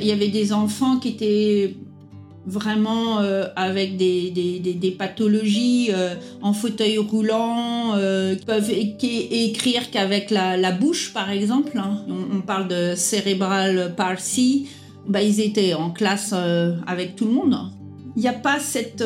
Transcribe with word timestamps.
Il 0.00 0.06
y, 0.06 0.12
avait 0.12 0.28
des 0.28 0.52
enfants 0.52 0.98
qui 0.98 1.08
étaient 1.08 1.76
vraiment 2.46 3.20
euh, 3.20 3.46
avec 3.56 3.96
des, 3.96 4.30
des- 4.30 4.90
pathologies 4.90 5.90
euh, 5.92 6.14
en 6.42 6.52
fauteuil 6.52 6.98
roulant, 6.98 7.94
euh, 7.94 8.34
qui 8.34 8.44
peuvent 8.44 8.70
écrire 8.70 9.90
qu'avec 9.90 10.30
la, 10.30 10.72
bouche, 10.72 11.12
par 11.12 11.30
exemple. 11.30 11.78
hein. 11.78 12.04
On, 12.08 12.40
parle 12.40 12.68
de 12.68 12.94
cérébral 12.96 13.94
palsy. 13.96 14.68
Bah, 15.08 15.22
ils 15.22 15.40
étaient 15.40 15.74
en 15.74 15.90
classe 15.90 16.32
euh, 16.34 16.74
avec 16.86 17.16
tout 17.16 17.24
le 17.26 17.32
monde. 17.32 17.56
Il 18.16 18.22
n'y 18.22 18.28
a 18.28 18.32
pas 18.32 18.58
cette, 18.58 19.04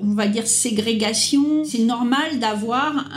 on 0.00 0.14
va 0.14 0.28
dire, 0.28 0.46
ségrégation. 0.46 1.64
C'est 1.64 1.82
normal 1.82 2.38
d'avoir 2.38 3.08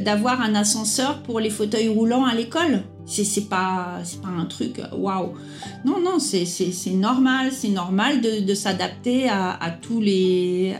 d'avoir 0.00 0.42
un 0.42 0.54
ascenseur 0.54 1.22
pour 1.22 1.40
les 1.40 1.48
fauteuils 1.48 1.88
roulants 1.88 2.26
à 2.26 2.34
l'école. 2.34 2.82
C'est 3.12 3.48
pas, 3.48 3.98
pas 4.22 4.28
un 4.28 4.46
truc, 4.46 4.80
waouh. 4.96 5.34
Non, 5.84 6.00
non, 6.00 6.18
c'est- 6.18 6.46
normal, 6.92 7.50
c'est 7.52 7.68
normal 7.68 8.20
de, 8.20 8.54
s'adapter 8.54 9.28
à, 9.28 9.58
tous 9.82 10.00
les, 10.00 10.74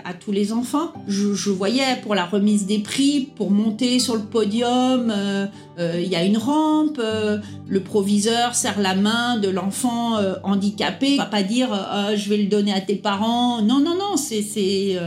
enfants. 0.53 0.93
Je, 1.07 1.51
voyais 1.51 1.97
pour 2.03 2.15
la 2.15 2.25
remise 2.25 2.67
des 2.67 2.79
prix, 2.79 3.29
pour 3.37 3.51
monter 3.51 3.99
sur 3.99 4.15
le 4.15 4.23
podium, 4.23 5.11
euh, 5.11 5.47
euh, 5.79 6.01
il 6.03 6.09
y 6.09 6.17
a 6.17 6.25
une 6.25 6.39
rampe, 6.39 6.99
euh, 6.99 7.39
le 7.69 7.81
proviseur 7.81 8.55
serre 8.55 8.81
la 8.81 8.95
main 8.95 9.39
de 9.39 9.49
l'enfant 9.49 10.17
handicapé. 10.43 11.13
Il 11.13 11.19
va 11.19 11.27
pas 11.27 11.43
dire 11.43 11.69
je 12.15 12.29
vais 12.31 12.39
le 12.39 12.47
donner 12.47 12.73
à 12.73 12.81
tes 12.81 12.97
parents. 12.97 13.61
Non, 13.61 13.81
non, 13.81 13.97
non, 13.97 14.17
c'est, 14.17 14.99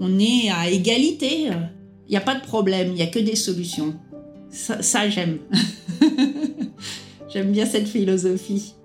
on 0.00 0.18
est 0.18 0.50
à 0.50 0.68
égalité. 0.68 1.50
Il 2.06 2.10
n'y 2.10 2.16
a 2.16 2.20
pas 2.20 2.34
de 2.34 2.42
problème, 2.42 2.88
il 2.88 2.94
n'y 2.94 3.02
a 3.02 3.06
que 3.06 3.18
des 3.18 3.36
solutions. 3.36 3.94
Ça, 4.54 5.08
j'aime. 5.08 5.40
j'aime 7.28 7.50
bien 7.50 7.66
cette 7.66 7.88
philosophie. 7.88 8.76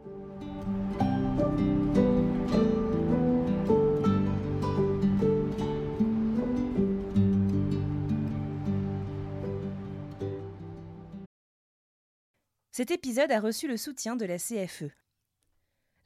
Cet 12.71 12.89
épisode 12.89 13.31
a 13.31 13.39
reçu 13.39 13.67
le 13.67 13.77
soutien 13.77 14.15
de 14.15 14.25
la 14.25 14.37
CFE. 14.37 14.89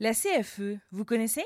La 0.01 0.13
CFE, 0.13 0.77
vous 0.91 1.05
connaissez? 1.05 1.45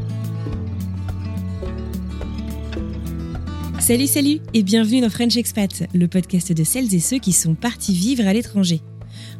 Salut, 3.81 4.05
salut 4.05 4.37
et 4.53 4.61
bienvenue 4.61 5.01
dans 5.01 5.09
French 5.09 5.35
Expat, 5.35 5.89
le 5.95 6.07
podcast 6.07 6.53
de 6.53 6.63
celles 6.63 6.93
et 6.93 6.99
ceux 6.99 7.17
qui 7.17 7.33
sont 7.33 7.55
partis 7.55 7.93
vivre 7.93 8.27
à 8.27 8.31
l'étranger. 8.31 8.79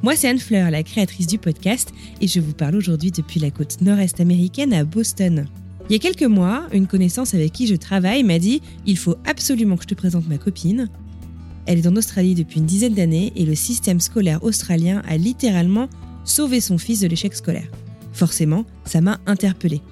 Moi, 0.02 0.16
c'est 0.16 0.28
Anne 0.28 0.40
Fleur, 0.40 0.72
la 0.72 0.81
créatrice 0.81 1.28
du 1.28 1.38
podcast, 1.38 1.94
et 2.22 2.28
je 2.28 2.40
vous 2.40 2.53
parle 2.53 2.75
aujourd'hui 2.75 3.12
depuis 3.12 3.40
la 3.40 3.52
côte 3.52 3.81
nord-est 3.81 4.19
américaine 4.19 4.74
à 4.74 4.84
Boston. 4.84 5.46
Il 5.88 5.94
y 5.94 5.96
a 5.96 6.00
quelques 6.00 6.24
mois, 6.24 6.68
une 6.74 6.88
connaissance 6.88 7.35
avec 7.35 7.53
qui 7.53 7.68
je 7.68 7.75
travaille 7.75 8.24
m'a 8.24 8.40
dit 8.40 8.63
Il 8.88 8.97
faut 8.97 9.16
absolument 9.25 9.78
que 9.78 9.84
je 9.84 9.90
te 9.90 9.96
présente 9.96 10.28
ma 10.28 10.40
copine. 10.40 10.90
Elle 11.68 11.78
est 11.78 11.88
en 11.88 11.96
Australie 11.96 12.34
depuis 12.34 12.59
une 12.62 12.66
dizaine 12.66 12.96
d'années 12.96 13.31
et 13.35 13.46
le 13.46 13.53
système 13.53 14.00
scolaire 14.00 14.44
australien 14.44 15.03
a 15.08 15.18
littéralement 15.18 15.88
sauvé 16.25 16.62
son 16.62 16.79
fils 16.79 17.00
de 17.00 17.08
l'échec 17.08 17.35
scolaire. 17.35 17.69
Forcément, 18.12 18.66
ça 18.85 19.02
m'a 19.02 19.19
interpellée. 19.28 19.84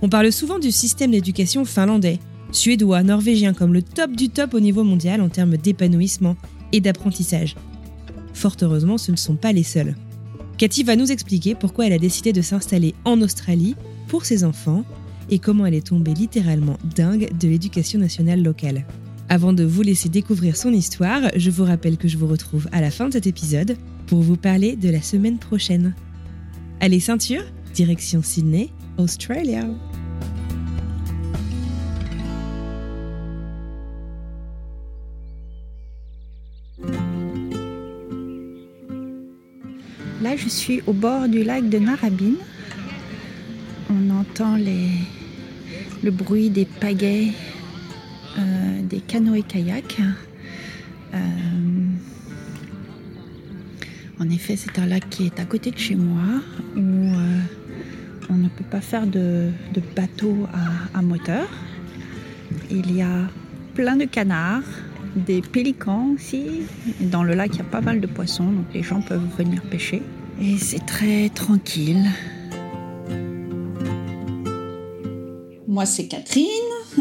On 0.00 0.08
parle 0.08 0.32
souvent 0.32 0.58
du 0.58 0.72
système 0.72 1.10
d'éducation 1.10 1.66
finlandais, 1.66 2.18
suédois, 2.52 3.02
norvégien 3.02 3.54
comme 3.54 3.74
le 3.74 3.82
top 3.82 4.12
du 4.12 4.28
top 4.28 4.54
au 4.54 4.60
niveau 4.60 4.84
mondial 4.84 5.20
en 5.20 5.28
termes 5.28 5.56
d'épanouissement 5.56 6.36
et 6.72 6.80
d'apprentissage. 6.80 7.56
Fort 8.34 8.56
heureusement, 8.62 8.98
ce 8.98 9.10
ne 9.10 9.16
sont 9.16 9.36
pas 9.36 9.52
les 9.52 9.62
seuls. 9.62 9.96
Cathy 10.58 10.82
va 10.82 10.96
nous 10.96 11.12
expliquer 11.12 11.54
pourquoi 11.54 11.86
elle 11.86 11.92
a 11.92 11.98
décidé 11.98 12.32
de 12.32 12.42
s'installer 12.42 12.94
en 13.04 13.20
Australie 13.22 13.76
pour 14.08 14.24
ses 14.24 14.44
enfants 14.44 14.84
et 15.30 15.38
comment 15.38 15.66
elle 15.66 15.74
est 15.74 15.86
tombée 15.86 16.14
littéralement 16.14 16.78
dingue 16.96 17.30
de 17.38 17.48
l'éducation 17.48 17.98
nationale 17.98 18.42
locale. 18.42 18.86
Avant 19.28 19.52
de 19.52 19.62
vous 19.62 19.82
laisser 19.82 20.08
découvrir 20.08 20.56
son 20.56 20.72
histoire, 20.72 21.20
je 21.36 21.50
vous 21.50 21.64
rappelle 21.64 21.98
que 21.98 22.08
je 22.08 22.16
vous 22.16 22.26
retrouve 22.26 22.68
à 22.72 22.80
la 22.80 22.90
fin 22.90 23.08
de 23.08 23.12
cet 23.12 23.26
épisode 23.26 23.76
pour 24.06 24.20
vous 24.20 24.36
parler 24.36 24.74
de 24.74 24.88
la 24.88 25.02
semaine 25.02 25.38
prochaine. 25.38 25.94
Allez, 26.80 27.00
ceinture, 27.00 27.42
direction 27.74 28.22
Sydney, 28.22 28.70
Australia. 28.96 29.68
Je 40.38 40.48
suis 40.48 40.80
au 40.86 40.92
bord 40.92 41.28
du 41.28 41.42
lac 41.42 41.68
de 41.68 41.78
Narrabine. 41.78 42.36
On 43.90 44.10
entend 44.10 44.56
le 44.56 46.10
bruit 46.10 46.50
des 46.50 46.64
pagaies, 46.64 47.32
euh, 48.38 48.82
des 48.82 49.00
canoës-kayaks. 49.00 50.00
Euh, 51.14 51.18
en 54.20 54.30
effet, 54.30 54.56
c'est 54.56 54.78
un 54.78 54.86
lac 54.86 55.08
qui 55.10 55.26
est 55.26 55.40
à 55.40 55.44
côté 55.44 55.70
de 55.70 55.78
chez 55.78 55.96
moi, 55.96 56.40
où 56.76 56.80
euh, 56.80 57.40
on 58.30 58.34
ne 58.34 58.48
peut 58.48 58.64
pas 58.70 58.80
faire 58.80 59.06
de, 59.06 59.50
bateau 59.96 60.46
à, 60.52 60.98
à 60.98 61.02
moteur. 61.02 61.48
Il 62.70 62.94
y 62.94 63.02
a 63.02 63.28
plein 63.74 63.96
de 63.96 64.04
canards, 64.04 64.62
des 65.16 65.40
pélicans 65.40 66.10
aussi. 66.14 66.62
Dans 67.00 67.24
le 67.24 67.34
lac, 67.34 67.50
il 67.54 67.58
y 67.58 67.62
a 67.62 67.64
pas 67.64 67.80
mal 67.80 68.00
de 68.00 68.06
poissons, 68.06 68.50
donc 68.50 68.66
les 68.72 68.82
gens 68.82 69.00
peuvent 69.00 69.26
venir 69.36 69.62
pêcher. 69.62 70.02
Et 70.40 70.56
c'est 70.56 70.86
très 70.86 71.28
tranquille. 71.30 72.06
Moi, 75.66 75.84
c'est 75.84 76.06
Catherine. 76.06 76.46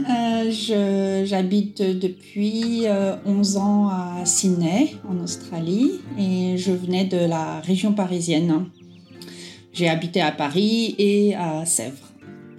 Euh, 0.09 1.25
J'habite 1.25 1.81
depuis 1.81 2.87
euh, 2.87 3.15
11 3.25 3.57
ans 3.57 3.89
à 3.89 4.25
Sydney, 4.25 4.95
en 5.07 5.23
Australie, 5.23 5.99
et 6.17 6.57
je 6.57 6.71
venais 6.71 7.05
de 7.05 7.17
la 7.17 7.61
région 7.61 7.93
parisienne. 7.93 8.65
J'ai 9.71 9.87
habité 9.87 10.21
à 10.21 10.31
Paris 10.31 10.95
et 10.97 11.35
à 11.35 11.65
Sèvres. 11.65 12.07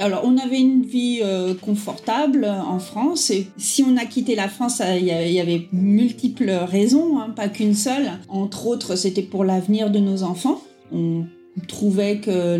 Alors, 0.01 0.23
on 0.25 0.39
avait 0.39 0.61
une 0.61 0.83
vie 0.83 1.21
euh, 1.23 1.55
confortable 1.55 2.45
en 2.45 2.79
France. 2.79 3.31
Et 3.31 3.49
si 3.57 3.83
on 3.83 3.97
a 3.97 4.05
quitté 4.05 4.37
la 4.37 4.49
France, 4.49 4.81
euh, 4.81 4.97
il 4.97 5.07
y 5.07 5.41
avait 5.41 5.67
multiples 5.73 6.51
raisons, 6.51 7.19
hein, 7.19 7.31
pas 7.35 7.49
qu'une 7.49 7.75
seule. 7.75 8.13
Entre 8.29 8.69
autres, 8.69 8.95
c'était 8.95 9.23
pour 9.23 9.43
l'avenir 9.43 9.91
de 9.91 9.99
nos 9.99 10.23
enfants. 10.23 10.61
On 10.93 11.25
trouvait 11.67 12.19
que 12.19 12.57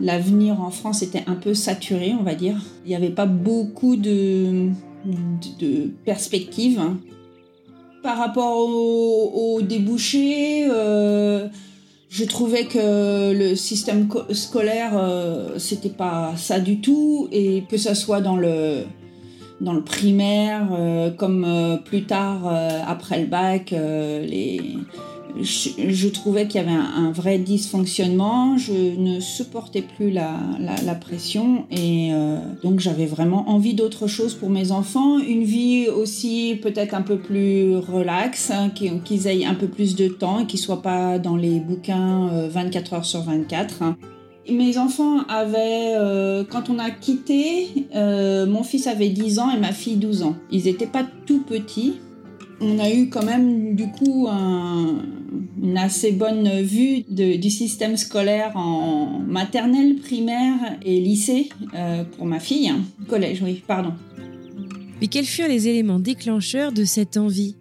l'avenir 0.00 0.60
en 0.60 0.70
France 0.70 1.02
était 1.02 1.24
un 1.26 1.34
peu 1.34 1.54
saturé, 1.54 2.14
on 2.18 2.22
va 2.22 2.34
dire. 2.34 2.56
Il 2.84 2.88
n'y 2.88 2.96
avait 2.96 3.10
pas 3.10 3.26
beaucoup 3.26 3.96
de, 3.96 4.70
de, 5.04 5.90
perspective. 6.04 6.80
Par 8.02 8.16
rapport 8.16 8.58
aux, 8.58 9.60
débouchés, 9.62 10.66
euh, 10.70 11.48
je 12.08 12.24
trouvais 12.24 12.64
que 12.64 13.32
le 13.32 13.54
système 13.54 14.08
scolaire, 14.30 14.92
euh, 14.94 15.58
c'était 15.58 15.90
pas 15.90 16.32
ça 16.36 16.60
du 16.60 16.80
tout, 16.80 17.28
et 17.30 17.64
que 17.68 17.76
ça 17.76 17.94
soit 17.94 18.20
dans 18.20 18.36
le 18.36 18.84
dans 19.60 19.74
le 19.74 19.84
primaire, 19.84 20.70
euh, 20.72 21.10
comme 21.10 21.46
plus 21.84 22.04
tard 22.04 22.50
après 22.86 23.20
le 23.20 23.26
bac, 23.26 23.72
les 23.72 24.78
je, 25.40 26.08
trouvais 26.08 26.46
qu'il 26.46 26.60
y 26.60 26.64
avait 26.64 26.72
un, 26.72 27.10
vrai 27.12 27.38
dysfonctionnement, 27.38 28.56
je 28.56 28.72
ne 28.72 29.20
supportais 29.20 29.82
plus 29.82 30.10
la, 30.10 30.30
pression 31.00 31.64
et 31.70 32.10
euh, 32.12 32.38
donc 32.62 32.80
j'avais 32.80 33.06
vraiment 33.06 33.48
envie 33.48 33.74
d'autre 33.74 34.06
chose 34.06 34.34
pour 34.34 34.50
mes 34.50 34.72
enfants, 34.72 35.18
une 35.18 35.44
vie 35.44 35.88
aussi 35.88 36.58
peut-être 36.60 36.94
un 36.94 37.02
peu 37.02 37.18
plus 37.18 37.76
relaxe, 37.76 38.50
hein, 38.50 38.70
qu'ils 38.70 39.26
aient 39.26 39.44
un 39.44 39.54
peu 39.54 39.68
plus 39.68 39.94
de 39.94 40.08
temps 40.08 40.40
et 40.40 40.46
qu'ils 40.46 40.60
ne 40.60 40.64
soient 40.64 40.82
pas 40.82 41.18
dans 41.18 41.36
les 41.36 41.60
bouquins 41.60 42.28
24 42.48 42.92
euh, 42.92 42.96
heures 42.96 43.04
sur 43.04 43.22
24. 43.22 43.82
Mes 44.50 44.78
enfants 44.78 45.20
avaient, 45.28 45.94
euh, 45.94 46.44
quand 46.48 46.70
on 46.70 46.78
a 46.78 46.90
quitté, 46.90 47.68
mon 47.94 48.62
fils 48.62 48.86
avait 48.86 49.10
10 49.10 49.38
ans 49.38 49.50
et 49.50 49.58
ma 49.58 49.72
fille 49.72 49.96
12 49.96 50.22
ans. 50.22 50.34
Ils 50.50 50.64
n'étaient 50.64 50.86
pas 50.86 51.04
tout 51.26 51.40
petits, 51.40 51.94
on 52.60 52.78
a 52.78 52.90
eu 52.90 53.08
quand 53.08 53.24
même 53.24 53.74
du 53.74 53.90
coup 53.90 54.28
une 54.28 55.78
assez 55.78 56.12
bonne 56.12 56.60
vue 56.60 57.02
du 57.08 57.50
système 57.50 57.96
scolaire 57.96 58.56
en 58.56 59.20
maternelle, 59.26 59.96
primaire 59.96 60.78
et 60.84 61.00
lycée 61.00 61.48
euh, 61.74 62.04
pour 62.04 62.26
ma 62.26 62.40
fille. 62.40 62.72
Collège, 63.08 63.42
oui, 63.42 63.62
pardon. 63.66 63.92
Mais 65.00 65.06
quels 65.06 65.24
furent 65.24 65.48
les 65.48 65.68
éléments 65.68 65.98
déclencheurs 65.98 66.72
de 66.72 66.84
cette 66.84 67.16
envie, 67.16 67.56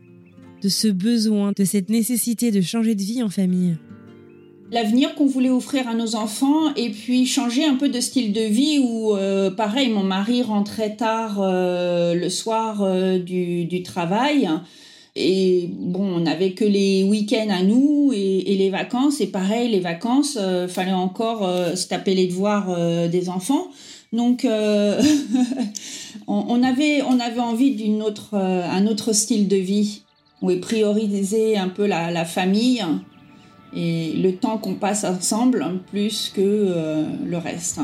de 0.62 0.70
ce 0.70 0.90
besoin, 0.90 1.54
de 1.56 1.64
cette 1.64 1.90
nécessité 1.90 2.52
de 2.52 2.62
changer 2.62 2.96
de 2.96 3.02
vie 3.02 3.24
en 3.24 3.30
famille? 3.30 3.78
L'avenir 4.72 5.16
qu'on 5.16 5.26
voulait 5.26 5.50
offrir 5.50 5.88
à 5.88 5.96
nos 5.96 6.16
enfants 6.16 6.76
et 6.76 6.92
puis 6.92 7.26
changer 7.26 7.66
un 7.66 7.76
peu 7.76 7.90
de 7.90 8.00
style 8.00 8.34
de 8.34 8.42
vie 8.42 8.80
où, 8.80 9.16
euh, 9.16 9.50
pareil, 9.50 9.90
mon 9.90 10.04
mari 10.04 10.44
rentrait 10.44 10.96
tard 10.96 11.40
euh, 11.42 12.14
le 12.14 12.30
soir 12.30 12.84
du, 13.20 13.66
du, 13.66 13.82
travail 13.82 14.48
et 15.16 15.70
bon, 15.72 16.04
on 16.04 16.20
n'avait 16.22 16.52
que 16.52 16.66
les 16.66 17.04
week-ends 17.04 17.50
à 17.50 17.64
nous 17.64 18.12
et, 18.14 18.56
les 18.56 18.70
vacances. 18.70 19.22
Et 19.22 19.28
pareil, 19.28 19.70
les 19.70 19.80
vacances, 19.80 20.38
euh, 20.40 20.68
fallait 20.68 20.92
encore 20.92 21.48
euh, 21.48 21.76
se 21.76 21.88
taper 21.88 22.14
les 22.14 22.28
devoirs 22.28 22.68
euh, 22.70 23.08
des 23.08 23.30
enfants. 23.30 23.68
Donc, 24.12 24.44
on, 26.28 26.64
avait, 26.64 27.04
on 27.04 27.20
avait 27.20 27.40
envie 27.40 27.76
d'un 27.76 28.04
autre, 28.04 28.36
un 28.36 28.88
autre 28.88 29.14
style 29.14 29.48
de 29.48 29.56
vie 29.56 30.02
où 30.42 30.50
est 30.50 30.58
prioriser 30.58 31.58
un 31.58 31.70
peu 31.70 31.86
la, 31.86 32.10
la 32.10 32.26
famille 32.26 32.84
et 33.76 34.14
le 34.14 34.34
temps 34.36 34.58
qu'on 34.58 34.74
passe 34.74 35.04
ensemble 35.04 35.64
plus 35.92 36.32
que 36.36 37.06
le 37.24 37.38
reste. 37.38 37.80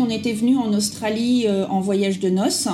On 0.00 0.08
était 0.08 0.32
venu 0.32 0.56
en 0.56 0.72
Australie 0.72 1.44
euh, 1.46 1.66
en 1.68 1.80
voyage 1.80 2.20
de 2.20 2.30
noces. 2.30 2.68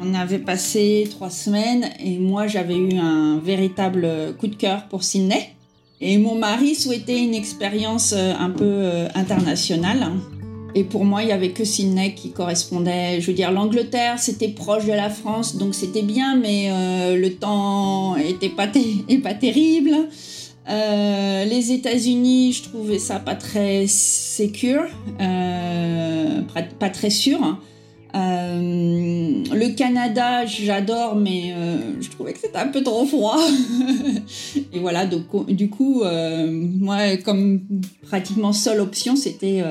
On 0.00 0.14
avait 0.14 0.38
passé 0.38 1.08
trois 1.10 1.30
semaines 1.30 1.88
et 2.04 2.18
moi 2.18 2.46
j'avais 2.46 2.76
eu 2.76 2.98
un 2.98 3.38
véritable 3.38 4.08
coup 4.38 4.46
de 4.46 4.54
cœur 4.54 4.88
pour 4.88 5.04
Sydney. 5.04 5.50
Et 6.00 6.18
mon 6.18 6.34
mari 6.34 6.74
souhaitait 6.74 7.18
une 7.18 7.34
expérience 7.34 8.12
euh, 8.16 8.34
un 8.38 8.50
peu 8.50 8.64
euh, 8.64 9.08
internationale. 9.14 10.10
Et 10.74 10.84
pour 10.84 11.06
moi, 11.06 11.22
il 11.22 11.26
n'y 11.26 11.32
avait 11.32 11.52
que 11.52 11.64
Sydney 11.64 12.14
qui 12.14 12.32
correspondait. 12.32 13.18
Je 13.22 13.26
veux 13.28 13.32
dire, 13.32 13.50
l'Angleterre, 13.50 14.18
c'était 14.18 14.48
proche 14.48 14.84
de 14.84 14.92
la 14.92 15.08
France, 15.08 15.56
donc 15.56 15.74
c'était 15.74 16.02
bien, 16.02 16.36
mais 16.36 16.68
le 17.16 17.30
temps 17.30 18.14
était 18.16 18.50
pas, 18.50 18.66
pas 18.66 19.32
terrible. 19.32 20.08
Euh, 20.68 21.44
les 21.44 21.72
États-Unis, 21.72 22.52
je 22.52 22.62
trouvais 22.64 22.98
ça 22.98 23.20
pas 23.20 23.36
très 23.36 23.86
euh, 25.20 26.42
pas 26.78 26.90
très 26.90 27.10
sûr. 27.10 27.60
Euh, 28.14 29.44
le 29.52 29.74
Canada, 29.74 30.46
j'adore, 30.46 31.16
mais 31.16 31.54
je 32.00 32.08
trouvais 32.10 32.32
que 32.32 32.40
c'était 32.40 32.58
un 32.58 32.68
peu 32.68 32.82
trop 32.82 33.06
froid. 33.06 33.38
Et 34.72 34.78
voilà, 34.78 35.06
donc, 35.06 35.50
du 35.50 35.68
coup, 35.68 36.02
moi, 36.02 37.16
comme 37.18 37.60
pratiquement 38.02 38.52
seule 38.52 38.80
option, 38.80 39.14
c'était 39.16 39.62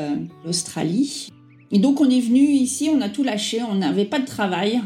l'Australie. 0.45 1.29
Et 1.71 1.79
donc, 1.79 1.99
on 1.99 2.09
est 2.09 2.21
venu 2.21 2.39
ici, 2.39 2.89
on 2.93 3.01
a 3.01 3.09
tout 3.09 3.23
lâché, 3.23 3.61
on 3.63 3.75
n'avait 3.75 4.05
pas 4.05 4.19
de 4.19 4.25
travail. 4.25 4.81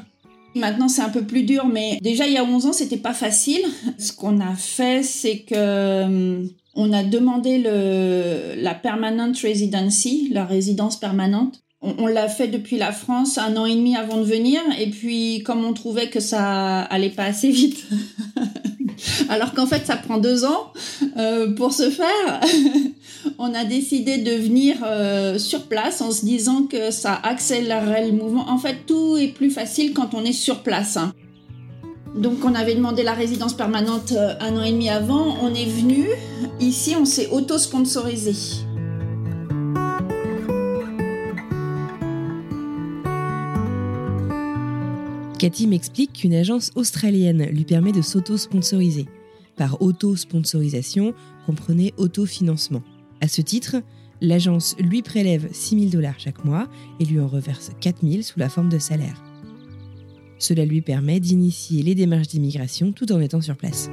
Maintenant, 0.56 0.88
c'est 0.88 1.02
un 1.02 1.10
peu 1.10 1.24
plus 1.24 1.44
dur, 1.44 1.66
mais 1.66 2.00
déjà 2.02 2.28
il 2.28 2.34
y 2.34 2.38
a 2.38 2.44
11 2.44 2.66
ans, 2.66 2.74
c'était 2.74 2.98
pas 2.98 3.14
facile. 3.14 3.62
Ce 3.98 4.12
qu'on 4.12 4.40
a 4.40 4.56
fait, 4.56 5.04
c'est 5.04 5.40
que 5.40 5.54
euh, 5.56 6.44
on 6.76 6.94
a 6.94 7.04
demandé 7.04 7.58
le, 7.58 8.62
la 8.62 8.74
permanent 8.74 9.32
residency, 9.42 10.30
la 10.32 10.46
résidence 10.46 11.00
permanente. 11.00 11.62
On, 11.82 12.08
l'a 12.08 12.28
fait 12.28 12.50
depuis 12.50 12.78
la 12.78 12.92
France 12.92 13.38
un 13.38 13.56
an 13.56 13.66
et 13.66 13.74
demi 13.74 13.96
avant 13.96 14.18
de 14.18 14.24
venir, 14.24 14.60
et 14.78 14.90
puis 14.90 15.44
comme 15.46 15.64
on 15.64 15.72
trouvait 15.72 16.10
que 16.10 16.20
ça 16.20 16.82
allait 16.82 17.10
pas 17.10 17.24
assez 17.24 17.50
vite, 17.52 17.86
alors 19.30 19.54
qu'en 19.54 19.66
fait 19.66 19.86
ça 19.86 19.96
prend 19.96 20.18
deux 20.18 20.44
ans 20.44 20.74
euh, 21.16 21.54
pour 21.56 21.72
se 21.72 21.90
faire, 21.90 22.42
on 23.38 23.54
a 23.54 23.66
décidé 23.66 24.18
de 24.18 24.32
venir 24.32 24.78
euh, 24.86 25.38
sur 25.38 25.64
place 25.64 26.02
en 26.02 26.12
se 26.12 26.26
disant 26.26 26.64
que 26.64 26.92
ça 26.92 27.14
accélérerait 27.14 28.08
le 28.08 28.14
mouvement. 28.14 28.50
En 28.50 28.58
fait, 28.58 28.86
tout 28.86 29.18
est 29.18 29.28
plus 29.28 29.50
facile 29.50 29.94
quand 29.94 30.14
on 30.14 30.24
est 30.24 30.34
sur 30.34 30.64
place. 30.64 30.98
Hein. 30.98 31.14
Donc 32.16 32.44
on 32.44 32.56
avait 32.56 32.76
demandé 32.76 33.04
la 33.04 33.14
résidence 33.14 33.54
permanente 33.54 34.14
euh, 34.14 34.34
un 34.40 34.58
an 34.58 34.64
et 34.64 34.72
demi 34.72 34.90
avant, 34.90 35.38
on 35.42 35.54
est 35.54 35.66
venu, 35.66 36.08
ici 36.60 36.96
on 37.00 37.06
s'est 37.06 37.30
auto-sponsorisé. 37.30 38.34
Cathy 45.38 45.68
m'explique 45.68 46.14
qu'une 46.14 46.34
agence 46.34 46.72
australienne 46.76 47.46
lui 47.46 47.64
permet 47.64 47.94
de 47.94 48.02
s'auto-sponsoriser. 48.02 49.06
Par 49.56 49.82
auto-sponsorisation, 49.82 51.14
comprenez 51.46 51.94
autofinancement. 51.98 52.82
À 53.22 53.28
ce 53.28 53.42
titre, 53.42 53.78
l'agence 54.22 54.76
lui 54.80 55.02
prélève 55.02 55.50
6 55.52 55.80
000 55.80 55.92
dollars 55.92 56.20
chaque 56.20 56.46
mois 56.46 56.68
et 57.00 57.06
lui 57.06 57.20
en 57.20 57.28
reverse 57.28 57.72
4 57.82 57.98
000 58.08 58.22
sous 58.22 58.40
la 58.40 58.50
forme 58.50 58.70
de 58.70 58.80
salaire. 58.80 59.22
Cela 60.38 60.64
lui 60.66 60.82
permet 60.82 61.20
d'initier 61.20 61.84
les 61.84 61.96
démarches 61.96 62.30
d'immigration 62.30 62.94
tout 62.94 63.12
en 63.12 63.20
étant 63.20 63.42
sur 63.42 63.58
place. 63.58 63.90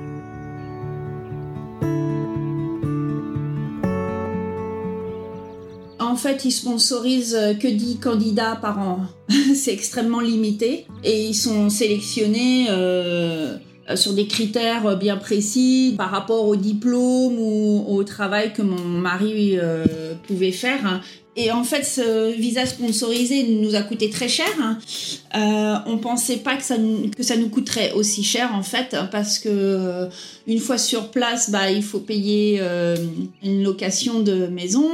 En 5.98 6.14
fait, 6.14 6.44
ils 6.44 6.52
sponsorisent 6.52 7.56
que 7.60 7.68
10 7.68 7.98
candidats 7.98 8.56
par 8.56 8.78
an. 8.78 9.00
C'est 9.54 9.72
extrêmement 9.72 10.20
limité. 10.20 10.86
Et 11.04 11.26
ils 11.26 11.34
sont 11.34 11.68
sélectionnés 11.68 12.68
euh, 12.70 13.56
euh, 13.56 13.58
sur 13.94 14.12
des 14.14 14.26
critères 14.26 14.86
euh, 14.86 14.96
bien 14.96 15.16
précis 15.16 15.94
par 15.96 16.10
rapport 16.10 16.46
au 16.46 16.56
diplôme 16.56 17.38
ou 17.38 17.84
au 17.86 18.02
travail 18.02 18.52
que 18.52 18.62
mon 18.62 18.80
mari 18.80 19.58
euh, 19.58 20.14
pouvait 20.26 20.52
faire. 20.52 21.02
Et 21.38 21.52
en 21.52 21.64
fait, 21.64 21.84
ce 21.84 22.32
visa 22.34 22.64
sponsorisé 22.64 23.42
nous 23.44 23.74
a 23.74 23.82
coûté 23.82 24.08
très 24.08 24.26
cher. 24.26 24.48
Euh, 25.36 25.74
on 25.84 25.98
pensait 25.98 26.38
pas 26.38 26.56
que 26.56 26.62
ça, 26.62 26.76
que 27.14 27.22
ça 27.22 27.36
nous 27.36 27.50
coûterait 27.50 27.92
aussi 27.92 28.24
cher 28.24 28.54
en 28.54 28.62
fait, 28.62 28.96
parce 29.12 29.38
que 29.38 30.08
une 30.46 30.58
fois 30.58 30.78
sur 30.78 31.10
place, 31.10 31.50
bah, 31.50 31.70
il 31.70 31.82
faut 31.82 32.00
payer 32.00 32.62
une 33.42 33.62
location 33.62 34.20
de 34.20 34.46
maison. 34.46 34.88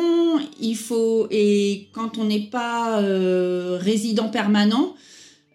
Il 0.61 0.75
faut 0.75 1.28
et 1.30 1.87
quand 1.92 2.18
on 2.18 2.25
n'est 2.25 2.49
pas 2.50 3.00
résident 3.78 4.28
permanent, 4.28 4.96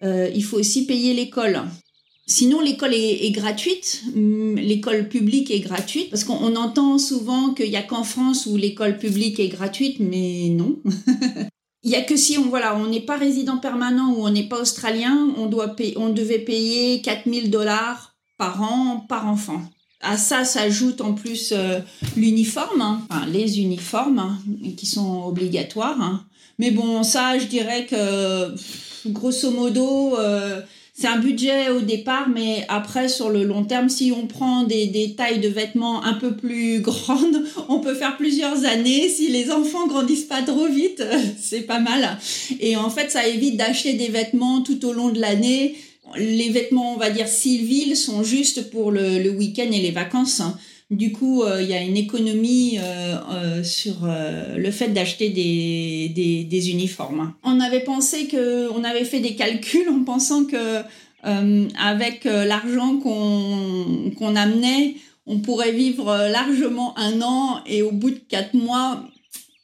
il 0.01 0.44
faut 0.46 0.58
aussi 0.58 0.86
payer 0.86 1.13
l'école. 1.13 1.63
Sinon, 2.29 2.60
l'école 2.60 2.93
est, 2.93 3.31
gratuite, 3.31 4.03
hum, 4.13 4.57
l'école 4.57 5.07
publique 5.07 5.50
est 5.50 5.62
gratuite, 5.62 6.10
parce 6.10 6.25
qu'on 6.25 6.57
entend 6.57 6.98
souvent 6.98 7.53
qu'il 7.53 7.69
n'y 7.69 7.77
a 7.77 7.84
qu'en 7.84 8.03
France 8.03 8.46
où 8.46 8.57
l'école 8.57 8.98
publique 8.98 9.39
est 9.39 9.48
gratuite, 9.48 9.98
mais 10.00 10.50
non. 10.50 10.77
Il 11.84 11.91
n'y 11.91 11.96
a 11.96 12.01
que 12.01 12.17
si 12.17 12.38
on 12.38 12.50
voilà, 12.50 12.75
on 12.75 12.88
n'est 12.88 13.00
pas 13.00 13.15
résident 13.15 13.57
permanent 13.57 14.13
ou 14.13 14.25
on 14.25 14.29
n'est 14.29 14.50
pas 14.50 14.60
australien, 14.60 15.29
on, 15.38 15.46
doit 15.46 15.74
on 15.96 16.10
devait 16.10 16.39
payer 16.39 17.01
4000 17.01 17.50
dollars 17.50 18.13
par 18.38 18.62
an 18.62 19.05
par 19.07 19.25
enfant. 19.25 19.62
À 20.01 20.17
ça 20.17 20.43
s'ajoute 20.43 21.00
en 21.00 21.13
plus 21.13 21.53
euh, 21.55 21.79
l'uniforme, 22.17 22.81
hein, 22.81 23.01
enfin, 23.10 23.25
les 23.27 23.62
uniformes 23.62 24.19
hein, 24.19 24.38
qui 24.75 24.86
sont 24.86 25.24
obligatoires. 25.24 26.01
Hein. 26.01 26.25
Mais 26.60 26.72
bon, 26.72 27.03
ça, 27.03 27.39
je 27.39 27.46
dirais 27.46 27.86
que 27.86 28.53
grosso 29.10 29.50
modo, 29.51 30.17
euh, 30.17 30.60
c'est 31.00 31.06
un 31.06 31.20
budget 31.20 31.70
au 31.70 31.82
départ, 31.82 32.27
mais 32.27 32.66
après, 32.70 33.08
sur 33.08 33.30
le 33.30 33.44
long 33.44 33.63
terme, 33.63 33.88
si 33.88 34.12
on 34.12 34.25
prend 34.25 34.63
des, 34.63 34.88
des, 34.88 35.13
tailles 35.13 35.39
de 35.39 35.48
vêtements 35.48 36.04
un 36.04 36.16
peu 36.16 36.36
plus 36.36 36.80
grandes, 36.82 37.44
on 37.70 37.80
peut 37.80 37.94
faire 37.94 38.18
plusieurs 38.18 38.66
années. 38.66 39.08
Si 39.08 39.27
les 39.27 39.51
enfants 39.51 39.86
grandissent 39.86 40.25
pas 40.25 40.42
trop 40.42 40.66
vite, 40.68 41.04
c'est 41.39 41.62
pas 41.62 41.80
mal. 41.80 42.18
Et 42.60 42.75
en 42.75 42.89
fait, 42.89 43.12
ça 43.12 43.27
évite 43.27 43.58
d'acheter 43.58 43.94
des 43.94 44.08
vêtements 44.08 44.62
tout 44.62 44.84
au 44.86 44.94
long 44.94 45.10
de 45.10 45.20
l'année. 45.20 45.75
Les 46.16 46.50
vêtements, 46.50 46.96
on 46.96 46.98
va 46.98 47.12
dire, 47.12 47.27
civils 47.27 47.96
sont 47.96 48.24
juste 48.24 48.72
pour 48.72 48.89
le, 48.89 49.20
le 49.20 49.30
week-end 49.30 49.70
et 49.72 49.82
les 49.82 49.92
vacances. 49.92 50.42
Du 50.89 51.12
coup, 51.12 51.44
euh, 51.44 51.62
il 51.62 51.67
y 51.67 51.74
a 51.74 51.82
une 51.82 51.98
économie 51.98 52.77
euh, 52.79 53.17
euh, 53.29 53.63
sur 53.63 54.08
le 54.08 54.72
fait 54.72 54.88
d'acheter 54.88 55.29
des, 55.29 56.10
des, 56.15 56.46
des, 56.46 56.72
uniformes. 56.72 57.34
On 57.44 57.60
avait 57.60 57.82
pensé 57.82 58.27
que, 58.27 58.72
on 58.72 58.86
avait 58.86 59.03
fait 59.03 59.20
des 59.20 59.36
calculs 59.36 59.89
en 59.89 60.03
pensant 60.03 60.46
que 60.46 60.82
avec 61.24 62.24
l'argent 62.24 63.00
qu'on 63.00 64.12
qu'on 64.17 64.36
amenait, 64.38 64.96
on 65.25 65.39
pourrait 65.39 65.74
vivre 65.74 66.06
largement 66.32 66.98
un 66.98 67.22
an 67.22 67.62
et 67.65 67.82
au 67.82 67.91
bout 67.91 68.12
de 68.12 68.20
quatre 68.29 68.53
mois, 68.53 69.03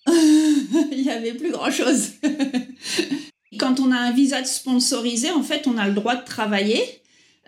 il 0.07 1.03
n'y 1.03 1.09
avait 1.09 1.33
plus 1.33 1.51
grand 1.51 1.71
chose. 1.71 2.09
Quand 3.59 3.79
on 3.79 3.93
a 3.93 3.97
un 3.97 4.11
visa 4.11 4.43
sponsorisé, 4.43 5.31
en 5.31 5.43
fait, 5.43 5.67
on 5.67 5.77
a 5.77 5.87
le 5.87 5.93
droit 5.93 6.17
de 6.17 6.25
travailler. 6.25 6.81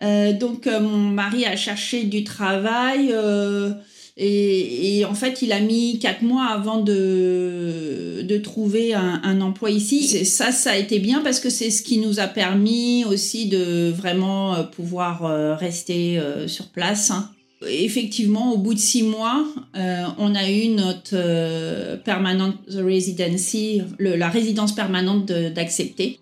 Euh, 0.02 0.34
donc 0.34 0.68
euh, 0.68 0.80
mon 0.80 0.98
mari 0.98 1.46
a 1.46 1.56
cherché 1.56 2.04
du 2.04 2.26
travail 2.26 3.12
euh, 3.14 3.72
et, 4.18 4.98
et, 4.98 5.06
en 5.06 5.14
fait 5.14 5.42
il 5.42 5.54
a 5.54 5.62
mis 5.62 6.00
quatre 6.00 6.22
mois 6.22 6.48
avant 6.48 6.82
de, 6.82 8.22
de 8.24 8.38
trouver 8.38 8.94
un, 8.94 9.22
un 9.24 9.40
emploi 9.42 9.72
ici. 9.72 10.26
Ça, 10.26 10.52
ça 10.52 10.72
a 10.72 10.78
été 10.78 11.00
bien 11.00 11.22
parce 11.22 11.40
que 11.40 11.50
c'est 11.50 11.70
ce 11.72 11.82
qui 11.82 11.98
nous 12.00 12.20
a 12.20 12.28
permis 12.28 13.06
aussi 13.06 13.48
de 13.48 13.92
vraiment 13.92 14.64
pouvoir 14.66 15.58
rester 15.58 16.20
sur 16.48 16.68
place. 16.68 17.12
Hein. 17.12 17.30
Effectivement, 17.68 18.54
au 18.54 18.58
bout 18.58 18.74
de 18.74 18.80
six 18.80 19.04
mois, 19.04 19.46
on 19.74 20.36
a 20.36 20.50
eu 20.50 20.70
notre 20.70 21.98
permanent 22.04 22.54
residency, 22.70 23.82
le, 23.98 24.16
la 24.16 24.30
résidence 24.30 24.74
permanente 24.74 25.26
d'accepter. 25.26 26.20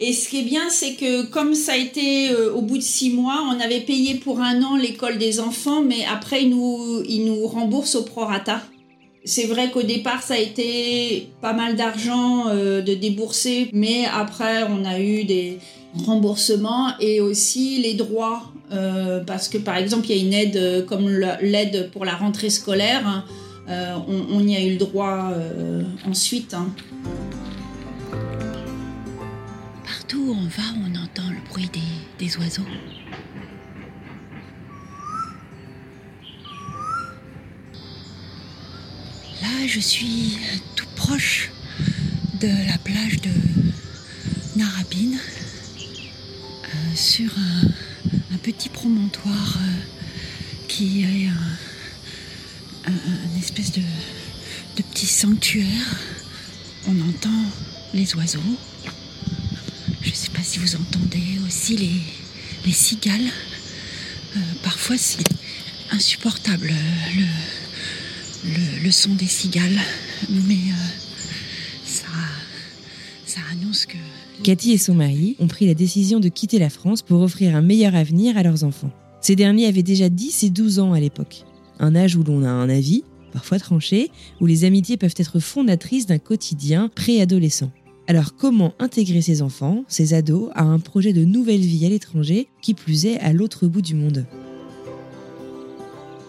Et 0.00 0.12
ce 0.12 0.28
qui 0.28 0.40
est 0.40 0.44
bien, 0.44 0.70
c'est 0.70 0.94
que 0.94 1.26
comme 1.26 1.54
ça 1.54 1.72
a 1.72 1.76
été 1.76 2.30
euh, 2.30 2.54
au 2.54 2.62
bout 2.62 2.78
de 2.78 2.82
six 2.82 3.10
mois, 3.10 3.42
on 3.50 3.58
avait 3.58 3.80
payé 3.80 4.14
pour 4.14 4.40
un 4.40 4.62
an 4.62 4.76
l'école 4.76 5.18
des 5.18 5.40
enfants, 5.40 5.82
mais 5.82 6.04
après, 6.04 6.44
ils 6.44 6.50
nous, 6.50 7.02
ils 7.08 7.24
nous 7.24 7.46
remboursent 7.48 7.96
au 7.96 8.04
prorata. 8.04 8.62
C'est 9.24 9.46
vrai 9.46 9.72
qu'au 9.72 9.82
départ, 9.82 10.22
ça 10.22 10.34
a 10.34 10.38
été 10.38 11.28
pas 11.42 11.52
mal 11.52 11.74
d'argent 11.74 12.46
euh, 12.48 12.80
de 12.80 12.94
débourser, 12.94 13.70
mais 13.72 14.04
après, 14.06 14.62
on 14.70 14.84
a 14.84 15.00
eu 15.00 15.24
des 15.24 15.58
remboursements 16.06 16.96
et 17.00 17.20
aussi 17.20 17.82
les 17.82 17.94
droits. 17.94 18.52
Euh, 18.70 19.24
parce 19.24 19.48
que 19.48 19.58
par 19.58 19.76
exemple, 19.76 20.06
il 20.10 20.16
y 20.16 20.20
a 20.20 20.22
une 20.22 20.34
aide 20.34 20.86
comme 20.86 21.08
l'aide 21.40 21.90
pour 21.90 22.04
la 22.04 22.14
rentrée 22.14 22.50
scolaire. 22.50 23.04
Hein, 23.04 23.24
on, 24.06 24.46
y 24.46 24.54
a 24.54 24.60
eu 24.62 24.72
le 24.72 24.78
droit 24.78 25.32
ensuite. 26.06 26.54
Hein. 26.54 26.68
On 30.30 30.46
va, 30.46 30.62
on 30.84 30.94
entend 30.94 31.30
le 31.30 31.40
bruit 31.48 31.70
des, 32.18 32.36
oiseaux. 32.36 32.66
Là, 39.40 39.66
je 39.66 39.80
suis 39.80 40.36
tout 40.76 40.84
proche 40.96 41.50
de 42.40 42.48
la 42.68 42.76
plage 42.76 43.22
de 43.22 43.30
Narabine, 44.56 45.16
euh, 45.16 46.94
sur 46.94 47.30
un, 47.38 48.36
petit 48.42 48.68
promontoire 48.68 49.56
euh, 49.56 49.72
qui 50.68 51.04
est 51.04 51.28
un, 52.86 53.38
espèce 53.38 53.72
de 53.72 53.82
petit 54.76 55.06
sanctuaire. 55.06 55.96
On 56.86 57.00
entend 57.08 57.44
les 57.94 58.14
oiseaux. 58.14 58.40
Si 60.48 60.58
vous 60.60 60.76
entendez 60.76 61.38
aussi 61.46 61.76
les, 61.76 62.00
les 62.64 62.72
cigales. 62.72 63.20
Euh, 64.34 64.40
parfois, 64.62 64.96
c'est 64.96 65.22
insupportable 65.90 66.70
le, 67.14 68.50
le, 68.54 68.82
le, 68.82 68.90
son 68.90 69.14
des 69.14 69.26
cigales, 69.26 69.78
mais 70.30 70.54
euh, 70.54 70.88
ça, 71.84 72.06
ça 73.26 73.40
annonce 73.52 73.84
que. 73.84 73.98
Cathy 74.42 74.72
et 74.72 74.78
son 74.78 74.94
mari 74.94 75.36
ont 75.38 75.48
pris 75.48 75.66
la 75.66 75.74
décision 75.74 76.18
de 76.18 76.30
quitter 76.30 76.58
la 76.58 76.70
France 76.70 77.02
pour 77.02 77.20
offrir 77.20 77.54
un 77.54 77.60
meilleur 77.60 77.94
avenir 77.94 78.38
à 78.38 78.42
leurs 78.42 78.64
enfants. 78.64 78.90
Ces 79.20 79.36
derniers 79.36 79.66
avaient 79.66 79.82
déjà 79.82 80.08
10 80.08 80.44
et 80.44 80.50
12 80.50 80.78
ans 80.78 80.94
à 80.94 81.00
l'époque, 81.00 81.44
un 81.78 81.94
âge 81.94 82.16
où 82.16 82.22
l'on 82.22 82.42
a 82.42 82.48
un 82.48 82.70
avis, 82.70 83.04
parfois 83.34 83.58
tranché, 83.58 84.10
où 84.40 84.46
les 84.46 84.64
amitiés 84.64 84.96
peuvent 84.96 85.14
être 85.18 85.40
fondatrices 85.40 86.06
d'un 86.06 86.18
quotidien 86.18 86.88
préadolescent. 86.94 87.70
Alors 88.10 88.34
comment 88.34 88.72
intégrer 88.78 89.20
ces 89.20 89.42
enfants, 89.42 89.84
ces 89.86 90.14
ados, 90.14 90.48
à 90.54 90.62
un 90.62 90.78
projet 90.78 91.12
de 91.12 91.26
nouvelle 91.26 91.60
vie 91.60 91.84
à 91.84 91.90
l'étranger, 91.90 92.48
qui 92.62 92.72
plus 92.72 93.04
est 93.04 93.20
à 93.20 93.34
l'autre 93.34 93.66
bout 93.66 93.82
du 93.82 93.94
monde? 93.94 94.24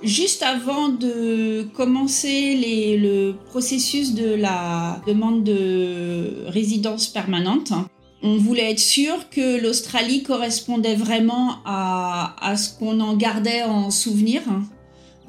Juste 0.03 0.43
avant 0.43 0.89
de 0.89 1.63
commencer 1.74 2.98
le 3.01 3.31
processus 3.45 4.13
de 4.13 4.33
la 4.33 5.01
demande 5.07 5.45
de 5.45 6.48
résidence 6.48 7.07
permanente, 7.07 7.71
on 8.24 8.36
voulait 8.36 8.71
être 8.71 8.79
sûr 8.79 9.29
que 9.29 9.62
l'Australie 9.62 10.24
correspondait 10.24 10.95
vraiment 10.95 11.59
à 11.65 12.55
ce 12.57 12.77
qu'on 12.77 13.00
en 13.00 13.15
gardait 13.15 13.63
en 13.63 13.89
souvenir. 13.89 14.41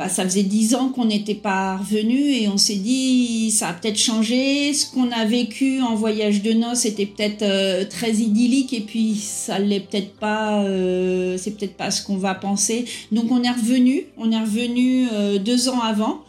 Bah, 0.00 0.08
ça 0.08 0.24
faisait 0.24 0.44
dix 0.44 0.74
ans 0.74 0.88
qu'on 0.88 1.04
n'était 1.04 1.34
pas 1.34 1.76
revenu 1.76 2.32
et 2.32 2.48
on 2.48 2.56
s'est 2.56 2.76
dit 2.76 3.50
ça 3.50 3.68
a 3.68 3.72
peut-être 3.74 3.98
changé. 3.98 4.72
Ce 4.72 4.90
qu'on 4.90 5.10
a 5.10 5.26
vécu 5.26 5.82
en 5.82 5.94
voyage 5.94 6.40
de 6.40 6.54
noces 6.54 6.86
était 6.86 7.04
peut-être 7.04 7.42
euh, 7.42 7.84
très 7.84 8.12
idyllique 8.12 8.72
et 8.72 8.80
puis 8.80 9.16
ça 9.16 9.58
l'est 9.58 9.80
peut-être 9.80 10.14
pas. 10.14 10.62
Euh, 10.62 11.36
c'est 11.36 11.50
peut-être 11.50 11.76
pas 11.76 11.90
ce 11.90 12.02
qu'on 12.02 12.16
va 12.16 12.34
penser. 12.34 12.86
Donc 13.12 13.30
on 13.30 13.42
est 13.42 13.50
revenu. 13.50 14.06
On 14.16 14.32
est 14.32 14.40
revenu 14.40 15.06
euh, 15.12 15.36
deux 15.36 15.68
ans 15.68 15.80
avant. 15.80 16.24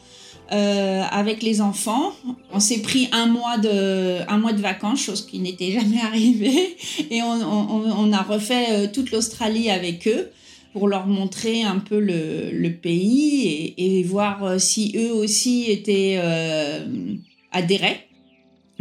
Avec 0.50 1.42
les 1.42 1.62
enfants. 1.62 2.12
On 2.52 2.60
s'est 2.60 2.82
pris 2.82 3.08
un 3.14 3.26
mois 3.26 3.58
de, 3.58 4.18
un 4.28 4.38
mois 4.38 4.52
de 4.52 4.60
vacances, 4.60 5.00
chose 5.00 5.26
qui 5.26 5.40
n'était 5.40 5.72
jamais 5.80 6.02
arrivée. 6.02 6.76
Et 7.10 7.22
on, 7.22 7.40
on, 7.40 8.12
a 8.12 8.22
refait 8.22 8.92
toute 8.92 9.12
l'Australie 9.12 9.70
avec 9.70 10.10
eux 10.10 10.30
pour 10.74 10.88
leur 10.88 11.08
montrer 11.08 11.64
un 11.64 11.80
peu 11.80 12.00
le, 12.00 12.70
pays 12.70 13.74
et, 13.78 14.04
voir 14.04 14.60
si 14.60 14.94
eux 14.98 15.14
aussi 15.14 15.66
étaient 15.70 16.20
euh. 16.22 16.86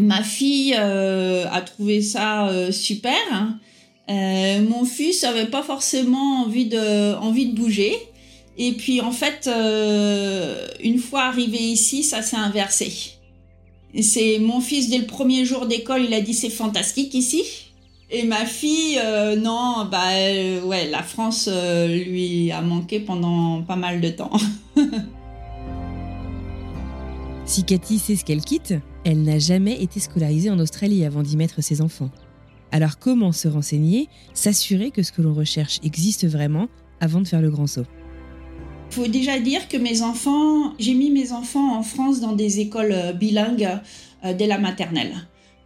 Ma 0.00 0.22
fille 0.22 0.74
euh, 0.78 1.44
a 1.50 1.60
trouvé 1.60 2.00
ça 2.00 2.48
euh, 2.48 2.72
super. 2.72 3.18
Hein. 3.32 3.58
mon 4.08 4.84
fils 4.84 5.24
avait 5.24 5.50
pas 5.50 5.62
forcément 5.62 6.42
envie 6.42 6.66
de, 6.66 7.14
envie 7.16 7.46
de 7.46 7.54
bouger. 7.54 7.94
Et 8.56 8.72
puis 8.72 9.00
en 9.00 9.12
fait, 9.12 9.46
euh, 9.46 10.68
une 10.82 10.98
fois 10.98 11.24
arrivé 11.24 11.58
ici, 11.58 12.02
ça 12.02 12.22
s'est 12.22 12.36
inversé. 12.36 12.92
C'est 14.00 14.38
mon 14.38 14.60
fils 14.60 14.88
dès 14.88 14.98
le 14.98 15.06
premier 15.06 15.44
jour 15.44 15.66
d'école, 15.66 16.04
il 16.04 16.14
a 16.14 16.20
dit 16.20 16.34
c'est 16.34 16.50
fantastique 16.50 17.12
ici. 17.14 17.42
Et 18.12 18.24
ma 18.24 18.44
fille, 18.44 18.98
euh, 18.98 19.36
non, 19.36 19.86
bah 19.88 20.10
euh, 20.14 20.62
ouais, 20.62 20.90
la 20.90 21.04
France 21.04 21.48
euh, 21.50 21.86
lui 21.86 22.50
a 22.50 22.60
manqué 22.60 22.98
pendant 22.98 23.62
pas 23.62 23.76
mal 23.76 24.00
de 24.00 24.08
temps. 24.08 24.32
si 27.44 27.62
Cathy 27.62 28.00
sait 28.00 28.16
ce 28.16 28.24
qu'elle 28.24 28.40
quitte, 28.40 28.74
elle 29.04 29.22
n'a 29.22 29.38
jamais 29.38 29.80
été 29.80 30.00
scolarisée 30.00 30.50
en 30.50 30.58
Australie 30.58 31.04
avant 31.04 31.22
d'y 31.22 31.36
mettre 31.36 31.62
ses 31.62 31.80
enfants. 31.80 32.10
Alors 32.72 32.98
comment 32.98 33.30
se 33.30 33.46
renseigner, 33.46 34.08
s'assurer 34.34 34.90
que 34.90 35.04
ce 35.04 35.12
que 35.12 35.22
l'on 35.22 35.34
recherche 35.34 35.78
existe 35.84 36.26
vraiment 36.26 36.66
avant 37.00 37.20
de 37.20 37.28
faire 37.28 37.40
le 37.40 37.50
grand 37.50 37.68
saut? 37.68 37.86
Il 38.90 38.94
faut 38.94 39.06
déjà 39.06 39.38
dire 39.38 39.68
que 39.68 39.76
mes 39.76 40.02
enfants, 40.02 40.74
j'ai 40.80 40.94
mis 40.94 41.12
mes 41.12 41.30
enfants 41.30 41.76
en 41.76 41.84
France 41.84 42.20
dans 42.20 42.32
des 42.32 42.58
écoles 42.58 43.14
bilingues 43.14 43.68
dès 44.36 44.48
la 44.48 44.58
maternelle. 44.58 45.14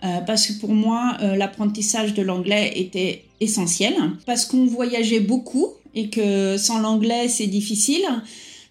Euh, 0.04 0.20
parce 0.20 0.46
que 0.46 0.60
pour 0.60 0.72
moi, 0.74 1.16
euh, 1.22 1.34
l'apprentissage 1.34 2.14
de 2.14 2.22
l'anglais 2.22 2.72
était 2.76 3.24
essentiel, 3.40 3.94
parce 4.26 4.44
qu'on 4.44 4.66
voyageait 4.66 5.20
beaucoup 5.20 5.68
et 5.94 6.10
que 6.10 6.56
sans 6.58 6.80
l'anglais, 6.80 7.28
c'est 7.28 7.46
difficile, 7.46 8.04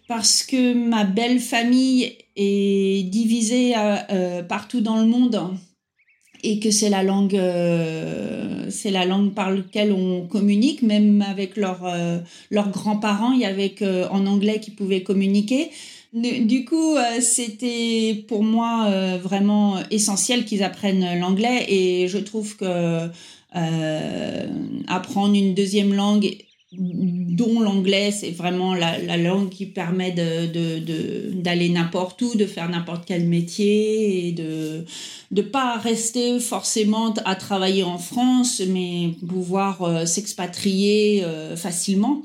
parce 0.08 0.44
que 0.44 0.74
ma 0.74 1.06
belle 1.06 1.40
famille 1.40 2.14
est 2.36 3.10
divisée 3.10 3.74
euh, 3.76 4.44
partout 4.44 4.82
dans 4.82 4.98
le 4.98 5.06
monde 5.06 5.40
et 6.44 6.60
que 6.60 6.72
c'est 6.72 6.90
la 6.90 7.04
langue 7.04 7.40
c'est 8.70 8.92
la 8.92 9.06
langue 9.06 9.34
par 9.34 9.52
laquelle 9.52 9.94
on 9.94 10.28
communique. 10.28 10.82
Même 10.82 11.22
avec 11.22 11.56
leurs 11.56 11.90
leurs 12.52 12.70
grands-parents 12.70 13.32
il 13.32 13.40
y 13.40 13.46
avait 13.46 13.74
en 14.12 14.26
anglais 14.26 14.60
qu'ils 14.60 14.76
pouvaient 14.76 15.04
communiquer 15.04 15.70
du 16.14 16.66
coup 16.66 16.96
euh, 16.96 17.20
c'était 17.22 18.24
pour 18.28 18.44
moi 18.44 19.18
vraiment 19.18 19.78
essentiel 19.90 20.46
qu'ils 20.46 20.64
apprennent 20.64 21.20
l'anglais 21.20 21.66
et 21.68 22.08
je 22.08 22.18
trouve 22.20 22.56
que 22.56 23.10
apprendre 24.88 25.36
une 25.36 25.54
deuxième 25.54 25.94
langue 25.94 26.36
dont 26.78 27.60
l'anglais, 27.60 28.12
c'est 28.12 28.32
vraiment 28.32 28.74
la, 28.74 29.18
langue 29.18 29.50
qui 29.50 29.66
permet 29.66 30.12
d'aller 30.12 31.70
de, 31.70 31.74
n'importe 31.74 32.22
où, 32.22 32.36
de 32.36 32.46
faire 32.46 32.70
n'importe 32.70 33.04
quel 33.06 33.28
métier 33.28 34.28
et 34.28 34.32
de 34.32 34.86
ne 35.32 35.42
pas 35.42 35.78
rester 35.78 36.40
forcément 36.40 37.14
à 37.26 37.36
travailler 37.36 37.84
en 37.84 37.98
France, 37.98 38.62
mais 38.68 39.12
pouvoir 39.28 39.84
euh, 39.84 40.06
s'expatrier 40.06 41.24
euh, 41.24 41.56
facilement. 41.56 42.24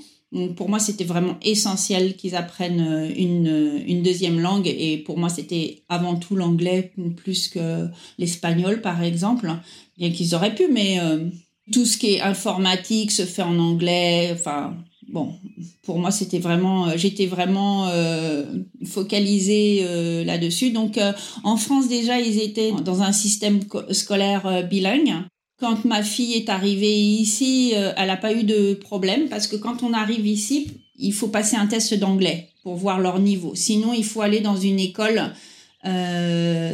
Pour 0.57 0.69
moi, 0.69 0.79
c'était 0.79 1.05
vraiment 1.05 1.37
essentiel 1.43 2.17
qu'ils 2.17 2.37
apprennent 2.37 2.81
euh, 2.81 3.11
une, 3.17 3.83
une, 3.87 4.03
deuxième 4.03 4.41
langue. 4.41 4.67
Et 4.67 4.99
pour 4.99 5.19
moi, 5.19 5.29
c'était 5.29 5.85
avant 5.89 6.17
tout 6.17 6.37
l'anglais 6.37 6.93
plus 7.17 7.49
que 7.49 7.89
l'espagnol, 8.19 8.81
par 8.81 9.03
exemple. 9.03 9.51
Bien 9.97 10.11
qu'ils 10.11 10.35
auraient 10.35 10.55
pu, 10.55 10.69
mais 10.71 10.99
tout 11.73 11.85
ce 11.85 11.97
qui 11.97 12.15
est 12.15 12.21
informatique 12.21 13.11
se 13.11 13.25
fait 13.25 13.43
en 13.43 13.59
anglais. 13.59 14.31
Enfin, 14.33 14.77
bon, 15.09 15.35
pour 15.83 15.99
moi, 15.99 16.11
c'était 16.11 16.39
vraiment, 16.39 16.89
euh, 16.89 16.93
j'étais 16.97 17.27
vraiment 17.27 17.89
euh, 17.89 18.45
focalisée 18.85 19.81
euh, 19.83 20.25
là-dessus. 20.25 20.71
Donc, 20.71 20.99
en 21.45 21.57
France, 21.57 21.89
déjà, 21.89 22.21
ils 22.21 22.41
étaient 22.41 22.73
dans 22.85 23.03
un 23.03 23.13
système 23.13 23.61
scolaire 23.91 24.67
bilingue. 24.69 25.15
Quand 25.59 25.85
ma 25.85 26.03
fille 26.03 26.35
est 26.35 26.49
arrivée 26.49 26.99
ici, 26.99 27.73
elle 27.75 28.07
n'a 28.07 28.17
pas 28.17 28.33
eu 28.33 28.45
de 28.45 28.75
problème 28.75 29.29
parce 29.29 29.47
que 29.47 29.57
quand 29.57 29.83
on 29.83 29.93
arrive 29.93 30.27
ici, 30.27 30.69
il 30.97 31.13
faut 31.13 31.29
passer 31.29 31.57
un 31.57 31.67
test 31.67 31.95
d'anglais 31.95 32.51
pour 32.63 32.77
voir 32.77 33.01
leur 33.01 33.19
niveau. 33.19 33.55
Sinon, 33.55 33.93
il 33.93 34.05
faut 34.05 34.21
aller 34.21 34.41
dans 34.41 34.57
une 34.57 34.79
école 34.79 35.33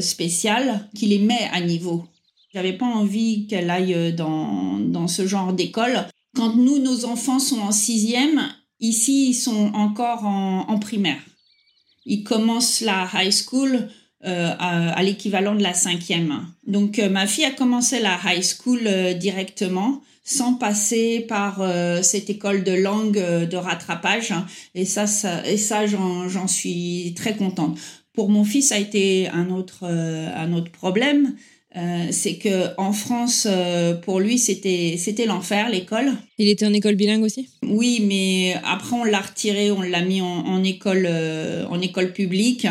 spéciale 0.00 0.88
qui 0.94 1.06
les 1.06 1.18
met 1.18 1.48
à 1.52 1.60
niveau. 1.60 2.04
J'avais 2.54 2.72
pas 2.72 2.86
envie 2.86 3.48
qu'elle 3.48 3.68
aille 3.68 3.94
euh, 3.94 4.12
dans, 4.12 4.78
dans 4.78 5.08
ce 5.08 5.26
genre 5.26 5.52
d'école. 5.52 6.06
Quand 6.36 6.54
nous, 6.54 6.78
nos 6.78 7.04
enfants 7.04 7.40
sont 7.40 7.58
en 7.58 7.72
sixième, 7.72 8.48
ici, 8.78 9.30
ils 9.30 9.34
sont 9.34 9.72
encore 9.74 10.24
en, 10.24 10.60
en 10.68 10.78
primaire. 10.78 11.20
Ils 12.06 12.22
commencent 12.22 12.80
la 12.80 13.08
high 13.12 13.32
school 13.32 13.88
euh, 14.24 14.52
à, 14.58 15.02
l'équivalent 15.02 15.54
de 15.54 15.62
la 15.62 15.74
cinquième. 15.74 16.46
Donc, 16.66 16.98
euh, 16.98 17.08
ma 17.08 17.26
fille 17.26 17.44
a 17.44 17.50
commencé 17.50 18.00
la 18.00 18.18
high 18.24 18.42
school 18.42 18.88
directement 19.18 20.02
sans 20.26 20.54
passer 20.54 21.20
par 21.28 21.62
cette 22.02 22.30
école 22.30 22.64
de 22.64 22.72
langue 22.72 23.18
de 23.18 23.56
rattrapage. 23.58 24.32
Et 24.74 24.86
ça, 24.86 25.06
ça 25.06 25.46
et 25.46 25.58
ça, 25.58 25.84
j'en 25.86 26.48
suis 26.48 27.12
très 27.14 27.36
contente. 27.36 27.78
Pour 28.14 28.30
mon 28.30 28.42
fils, 28.42 28.68
ça 28.68 28.76
a 28.76 28.78
été 28.78 29.28
un 29.28 29.50
autre, 29.50 29.84
un 29.84 30.52
autre 30.54 30.70
problème 30.70 31.34
euh, 31.76 32.06
c'est 32.10 32.36
que 32.36 32.68
en 32.78 32.92
France, 32.92 33.48
euh, 33.50 33.94
pour 33.94 34.20
lui, 34.20 34.38
c'était 34.38 34.94
c'était 34.96 35.26
l'enfer 35.26 35.68
l'école. 35.68 36.12
Il 36.38 36.48
était 36.48 36.66
en 36.66 36.72
école 36.72 36.94
bilingue 36.94 37.24
aussi? 37.24 37.48
Oui, 37.64 38.00
mais 38.06 38.54
après 38.64 38.94
on 38.94 39.02
l'a 39.02 39.20
retiré, 39.20 39.72
on 39.72 39.82
l'a 39.82 40.02
mis 40.02 40.20
en, 40.20 40.62
école 40.62 41.04
euh, 41.08 41.66
en 41.66 41.80
école 41.80 42.12
publique 42.12 42.68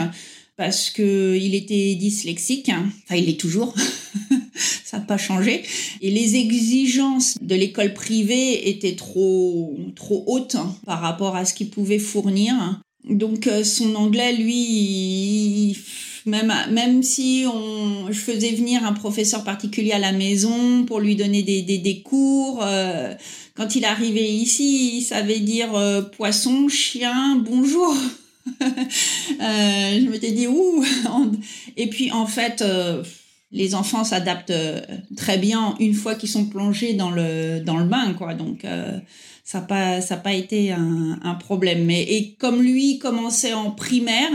parce 0.55 0.89
que 0.89 1.37
il 1.39 1.55
était 1.55 1.95
dyslexique. 1.95 2.69
Enfin, 2.69 3.15
il 3.15 3.29
est 3.29 3.39
toujours. 3.39 3.73
Ça 4.83 4.99
n'a 4.99 5.05
pas 5.05 5.17
changé. 5.17 5.63
Et 6.01 6.11
les 6.11 6.35
exigences 6.35 7.37
de 7.41 7.55
l'école 7.55 7.93
privée 7.93 8.69
étaient 8.69 8.95
trop 8.95 9.75
trop 9.95 10.23
hautes 10.27 10.57
par 10.85 11.01
rapport 11.01 11.35
à 11.35 11.45
ce 11.45 11.53
qu'il 11.53 11.69
pouvait 11.69 11.99
fournir. 11.99 12.81
Donc 13.09 13.49
son 13.63 13.95
anglais, 13.95 14.33
lui, 14.33 15.77
même, 16.25 16.53
même 16.71 17.03
si 17.03 17.45
on, 17.51 18.11
je 18.11 18.19
faisais 18.19 18.51
venir 18.51 18.85
un 18.85 18.93
professeur 18.93 19.43
particulier 19.43 19.91
à 19.91 19.99
la 19.99 20.13
maison 20.13 20.85
pour 20.85 20.99
lui 20.99 21.15
donner 21.15 21.43
des, 21.43 21.61
des, 21.63 21.79
des 21.79 22.01
cours, 22.01 22.61
euh, 22.63 23.13
quand 23.55 23.75
il 23.75 23.83
arrivait 23.85 24.31
ici, 24.31 24.97
il 24.97 25.01
savait 25.01 25.39
dire 25.39 25.75
euh, 25.75 26.01
poisson, 26.01 26.69
chien, 26.69 27.35
bonjour. 27.35 27.93
euh, 28.61 29.99
je 29.99 30.09
m'étais 30.09 30.31
dit 30.31 30.47
ouh. 30.47 30.83
Et 31.77 31.87
puis 31.87 32.11
en 32.11 32.27
fait, 32.27 32.61
euh, 32.61 33.03
les 33.51 33.75
enfants 33.75 34.03
s'adaptent 34.03 34.53
très 35.15 35.37
bien 35.37 35.75
une 35.79 35.93
fois 35.93 36.15
qu'ils 36.15 36.29
sont 36.29 36.45
plongés 36.45 36.93
dans 36.93 37.11
le 37.11 37.59
dans 37.59 37.77
le 37.77 37.85
bain, 37.85 38.13
quoi. 38.13 38.33
Donc 38.33 38.65
ça 39.43 39.59
n'a 39.59 39.65
pas, 39.65 40.01
ça 40.01 40.15
pas 40.15 40.33
été 40.33 40.71
un, 40.71 41.35
problème. 41.39 41.83
Mais, 41.85 42.03
et 42.03 42.35
comme 42.35 42.61
lui 42.61 42.97
commençait 42.97 43.53
en 43.53 43.71
primaire, 43.71 44.31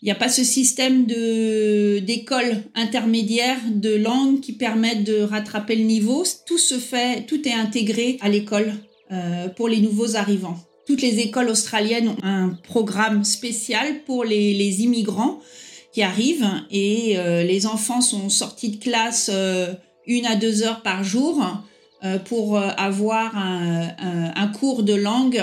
il 0.00 0.04
n'y 0.04 0.10
a 0.10 0.14
pas 0.14 0.28
ce 0.28 0.44
système 0.44 1.06
de, 1.06 1.98
d'école 1.98 2.62
intermédiaire 2.74 3.58
de 3.68 3.94
langue 3.94 4.40
qui 4.40 4.52
permettent 4.52 5.04
de 5.04 5.22
rattraper 5.22 5.74
le 5.76 5.84
niveau. 5.84 6.24
Tout 6.46 6.58
se 6.58 6.78
fait, 6.78 7.26
tout 7.26 7.46
est 7.48 7.52
intégré 7.52 8.18
à 8.20 8.28
l'école 8.28 8.72
euh, 9.10 9.48
pour 9.48 9.68
les 9.68 9.80
nouveaux 9.80 10.16
arrivants. 10.16 10.58
Toutes 10.92 11.00
les 11.00 11.20
écoles 11.20 11.48
australiennes 11.48 12.08
ont 12.10 12.16
un 12.22 12.50
programme 12.64 13.24
spécial 13.24 14.02
pour 14.04 14.24
les, 14.24 14.82
immigrants 14.82 15.40
qui 15.90 16.02
arrivent 16.02 16.50
et 16.70 17.14
euh, 17.16 17.42
les 17.44 17.64
enfants 17.64 18.02
sont 18.02 18.28
sortis 18.28 18.68
de 18.68 18.76
classe 18.76 19.30
euh, 19.32 19.72
une 20.06 20.26
à 20.26 20.36
deux 20.36 20.62
heures 20.62 20.82
par 20.82 21.02
jour 21.02 21.42
euh, 22.04 22.18
pour 22.18 22.58
avoir 22.58 23.34
un, 23.38 24.48
cours 24.48 24.82
de 24.82 24.92
langue 24.92 25.42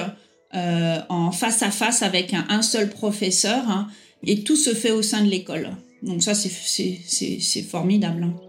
en 0.53 1.31
face 1.31 1.63
à 1.63 1.71
face 1.71 2.03
avec 2.03 2.35
un, 2.35 2.61
seul 2.61 2.91
professeur. 2.91 3.67
Hein, 3.67 3.87
et 4.21 4.43
tout 4.43 4.55
se 4.55 4.75
fait 4.75 4.91
au 4.91 5.01
sein 5.01 5.23
de 5.23 5.31
l'école. 5.31 5.71
Donc 6.03 6.21
ça, 6.21 6.35
c'est 6.35 7.63
formidable. 7.63 8.21
Hein. 8.25 8.48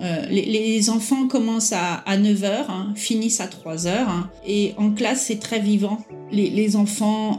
Les, 0.00 0.90
enfants 0.90 1.28
commencent 1.28 1.72
à, 1.72 2.02
9h, 2.08 2.66
hein, 2.68 2.92
finissent 2.94 3.40
à 3.40 3.46
3h, 3.46 4.06
et 4.46 4.74
en 4.76 4.90
classe, 4.90 5.24
c'est 5.26 5.40
très 5.40 5.60
vivant. 5.60 5.98
Les, 6.30 6.76
enfants 6.76 7.38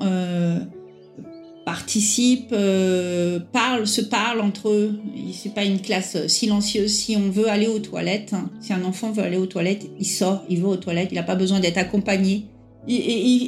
participent, 1.68 2.54
euh, 2.54 3.40
parlent, 3.52 3.88
se 3.88 4.00
parlent 4.00 4.40
entre 4.40 4.70
eux. 4.70 5.02
C'est 5.34 5.54
pas 5.54 5.66
une 5.66 5.82
classe 5.82 6.26
silencieuse. 6.28 6.94
Si 6.94 7.18
on 7.18 7.30
veut 7.30 7.50
aller 7.50 7.68
aux 7.68 7.80
toilettes, 7.80 8.32
hein, 8.32 8.50
si 8.62 8.72
un 8.72 8.86
enfant 8.86 9.12
veut 9.12 9.22
aller 9.22 9.36
aux 9.36 9.48
toilettes, 9.48 9.86
il 10.00 10.06
sort, 10.06 10.46
il 10.48 10.62
va 10.62 10.70
aux 10.70 10.78
toilettes, 10.78 11.10
il 11.12 11.16
n'a 11.16 11.24
pas 11.24 11.36
besoin 11.36 11.60
d'être 11.60 11.78
accompagné. 11.78 12.46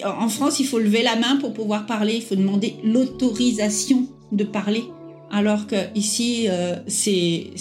En 0.04 0.28
France, 0.28 0.60
il 0.60 0.66
faut 0.66 0.80
lever 0.80 1.02
la 1.02 1.16
main 1.16 1.38
pour 1.38 1.54
pouvoir 1.54 1.86
parler, 1.86 2.16
il 2.16 2.22
faut 2.22 2.36
demander 2.36 2.76
l'autorisation 2.84 4.06
de 4.34 4.44
parler. 4.44 4.84
Alors 5.32 5.68
que 5.68 5.76
ici, 5.96 6.48
euh, 6.48 6.76
c'est 6.88 7.54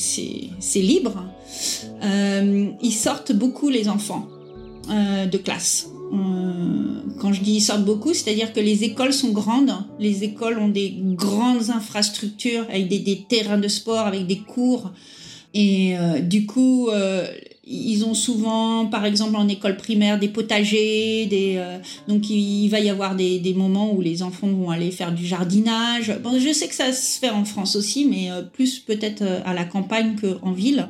libre. 0.77 1.25
Euh, 2.03 2.71
ils 2.83 2.93
sortent 2.93 3.33
beaucoup 3.33 3.69
les 3.69 3.89
enfants 3.89 4.27
euh, 4.91 5.27
de 5.27 5.37
classe. 5.37 5.89
Euh, 6.13 7.03
quand 7.21 7.33
je 7.35 7.43
dis 7.43 7.57
ils 7.57 7.61
sortent 7.61 7.85
beaucoup, 7.85 8.15
c'est-à-dire 8.15 8.55
que 8.55 8.61
les 8.61 8.85
écoles 8.85 9.13
sont 9.13 9.33
grandes. 9.33 9.73
Les 9.99 10.25
écoles 10.25 10.59
ont 10.59 10.69
des 10.69 10.95
grandes 10.99 11.71
infrastructures 11.71 12.65
avec 12.71 12.89
des, 12.89 13.27
terrains 13.29 13.59
de 13.59 13.69
sport, 13.69 14.07
avec 14.07 14.27
des 14.27 14.39
cours. 14.39 14.91
Et 15.53 15.99
euh, 15.99 16.21
du 16.21 16.47
coup, 16.47 16.89
ils 17.71 18.05
ont 18.05 18.15
souvent, 18.15 18.87
par 18.87 19.05
exemple 19.05 19.37
en 19.37 19.47
école 19.49 19.77
primaire, 19.77 20.19
des 20.19 20.29
potagers. 20.29 21.27
Des, 21.27 21.63
donc 22.07 22.31
il, 22.31 22.69
va 22.69 22.81
y 22.81 22.89
avoir 22.89 23.15
des, 23.15 23.55
moments 23.57 23.93
où 23.93 24.01
les 24.01 24.23
enfants 24.23 24.49
vont 24.49 24.71
aller 24.71 24.91
faire 24.91 25.13
du 25.13 25.27
jardinage. 25.27 26.17
Bon, 26.23 26.39
je 26.39 26.53
sais 26.53 26.69
que 26.69 26.75
ça 26.75 26.93
se 26.93 27.19
fait 27.19 27.31
en 27.31 27.45
France 27.45 27.77
aussi, 27.77 28.05
mais 28.05 28.31
plus 28.53 28.79
peut-être 28.79 29.23
à 29.45 29.55
la 29.55 29.65
campagne 29.65 30.17
qu'en 30.17 30.53
ville. 30.53 30.89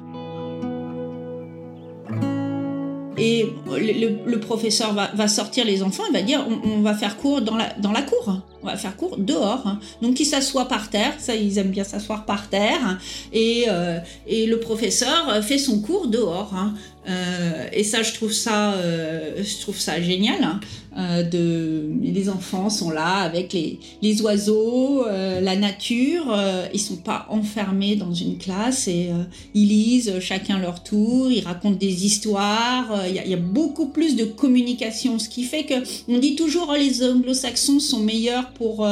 Et 3.20 3.46
le, 3.66 4.36
professeur 4.36 4.94
va, 4.94 5.28
sortir 5.28 5.64
les 5.64 5.82
enfants 5.82 6.04
et 6.08 6.12
va 6.12 6.22
dire 6.22 6.46
on, 6.64 6.80
va 6.80 6.94
faire 6.94 7.16
cours 7.16 7.42
dans 7.42 7.56
la, 7.56 7.72
dans 7.80 7.92
la 7.92 8.02
cour. 8.02 8.40
On 8.62 8.66
va 8.66 8.77
faire 8.77 8.97
cours 8.97 9.16
dehors. 9.16 9.66
Hein. 9.66 9.79
Donc 10.03 10.18
ils 10.21 10.25
s'assoient 10.25 10.68
par 10.68 10.90
terre, 10.90 11.14
ça 11.18 11.35
ils 11.35 11.59
aiment 11.59 11.71
bien 11.71 11.85
s'asseoir 11.85 12.25
par 12.25 12.49
terre. 12.49 12.99
Et, 13.33 13.66
euh, 13.68 13.99
et 14.27 14.47
le 14.47 14.59
professeur 14.59 15.42
fait 15.44 15.59
son 15.59 15.81
cours 15.81 16.09
dehors. 16.09 16.53
Hein. 16.55 16.75
Euh, 17.09 17.66
et 17.73 17.85
ça, 17.85 18.03
je 18.03 18.12
trouve 18.12 18.33
ça, 18.33 18.73
euh, 18.75 19.42
je 19.42 19.61
trouve 19.61 19.79
ça 19.79 20.01
génial. 20.01 20.42
Hein. 20.42 20.61
Euh, 20.99 21.23
de, 21.23 21.90
les 22.03 22.29
enfants 22.29 22.71
sont 22.71 22.90
là 22.90 23.18
avec 23.18 23.53
les, 23.53 23.79
les 24.03 24.21
oiseaux, 24.21 25.07
euh, 25.07 25.40
la 25.40 25.57
nature. 25.57 26.27
Euh, 26.31 26.66
ils 26.75 26.81
sont 26.81 26.97
pas 26.97 27.27
enfermés 27.31 27.94
dans 27.97 28.12
une 28.12 28.37
classe 28.37 28.88
et 28.88 29.11
ils 29.55 29.68
lisent 29.68 30.18
chacun 30.21 30.59
leur 30.59 30.83
tour. 30.83 31.31
Ils 31.31 31.44
racontent 31.44 31.77
des 31.77 32.05
histoires. 32.05 33.07
Il 33.07 33.14
y, 33.14 33.31
y, 33.31 33.35
a 33.35 33.38
beaucoup 33.38 33.87
plus 33.87 34.16
de 34.16 34.25
communication, 34.25 35.18
ce 35.18 35.29
qui 35.29 35.44
fait 35.44 35.64
que 35.64 35.75
on 36.09 36.18
dit 36.18 36.35
toujours 36.35 36.68
oh, 36.71 36.77
les 36.77 37.05
Anglo-Saxons 37.05 37.81
sont 37.81 38.01
meilleurs 38.01 38.47
pour 38.54 38.88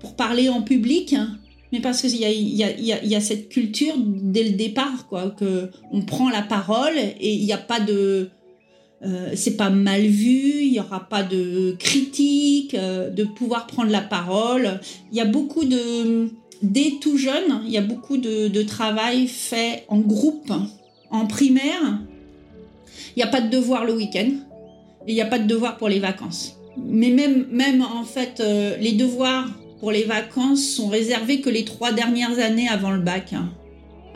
pour 0.00 0.16
parler 0.16 0.48
en 0.48 0.62
public. 0.62 1.14
mais 1.72 1.80
parce 1.80 2.02
qu'il 2.02 2.16
y 2.16 2.24
a, 2.24 2.30
y, 2.30 3.08
y 3.08 3.14
a, 3.14 3.20
cette 3.20 3.48
culture 3.48 3.94
dès 3.98 4.44
le 4.44 4.56
départ, 4.56 5.06
quoi, 5.08 5.30
que 5.30 5.70
on 5.90 6.02
prend 6.02 6.28
la 6.28 6.42
parole 6.42 6.98
et 6.98 7.34
il 7.34 7.44
n'y 7.44 7.52
a 7.52 7.58
pas 7.58 7.80
de, 7.80 8.30
euh, 9.04 9.32
c'est 9.34 9.56
pas 9.56 9.70
mal 9.70 10.02
vu, 10.02 10.62
il 10.62 10.72
y 10.72 10.78
aura 10.80 11.08
pas 11.08 11.24
de 11.24 11.74
critique, 11.78 12.74
euh, 12.74 13.10
de 13.10 13.24
pouvoir 13.24 13.66
prendre 13.66 13.90
la 13.90 14.00
parole. 14.00 14.80
Il 15.10 15.18
y 15.18 15.20
a 15.20 15.24
beaucoup 15.24 15.64
de, 15.64 16.28
dès 16.62 16.94
tout 17.00 17.16
jeune, 17.16 17.62
il 17.64 17.72
y 17.72 17.78
a 17.78 17.82
beaucoup 17.82 18.16
de, 18.16 18.46
de 18.46 18.62
travail 18.62 19.26
fait 19.26 19.84
en 19.88 19.98
groupe, 19.98 20.52
en 21.10 21.26
primaire, 21.26 21.98
il 23.16 23.18
n'y 23.18 23.22
a 23.24 23.26
pas 23.26 23.40
de 23.40 23.50
devoir 23.50 23.84
le 23.84 23.94
week-end 23.94 24.30
et 25.06 25.12
il 25.12 25.14
n'y 25.14 25.20
a 25.20 25.26
pas 25.26 25.40
de 25.40 25.48
devoir 25.48 25.78
pour 25.78 25.88
les 25.88 25.98
vacances. 25.98 26.56
Mais 26.76 27.10
même, 27.10 27.46
même 27.50 27.82
en 27.82 28.04
fait, 28.04 28.40
euh, 28.40 28.76
les 28.78 28.92
devoirs 28.92 29.48
pour 29.80 29.90
les 29.90 30.04
vacances 30.04 30.64
sont 30.64 30.88
réservés 30.88 31.40
que 31.40 31.50
les 31.50 31.64
trois 31.64 31.92
dernières 31.92 32.38
années 32.38 32.68
avant 32.68 32.90
le 32.90 33.00
bac. 33.00 33.32
Hein. 33.32 33.50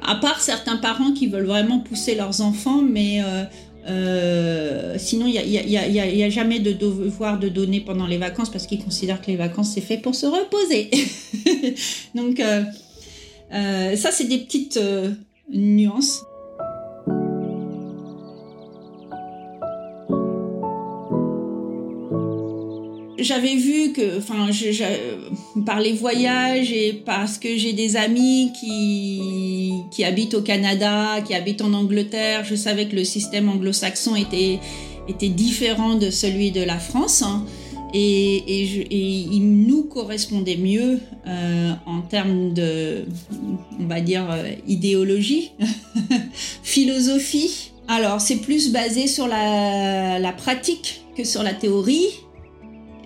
À 0.02 0.14
part 0.16 0.40
certains 0.40 0.76
parents 0.76 1.12
qui 1.12 1.26
veulent 1.26 1.46
vraiment 1.46 1.80
pousser 1.80 2.14
leurs 2.14 2.40
enfants, 2.40 2.82
mais 2.82 3.22
euh, 3.22 3.44
euh, 3.88 4.94
sinon, 4.98 5.26
il 5.26 5.32
n'y 5.32 5.76
a, 5.76 6.26
a, 6.26 6.30
jamais 6.30 6.60
de 6.60 6.72
devoir 6.72 7.38
de 7.38 7.48
donner 7.48 7.80
pendant 7.80 8.06
les 8.06 8.18
vacances 8.18 8.50
parce 8.50 8.66
qu'ils 8.66 8.82
considèrent 8.82 9.20
que 9.20 9.30
les 9.30 9.36
vacances, 9.36 9.72
c'est 9.74 9.80
fait 9.80 9.98
pour 9.98 10.14
se 10.14 10.26
reposer. 10.26 10.90
Donc, 12.14 12.40
ça, 13.50 14.10
c'est 14.12 14.28
des 14.28 14.38
petites 14.38 14.78
nuances. 15.52 16.22
J'avais 23.26 23.56
vu 23.56 23.92
que, 23.92 24.18
enfin, 24.18 24.48
par 25.66 25.80
les 25.80 25.92
voyages 25.92 26.72
et 26.72 26.92
parce 26.92 27.38
que 27.38 27.56
j'ai 27.56 27.72
des 27.72 27.96
amis 27.96 28.52
qui, 28.58 29.72
qui 29.90 30.04
habitent 30.04 30.34
au 30.34 30.42
Canada, 30.42 31.20
qui 31.26 31.34
habitent 31.34 31.62
en 31.62 31.72
Angleterre, 31.74 32.44
je 32.44 32.54
savais 32.54 32.86
que 32.86 32.96
le 32.96 33.04
système 33.04 33.48
anglo-saxon 33.48 34.16
était, 34.16 34.60
était 35.08 35.28
différent 35.28 35.96
de 35.96 36.10
celui 36.10 36.52
de 36.52 36.62
la 36.62 36.78
France. 36.78 37.22
Hein. 37.22 37.44
et, 37.92 38.62
il 38.90 39.66
nous 39.66 39.84
correspondait 39.84 40.56
mieux 40.56 41.00
euh, 41.26 41.72
en 41.86 42.02
termes 42.02 42.54
de, 42.54 43.04
on 43.80 43.86
va 43.86 44.00
dire, 44.00 44.26
euh, 44.30 44.50
idéologie, 44.68 45.52
philosophie. 46.62 47.72
Alors, 47.88 48.20
c'est 48.20 48.36
plus 48.36 48.72
basé 48.72 49.06
sur 49.06 49.26
la, 49.26 50.18
la 50.18 50.32
pratique 50.32 51.02
que 51.16 51.24
sur 51.24 51.42
la 51.42 51.54
théorie 51.54 52.08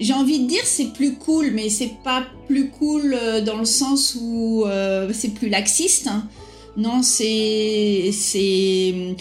j'ai 0.00 0.14
envie 0.14 0.40
de 0.40 0.46
dire 0.46 0.62
c'est 0.64 0.92
plus 0.92 1.14
cool, 1.14 1.50
mais 1.52 1.68
c'est 1.68 1.92
pas 2.02 2.24
plus 2.48 2.70
cool 2.70 3.14
euh, 3.14 3.40
dans 3.42 3.58
le 3.58 3.66
sens 3.66 4.16
où 4.20 4.64
euh, 4.64 5.10
c'est 5.12 5.34
plus 5.34 5.48
laxiste. 5.48 6.08
Hein. 6.08 6.24
Non, 6.76 7.02
c'est 7.02 8.10
c'est 8.12 9.16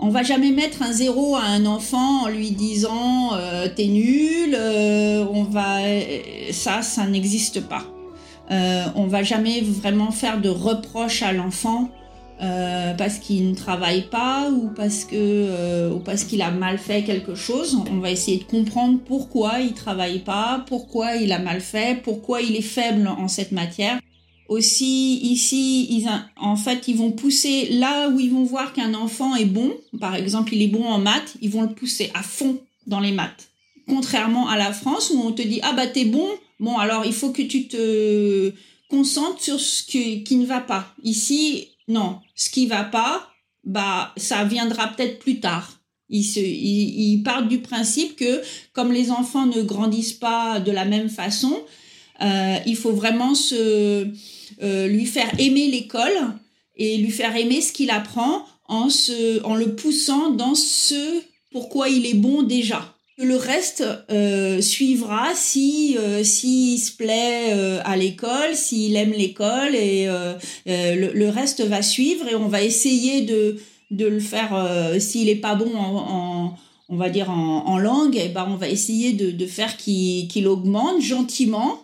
on 0.00 0.08
va 0.08 0.22
jamais 0.22 0.52
mettre 0.52 0.82
un 0.82 0.92
zéro 0.92 1.34
à 1.34 1.42
un 1.42 1.66
enfant 1.66 2.22
en 2.22 2.28
lui 2.28 2.52
disant 2.52 3.34
euh, 3.34 3.68
t'es 3.74 3.86
nul. 3.86 4.56
on 4.56 5.42
va 5.42 5.78
ça 6.52 6.82
ça 6.82 7.06
n'existe 7.06 7.60
pas. 7.62 7.84
on 8.50 9.06
va 9.06 9.24
jamais 9.24 9.62
vraiment 9.62 10.12
faire 10.12 10.40
de 10.40 10.48
reproches 10.48 11.22
à 11.22 11.32
l'enfant 11.32 11.90
euh, 12.42 12.94
parce 12.94 13.18
qu'il 13.18 13.48
ne 13.50 13.54
travaille 13.54 14.08
pas 14.08 14.50
ou 14.50 14.68
parce 14.74 15.04
que 15.04 15.14
euh, 15.14 15.92
ou 15.92 16.00
parce 16.00 16.24
qu'il 16.24 16.42
a 16.42 16.50
mal 16.50 16.78
fait 16.78 17.04
quelque 17.04 17.36
chose. 17.36 17.78
On 17.90 17.98
va 17.98 18.10
essayer 18.10 18.38
de 18.38 18.44
comprendre 18.44 18.98
pourquoi 19.06 19.60
il 19.60 19.72
travaille 19.72 20.18
pas, 20.18 20.64
pourquoi 20.66 21.14
il 21.14 21.30
a 21.32 21.38
mal 21.38 21.60
fait, 21.60 22.02
pourquoi 22.02 22.42
il 22.42 22.56
est 22.56 22.62
faible 22.62 23.06
en 23.06 23.28
cette 23.28 23.52
matière. 23.52 24.00
Aussi 24.48 25.20
ici, 25.22 25.86
ils, 25.90 26.08
en 26.36 26.56
fait, 26.56 26.88
ils 26.88 26.96
vont 26.96 27.12
pousser 27.12 27.68
là 27.70 28.08
où 28.08 28.18
ils 28.18 28.30
vont 28.30 28.42
voir 28.42 28.72
qu'un 28.72 28.94
enfant 28.94 29.36
est 29.36 29.46
bon. 29.46 29.72
Par 30.00 30.16
exemple, 30.16 30.54
il 30.54 30.62
est 30.62 30.68
bon 30.68 30.84
en 30.84 30.98
maths, 30.98 31.36
ils 31.40 31.50
vont 31.50 31.62
le 31.62 31.72
pousser 31.72 32.10
à 32.14 32.22
fond 32.22 32.58
dans 32.86 33.00
les 33.00 33.12
maths. 33.12 33.48
Contrairement 33.88 34.48
à 34.48 34.58
la 34.58 34.72
France 34.72 35.12
où 35.14 35.20
on 35.20 35.32
te 35.32 35.42
dit 35.42 35.60
ah 35.62 35.72
bah 35.72 35.86
t'es 35.86 36.04
bon, 36.04 36.26
bon 36.58 36.78
alors 36.78 37.06
il 37.06 37.12
faut 37.12 37.30
que 37.30 37.42
tu 37.42 37.68
te 37.68 38.52
concentres 38.90 39.40
sur 39.40 39.60
ce 39.60 39.84
qui 39.84 40.36
ne 40.36 40.46
va 40.46 40.60
pas. 40.60 40.94
Ici, 41.02 41.68
non, 41.88 42.20
ce 42.34 42.50
qui 42.50 42.66
va 42.66 42.84
pas, 42.84 43.28
bah 43.64 44.12
ça 44.16 44.44
viendra 44.44 44.88
peut-être 44.88 45.18
plus 45.18 45.40
tard. 45.40 45.80
Il, 46.10 46.22
se, 46.22 46.40
il, 46.40 47.22
part 47.22 47.46
du 47.46 47.60
principe 47.60 48.16
que 48.16 48.42
comme 48.72 48.92
les 48.92 49.10
enfants 49.10 49.46
ne 49.46 49.62
grandissent 49.62 50.12
pas 50.12 50.60
de 50.60 50.70
la 50.70 50.84
même 50.84 51.08
façon, 51.08 51.58
euh, 52.20 52.56
il 52.66 52.76
faut 52.76 52.92
vraiment 52.92 53.34
se, 53.34 54.06
euh, 54.62 54.86
lui 54.86 55.06
faire 55.06 55.32
aimer 55.40 55.68
l'école 55.68 56.12
et 56.76 56.98
lui 56.98 57.10
faire 57.10 57.34
aimer 57.34 57.60
ce 57.60 57.72
qu'il 57.72 57.90
apprend 57.90 58.46
en, 58.66 58.90
se, 58.90 59.42
en 59.44 59.54
le 59.54 59.74
poussant 59.74 60.30
dans 60.30 60.54
ce 60.54 61.22
pourquoi 61.50 61.88
il 61.88 62.06
est 62.06 62.14
bon 62.14 62.42
déjà. 62.42 62.93
Le 63.16 63.36
reste 63.36 63.84
euh, 64.10 64.60
suivra 64.60 65.34
si 65.36 65.96
euh, 66.00 66.24
s'il 66.24 66.80
se 66.80 66.90
plaît 66.90 67.52
euh, 67.52 67.80
à 67.84 67.96
l'école, 67.96 68.54
s'il 68.54 68.96
aime 68.96 69.12
l'école 69.12 69.76
et 69.76 70.08
le, 70.66 71.28
reste 71.28 71.62
va 71.62 71.80
suivre 71.80 72.26
et 72.28 72.34
on 72.34 72.48
va 72.48 72.62
essayer 72.62 73.20
de, 73.20 73.56
de 73.92 74.06
le 74.06 74.18
faire 74.18 74.52
s'il 74.98 75.28
est 75.28 75.36
pas 75.36 75.54
bon 75.54 75.70
en, 75.76 76.54
on 76.88 76.96
va 76.96 77.08
dire 77.08 77.30
en, 77.30 77.78
langue, 77.78 78.16
et 78.16 78.24
eh 78.26 78.28
ben 78.28 78.46
on 78.50 78.56
va 78.56 78.68
essayer 78.68 79.12
de, 79.12 79.30
de 79.30 79.46
faire 79.46 79.76
qu'il 79.76 80.48
augmente 80.48 81.00
gentiment. 81.00 81.78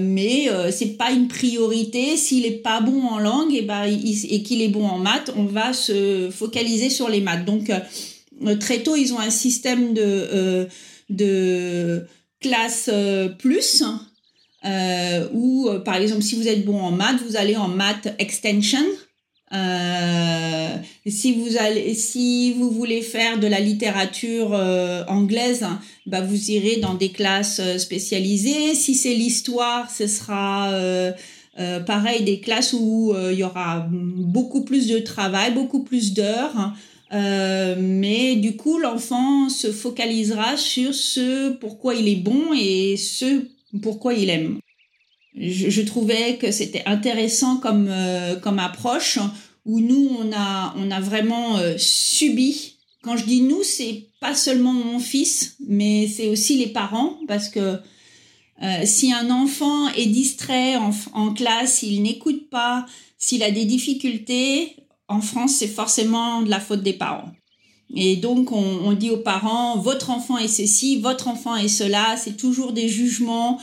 mais 0.00 0.48
c'est 0.72 0.98
pas 0.98 1.12
une 1.12 1.28
priorité. 1.28 2.16
S'il 2.16 2.44
est 2.46 2.62
pas 2.62 2.80
bon 2.80 3.02
en 3.02 3.18
langue, 3.18 3.54
et 3.54 3.58
eh 3.58 3.62
ben 3.62 3.84
et 3.84 4.42
qu'il 4.42 4.60
est 4.60 4.68
bon 4.68 4.86
en 4.86 4.98
maths, 4.98 5.32
on 5.36 5.44
va 5.44 5.72
se 5.72 6.30
focaliser 6.30 6.90
sur 6.90 7.08
les 7.08 7.20
maths. 7.20 7.44
Donc 7.44 7.70
euh, 7.70 7.78
très 8.60 8.82
tôt, 8.82 8.96
ils 8.96 9.12
ont 9.12 9.18
un 9.18 9.30
système 9.30 9.94
de, 9.94 10.02
euh, 10.02 10.66
de 11.10 12.06
classe 12.40 12.88
euh, 12.92 13.28
plus, 13.28 13.82
euh, 14.64 15.28
où, 15.32 15.68
par 15.84 15.96
exemple, 15.96 16.22
si 16.22 16.36
vous 16.36 16.48
êtes 16.48 16.64
bon 16.64 16.80
en 16.80 16.90
maths, 16.90 17.20
vous 17.26 17.36
allez 17.36 17.56
en 17.56 17.68
maths 17.68 18.08
extension. 18.18 18.84
Euh, 19.50 20.68
si 21.06 21.32
vous 21.32 21.56
allez, 21.56 21.94
si 21.94 22.52
vous 22.52 22.70
voulez 22.70 23.00
faire 23.00 23.38
de 23.38 23.46
la 23.46 23.60
littérature 23.60 24.52
anglaise, 25.08 25.64
bah 26.04 26.20
vous 26.20 26.50
irez 26.50 26.76
dans 26.76 26.92
des 26.94 27.08
classes 27.08 27.62
spécialisées. 27.78 28.74
Si 28.74 28.94
c'est 28.94 29.14
l'histoire, 29.14 29.90
ce 29.90 30.06
sera 30.06 30.70
pareil 31.86 32.24
des 32.24 32.40
classes 32.40 32.74
où 32.74 33.14
il 33.30 33.38
y 33.38 33.42
aura 33.42 33.88
beaucoup 33.90 34.64
plus 34.64 34.86
de 34.86 34.98
travail, 34.98 35.54
beaucoup 35.54 35.82
plus 35.82 36.12
d'heures. 36.12 36.74
Euh, 37.12 37.74
mais 37.78 38.36
du 38.36 38.56
coup, 38.56 38.78
l'enfant 38.78 39.48
se 39.48 39.72
focalisera 39.72 40.56
sur 40.56 40.94
ce 40.94 41.50
pourquoi 41.50 41.94
il 41.94 42.08
est 42.08 42.16
bon 42.16 42.52
et 42.54 42.96
ce 42.96 43.46
pourquoi 43.82 44.14
il 44.14 44.30
aime. 44.30 44.58
Je, 45.36 45.70
je 45.70 45.82
trouvais 45.82 46.36
que 46.36 46.50
c'était 46.50 46.82
intéressant 46.86 47.58
comme, 47.58 47.88
euh, 47.88 48.36
comme 48.36 48.58
approche 48.58 49.18
où 49.64 49.80
nous, 49.80 50.10
on 50.18 50.32
a, 50.32 50.74
on 50.76 50.90
a 50.90 51.00
vraiment 51.00 51.58
euh, 51.58 51.74
subi. 51.78 52.76
Quand 53.02 53.16
je 53.16 53.24
dis 53.24 53.42
nous, 53.42 53.62
c'est 53.62 54.08
pas 54.20 54.34
seulement 54.34 54.72
mon 54.72 54.98
fils, 54.98 55.56
mais 55.66 56.08
c'est 56.08 56.28
aussi 56.28 56.56
les 56.56 56.68
parents 56.68 57.18
parce 57.26 57.48
que 57.48 57.78
si 58.82 59.12
un 59.12 59.30
enfant 59.30 59.88
est 59.90 60.06
distrait 60.06 60.74
en, 60.74 60.90
en 61.12 61.32
classe, 61.32 61.74
s'il 61.74 62.02
n'écoute 62.02 62.50
pas, 62.50 62.86
s'il 63.16 63.44
a 63.44 63.52
des 63.52 63.64
difficultés, 63.64 64.74
en 65.08 65.20
France, 65.20 65.56
c'est 65.56 65.68
forcément 65.68 66.42
de 66.42 66.50
la 66.50 66.60
faute 66.60 66.82
des 66.82 66.92
parents. 66.92 67.32
Et 67.94 68.16
donc, 68.16 68.52
on, 68.52 68.92
dit 68.92 69.10
aux 69.10 69.18
parents, 69.18 69.78
votre 69.78 70.10
enfant 70.10 70.36
est 70.36 70.48
ceci, 70.48 70.98
votre 70.98 71.26
enfant 71.26 71.56
est 71.56 71.68
cela, 71.68 72.16
c'est 72.22 72.36
toujours 72.36 72.72
des 72.72 72.88
jugements. 72.88 73.58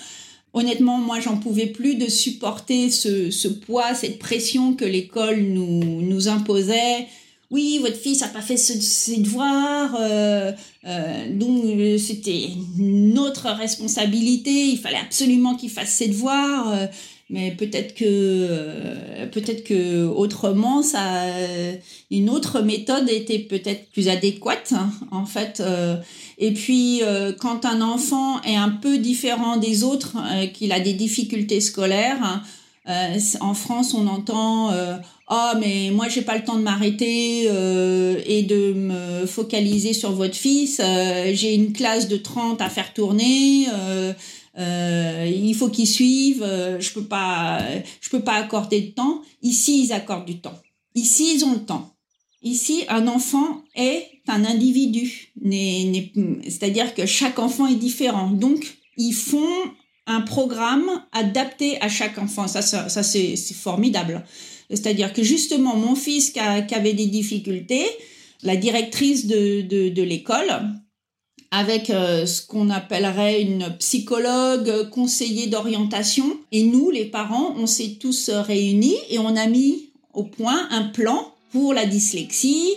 Honnêtement, 0.54 0.98
moi, 0.98 1.20
j'en 1.20 1.38
pouvais 1.38 1.68
plus 1.68 1.96
de 1.96 2.10
supporter 2.10 2.90
ce, 2.90 3.48
poids, 3.48 3.94
cette 3.94 4.18
pression 4.18 4.74
que 4.74 4.86
l'école 4.86 5.42
nous, 5.42 6.28
imposait. 6.28 7.08
Oui, 7.52 7.78
votre 7.80 7.98
fils 7.98 8.22
n'a 8.22 8.30
pas 8.30 8.42
fait 8.42 8.58
ses 8.58 9.18
devoirs, 9.18 9.96
euh, 10.00 10.52
euh, 10.88 11.38
donc 11.38 11.64
c'était 12.00 12.50
notre 12.80 13.50
responsabilité, 13.52 14.50
il 14.50 14.80
fallait 14.80 14.98
absolument 14.98 15.54
qu'il 15.56 15.70
fasse 15.70 15.92
ses 15.92 16.08
devoirs. 16.08 16.74
Euh, 16.74 16.88
mais 17.30 17.52
peut-être 17.52 17.96
que 17.96 18.06
euh, 18.08 19.26
peut-être 19.28 19.64
que 19.64 20.06
autrement 20.06 20.84
ça 20.84 21.24
une 22.12 22.30
autre 22.30 22.62
méthode 22.62 23.10
était 23.10 23.40
peut-être 23.40 23.90
plus 23.92 24.10
adéquate 24.10 24.74
hein, 24.76 24.92
en 25.12 25.26
fait 25.26 25.60
euh. 25.60 25.98
et 26.38 26.54
puis 26.54 27.02
euh, 27.02 27.34
quand 27.34 27.66
un 27.66 27.82
enfant 27.82 28.42
est 28.44 28.56
un 28.56 28.70
peu 28.70 29.00
différent 29.00 29.58
des 29.58 29.84
autres 29.84 30.18
qu'il 30.54 30.72
a 30.72 30.80
des 30.80 30.94
difficultés 30.94 31.62
scolaires 31.62 32.44
en 32.88 33.54
France 33.56 33.96
on 33.96 34.06
entend 34.06 34.70
oh 35.32 35.52
mais 35.60 35.90
moi 35.92 36.08
j'ai 36.08 36.22
pas 36.22 36.38
le 36.38 36.44
temps 36.44 36.58
de 36.58 36.62
m'arrêter 36.62 37.46
et 37.46 38.44
de 38.44 38.74
me 38.74 39.26
focaliser 39.26 39.94
sur 39.94 40.12
votre 40.12 40.36
fils 40.36 40.80
j'ai 41.34 41.56
une 41.56 41.74
classe 41.74 42.08
de 42.08 42.18
30 42.18 42.62
à 42.62 42.70
faire 42.70 42.94
tourner 42.94 43.66
il 44.58 45.54
faut 45.56 45.70
qu'ils 45.70 45.88
suivent, 45.88 46.44
euh, 46.44 46.80
je 46.80 46.92
peux 46.92 47.04
pas, 47.04 47.62
je 48.02 48.10
peux 48.10 48.22
pas 48.22 48.36
accorder 48.36 48.82
de 48.82 48.92
temps. 48.92 49.22
Ici, 49.42 49.84
ils 49.84 49.94
accordent 49.94 50.26
du 50.26 50.40
temps. 50.40 50.60
Ici, 50.96 51.34
ils 51.36 51.46
ont 51.46 51.54
le 51.54 51.66
temps. 51.66 51.96
Ici, 52.42 52.84
un 52.90 53.08
enfant 53.08 53.64
est 53.76 54.08
un 54.28 54.46
individu, 54.46 55.34
c'est-à-dire 56.44 56.94
que 56.94 57.06
chaque 57.06 57.40
enfant 57.40 57.68
est 57.68 57.76
différent. 57.76 58.30
Donc, 58.30 58.78
ils 58.98 59.14
font 59.14 59.50
un 60.08 60.22
programme 60.22 60.90
adapté 61.12 61.82
à 61.82 61.90
chaque 61.90 62.18
enfant. 62.18 62.48
Ça, 62.48 62.62
ça, 62.62 63.04
c'est 63.04 63.36
formidable. 63.54 64.24
C'est-à-dire 64.70 65.14
que 65.14 65.24
justement, 65.24 65.76
mon 65.76 65.96
fils 65.96 66.30
qui, 66.30 66.40
avait 66.40 66.94
des 66.94 67.08
difficultés, 67.08 67.86
la 68.44 68.56
directrice 68.56 69.26
de, 69.26 69.62
de, 69.62 70.02
l'école, 70.04 70.52
avec 71.52 71.90
euh, 71.90 72.26
ce 72.26 72.46
qu'on 72.46 72.70
appellerait 72.70 73.42
une 73.42 73.76
psychologue, 73.80 74.90
conseiller 74.90 75.48
d'orientation, 75.48 76.26
et 76.52 76.64
nous, 76.64 76.92
les 76.92 77.06
parents, 77.06 77.56
on 77.58 77.68
s'est 77.68 77.98
tous 78.00 78.30
réunis 78.30 78.98
et 79.10 79.20
on 79.20 79.36
a 79.36 79.48
mis 79.48 79.90
au 80.14 80.24
point 80.24 80.68
un 80.72 80.84
plan 80.84 81.34
pour 81.52 81.74
la 81.74 81.86
dyslexie. 81.86 82.76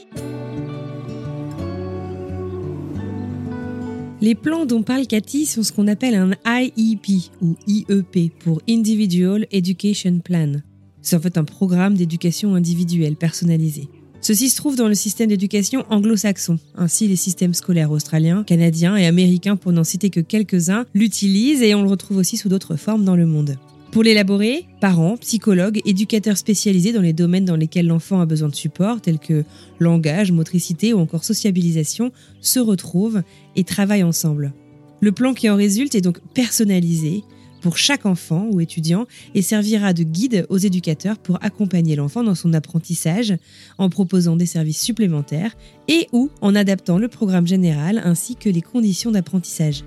Les 4.21 4.35
plans 4.35 4.67
dont 4.67 4.83
parle 4.83 5.07
Cathy 5.07 5.47
sont 5.47 5.63
ce 5.63 5.73
qu'on 5.73 5.87
appelle 5.87 6.15
un 6.15 6.33
IEP 6.45 7.31
ou 7.41 7.55
IEP 7.69 8.33
pour 8.41 8.61
Individual 8.69 9.47
Education 9.53 10.19
Plan. 10.19 10.55
C'est 11.03 11.15
en 11.15 11.21
fait 11.21 11.39
un 11.39 11.45
programme 11.45 11.95
d'éducation 11.95 12.55
individuelle 12.57 13.15
personnalisé. 13.15 13.89
Ceci 14.21 14.51
se 14.51 14.57
trouve 14.57 14.77
dans 14.77 14.89
le 14.89 14.95
système 14.95 15.29
d'éducation 15.29 15.85
anglo-saxon. 15.91 16.59
Ainsi, 16.77 17.07
les 17.07 17.17
systèmes 17.17 17.55
scolaires 17.55 17.93
australiens, 17.93 18.43
canadiens 18.45 18.97
et 18.97 19.07
américains, 19.07 19.57
pour 19.57 19.73
n'en 19.73 19.85
citer 19.85 20.11
que 20.11 20.21
quelques-uns, 20.21 20.87
l'utilisent 20.93 21.63
et 21.63 21.75
on 21.75 21.83
le 21.83 21.89
retrouve 21.89 22.19
aussi 22.19 22.37
sous 22.37 22.49
d'autres 22.49 22.77
formes 22.77 23.05
dans 23.05 23.17
le 23.17 23.27
monde. 23.27 23.57
Pour 23.93 24.03
l'élaborer, 24.03 24.67
parents, 24.81 25.17
psychologues, 25.17 25.81
éducateurs 25.87 26.37
spécialisés 26.37 26.93
dans 26.93 27.01
les 27.01 27.15
domaines 27.15 27.47
dans 27.47 27.57
lesquels 27.57 27.87
l'enfant 27.87 28.21
a 28.21 28.27
besoin 28.27 28.49
de 28.49 28.55
support, 28.55 29.01
tels 29.01 29.19
que 29.19 29.45
langage, 29.79 30.31
motricité 30.31 30.93
ou 30.93 30.99
encore 30.99 31.25
sociabilisation, 31.25 32.13
se 32.43 32.61
retrouvent 32.61 33.23
et 33.57 33.65
travaillent 33.65 34.03
ensemble. 34.03 34.53
Le 35.01 35.13
plan 35.13 35.33
qui 35.33 35.49
en 35.49 35.57
résulte 35.57 35.95
est 35.95 36.03
donc 36.03 36.19
personnalisé 36.35 37.23
pour 37.61 37.79
chaque 37.79 38.07
enfant 38.07 38.49
ou 38.51 38.61
étudiant 38.61 39.07
et 39.35 39.43
servira 39.43 39.93
de 39.93 40.03
guide 40.03 40.47
aux 40.49 40.59
éducateurs 40.59 41.19
pour 41.19 41.39
accompagner 41.43 41.97
l'enfant 41.97 42.23
dans 42.23 42.35
son 42.35 42.53
apprentissage 42.55 43.35
en 43.79 43.89
proposant 43.91 44.37
des 44.37 44.47
services 44.47 44.81
supplémentaires 44.81 45.57
et 45.89 46.09
ou 46.13 46.31
en 46.41 46.55
adaptant 46.55 46.99
le 46.99 47.09
programme 47.09 47.47
général 47.47 48.01
ainsi 48.05 48.37
que 48.37 48.49
les 48.49 48.63
conditions 48.63 49.11
d'apprentissage. 49.11 49.85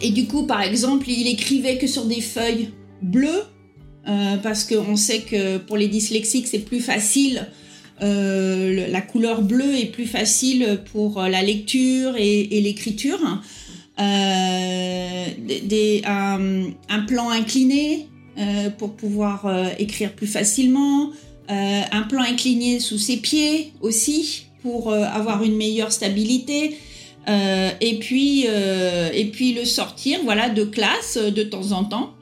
Et 0.00 0.10
du 0.10 0.26
coup, 0.26 0.46
par 0.46 0.62
exemple, 0.62 1.08
il 1.08 1.26
écrivait 1.26 1.78
que 1.78 1.86
sur 1.86 2.04
des 2.04 2.20
feuilles 2.20 2.70
bleues, 3.02 3.42
euh, 4.06 4.36
parce 4.36 4.64
qu'on 4.64 4.96
sait 4.96 5.20
que 5.20 5.58
pour 5.58 5.76
les 5.76 5.88
dyslexiques, 5.88 6.46
c'est 6.46 6.60
plus 6.60 6.80
facile. 6.80 7.46
Euh, 8.00 8.86
la 8.88 9.00
couleur 9.00 9.42
bleue 9.42 9.74
est 9.74 9.90
plus 9.92 10.06
facile 10.06 10.80
pour 10.92 11.20
la 11.20 11.42
lecture 11.42 12.14
et, 12.16 12.60
l'écriture. 12.60 13.18
Euh, 14.00 15.26
un, 16.04 17.00
plan 17.06 17.30
incliné 17.30 18.06
pour 18.78 18.94
pouvoir 18.94 19.50
écrire 19.78 20.12
plus 20.12 20.26
facilement. 20.26 21.10
un 21.48 22.02
plan 22.08 22.22
incliné 22.22 22.80
sous 22.80 22.98
ses 22.98 23.16
pieds 23.16 23.72
aussi 23.80 24.46
pour 24.62 24.92
avoir 24.92 25.42
une 25.42 25.56
meilleure 25.56 25.92
stabilité. 25.92 26.76
Euh, 27.28 27.70
et, 27.80 27.98
puis, 27.98 28.46
euh, 28.48 29.10
et 29.12 29.26
puis 29.26 29.52
le 29.52 29.64
sortir 29.64 30.20
voilà, 30.24 30.48
de 30.48 30.64
classe 30.64 31.18
euh, 31.18 31.30
de 31.30 31.42
temps 31.42 31.72
en 31.72 31.84
temps 31.84 32.14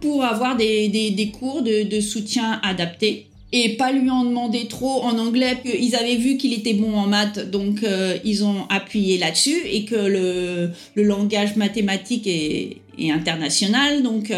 pour 0.00 0.24
avoir 0.24 0.56
des, 0.56 0.88
des, 0.88 1.30
cours 1.30 1.62
de, 1.62 1.84
de, 1.84 2.00
soutien 2.00 2.60
adaptés. 2.62 3.28
Et 3.56 3.76
pas 3.76 3.92
lui 3.92 4.10
en 4.10 4.24
demander 4.24 4.66
trop 4.66 5.02
en 5.02 5.16
anglais. 5.16 5.56
Ils 5.64 5.94
avaient 5.94 6.16
vu 6.16 6.36
qu'il 6.36 6.52
était 6.52 6.74
bon 6.74 6.92
en 6.96 7.06
maths, 7.06 7.50
donc 7.50 7.84
ils 8.24 8.42
ont 8.42 8.66
appuyé 8.68 9.16
là-dessus 9.16 9.60
et 9.70 9.84
que 9.84 9.94
le, 9.94 10.72
langage 11.00 11.54
mathématique 11.54 12.26
est, 12.26 12.78
international, 12.98 14.02
donc 14.02 14.32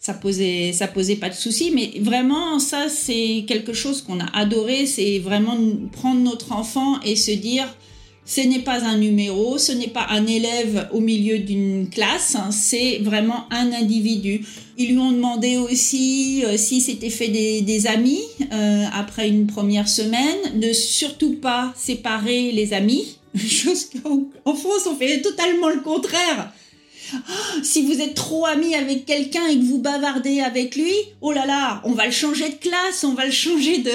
ça 0.00 0.14
posait 0.14 0.72
posait 0.94 1.16
pas 1.16 1.28
de 1.28 1.34
souci. 1.34 1.70
Mais 1.70 2.00
vraiment, 2.00 2.58
ça 2.58 2.88
c'est 2.88 3.44
quelque 3.46 3.74
chose 3.74 4.00
qu'on 4.00 4.20
a 4.20 4.26
adoré, 4.34 4.86
c'est 4.86 5.18
vraiment 5.18 5.58
prendre 5.92 6.22
notre 6.22 6.52
enfant 6.52 6.98
et 7.02 7.14
se 7.14 7.32
dire 7.32 7.66
ce 8.26 8.40
n'est 8.40 8.58
pas 8.58 8.84
un 8.84 8.98
numéro, 8.98 9.56
ce 9.56 9.70
n'est 9.70 9.88
pas 9.88 10.06
un 10.10 10.26
élève 10.26 10.88
au 10.92 11.00
milieu 11.00 11.38
d'une 11.38 11.88
classe, 11.88 12.34
hein, 12.34 12.50
c'est 12.50 12.98
vraiment 12.98 13.46
un 13.52 13.72
individu. 13.72 14.44
Ils 14.76 14.90
lui 14.90 14.98
ont 14.98 15.12
demandé 15.12 15.56
aussi 15.56 16.42
euh, 16.44 16.56
si 16.56 16.80
c'était 16.80 17.08
fait 17.08 17.28
des, 17.28 17.86
amis 17.86 18.20
euh, 18.52 18.84
après 18.92 19.28
une 19.28 19.46
première 19.46 19.88
semaine, 19.88 20.60
de 20.60 20.72
surtout 20.72 21.34
pas 21.34 21.72
séparer 21.76 22.50
les 22.50 22.72
amis, 22.74 23.16
chose 23.36 23.90
qu'en 24.02 24.54
France 24.54 24.88
on 24.90 24.96
fait 24.96 25.22
totalement 25.22 25.68
le 25.68 25.80
contraire. 25.80 26.52
Ah, 27.14 27.18
si 27.62 27.82
vous 27.82 28.00
êtes 28.00 28.14
trop 28.14 28.46
ami 28.46 28.74
avec 28.74 29.06
quelqu'un 29.06 29.46
et 29.46 29.56
que 29.56 29.64
vous 29.64 29.78
bavardez 29.78 30.40
avec 30.40 30.76
lui, 30.76 30.92
oh 31.20 31.32
là 31.32 31.46
là, 31.46 31.80
on 31.84 31.92
va 31.92 32.06
le 32.06 32.12
changer 32.12 32.48
de 32.48 32.54
classe, 32.54 33.04
on 33.04 33.14
va 33.14 33.26
le 33.26 33.32
changer 33.32 33.78
de, 33.78 33.92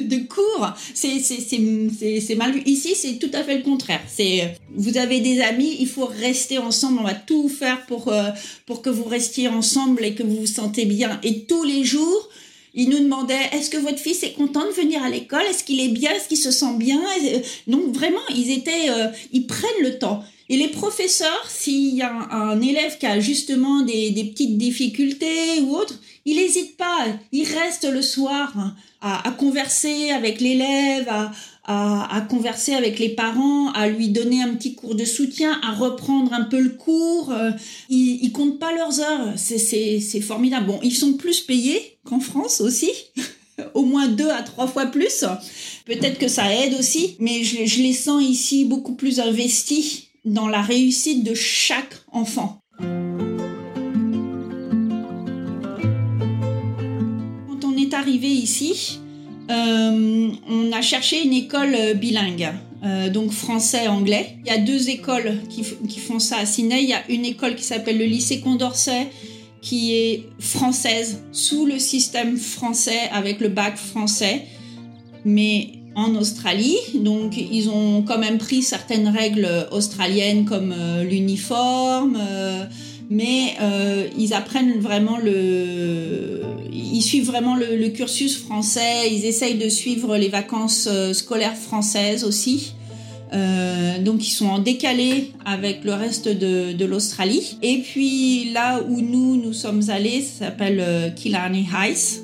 de, 0.00 0.26
cours. 0.26 0.68
C'est 0.94 2.34
mal 2.36 2.52
vu. 2.52 2.62
Ici, 2.66 2.94
c'est 2.94 3.18
tout 3.18 3.30
à 3.32 3.42
fait 3.42 3.56
le 3.56 3.62
contraire. 3.62 4.00
C'est 4.06 4.56
vous 4.74 4.98
avez 4.98 5.20
des 5.20 5.40
amis, 5.40 5.76
il 5.80 5.88
faut 5.88 6.06
rester 6.06 6.58
ensemble. 6.58 6.98
On 7.00 7.04
va 7.04 7.14
tout 7.14 7.48
faire 7.48 7.86
pour, 7.86 8.08
euh, 8.08 8.30
pour 8.66 8.82
que 8.82 8.90
vous 8.90 9.04
restiez 9.04 9.48
ensemble 9.48 10.04
et 10.04 10.14
que 10.14 10.22
vous 10.22 10.40
vous 10.40 10.46
sentez 10.46 10.84
bien. 10.84 11.20
Et 11.22 11.44
tous 11.44 11.64
les 11.64 11.84
jours, 11.84 12.28
il 12.74 12.90
nous 12.90 12.98
demandait 12.98 13.48
est-ce 13.52 13.70
que 13.70 13.76
votre 13.76 13.98
fils 13.98 14.22
est 14.24 14.32
content 14.32 14.66
de 14.66 14.72
venir 14.72 15.02
à 15.02 15.08
l'école? 15.08 15.42
Est-ce 15.48 15.62
qu'il 15.62 15.80
est 15.80 15.88
bien? 15.88 16.10
Est-ce 16.12 16.28
qu'il 16.28 16.38
se 16.38 16.50
sent 16.50 16.74
bien? 16.76 17.00
Donc 17.68 17.94
vraiment, 17.94 18.20
ils 18.34 18.50
étaient, 18.50 18.90
euh, 18.90 19.08
ils 19.32 19.46
prennent 19.46 19.82
le 19.82 19.98
temps. 19.98 20.24
Et 20.50 20.56
les 20.56 20.68
professeurs, 20.68 21.48
s'il 21.48 21.94
y 21.94 22.02
a 22.02 22.12
un, 22.12 22.60
élève 22.60 22.98
qui 22.98 23.06
a 23.06 23.18
justement 23.18 23.82
des, 23.82 24.12
petites 24.30 24.58
difficultés 24.58 25.60
ou 25.62 25.74
autre, 25.74 25.98
il 26.26 26.36
n'hésite 26.36 26.76
pas, 26.76 27.06
il 27.32 27.44
reste 27.44 27.90
le 27.90 28.02
soir 28.02 28.52
à, 29.00 29.30
converser 29.38 30.10
avec 30.10 30.40
l'élève, 30.40 31.10
à, 31.64 32.26
converser 32.28 32.74
avec 32.74 32.98
les 32.98 33.10
parents, 33.10 33.70
à 33.72 33.88
lui 33.88 34.08
donner 34.08 34.42
un 34.42 34.54
petit 34.54 34.74
cours 34.74 34.94
de 34.94 35.04
soutien, 35.04 35.58
à 35.62 35.72
reprendre 35.72 36.32
un 36.34 36.44
peu 36.44 36.60
le 36.60 36.70
cours. 36.70 37.32
Ils, 37.88 38.22
ils 38.22 38.32
comptent 38.32 38.58
pas 38.58 38.72
leurs 38.74 39.00
heures, 39.00 39.34
c'est 39.36 40.20
formidable. 40.20 40.66
Bon, 40.66 40.80
ils 40.82 40.94
sont 40.94 41.14
plus 41.14 41.40
payés 41.40 41.96
qu'en 42.04 42.20
France 42.20 42.60
aussi. 42.60 42.90
au 43.74 43.84
moins 43.84 44.08
deux 44.08 44.30
à 44.30 44.42
trois 44.42 44.66
fois 44.66 44.86
plus. 44.86 45.24
Peut-être 45.86 46.18
que 46.18 46.26
ça 46.26 46.52
aide 46.52 46.74
aussi, 46.74 47.14
mais 47.20 47.44
je 47.44 47.82
les 47.82 47.92
sens 47.92 48.22
ici 48.22 48.64
beaucoup 48.64 48.94
plus 48.94 49.20
investis 49.20 50.08
dans 50.24 50.48
la 50.48 50.62
réussite 50.62 51.24
de 51.24 51.34
chaque 51.34 51.94
enfant. 52.12 52.60
Quand 57.48 57.64
on 57.64 57.76
est 57.76 57.94
arrivé 57.94 58.28
ici, 58.28 59.00
euh, 59.50 60.30
on 60.48 60.72
a 60.72 60.80
cherché 60.80 61.22
une 61.24 61.34
école 61.34 61.76
bilingue, 61.96 62.52
euh, 62.84 63.10
donc 63.10 63.30
français-anglais. 63.32 64.38
Il 64.44 64.48
y 64.48 64.54
a 64.54 64.58
deux 64.58 64.88
écoles 64.88 65.38
qui, 65.50 65.64
font 66.00 66.18
ça 66.18 66.38
à 66.38 66.46
Sydney. 66.46 66.82
Il 66.82 66.88
y 66.88 66.94
a 66.94 67.02
une 67.10 67.24
école 67.24 67.54
qui 67.54 67.64
s'appelle 67.64 67.98
le 67.98 68.04
lycée 68.04 68.40
Condorcet, 68.40 69.08
qui 69.60 69.94
est 69.94 70.26
française, 70.38 71.22
sous 71.32 71.66
le 71.66 71.78
système 71.78 72.36
français, 72.36 73.08
avec 73.12 73.40
le 73.40 73.48
bac 73.48 73.76
français. 73.76 74.46
Mais 75.24 75.73
en 75.94 76.14
Australie. 76.14 76.76
Donc 76.94 77.36
ils 77.36 77.68
ont 77.68 78.02
quand 78.02 78.18
même 78.18 78.38
pris 78.38 78.62
certaines 78.62 79.08
règles 79.08 79.48
australiennes 79.70 80.44
comme 80.44 80.74
euh, 80.76 81.04
l'uniforme, 81.04 82.18
euh, 82.20 82.64
mais 83.10 83.54
euh, 83.60 84.06
ils 84.18 84.34
apprennent 84.34 84.80
vraiment 84.80 85.18
le... 85.18 86.42
Ils 86.72 87.02
suivent 87.02 87.26
vraiment 87.26 87.56
le, 87.56 87.88
cursus 87.88 88.38
français, 88.38 89.12
ils 89.12 89.24
essayent 89.24 89.58
de 89.58 89.68
suivre 89.68 90.16
les 90.16 90.28
vacances 90.28 90.88
scolaires 91.12 91.56
françaises 91.56 92.22
aussi. 92.24 92.74
donc 94.04 94.26
ils 94.26 94.30
sont 94.30 94.46
en 94.46 94.60
décalé 94.60 95.32
avec 95.44 95.82
le 95.82 95.92
reste 95.92 96.28
de, 96.28 96.72
de 96.72 96.84
l'Australie. 96.84 97.58
Et 97.62 97.78
puis 97.78 98.52
là 98.52 98.80
où 98.88 99.00
nous, 99.00 99.36
nous 99.36 99.52
sommes 99.52 99.82
allés, 99.88 100.22
ça 100.22 100.46
s'appelle 100.46 101.12
Killarney 101.16 101.66
Heights. 101.74 102.22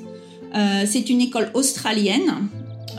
c'est 0.85 1.09
une 1.09 1.21
école 1.21 1.51
australienne 1.53 2.47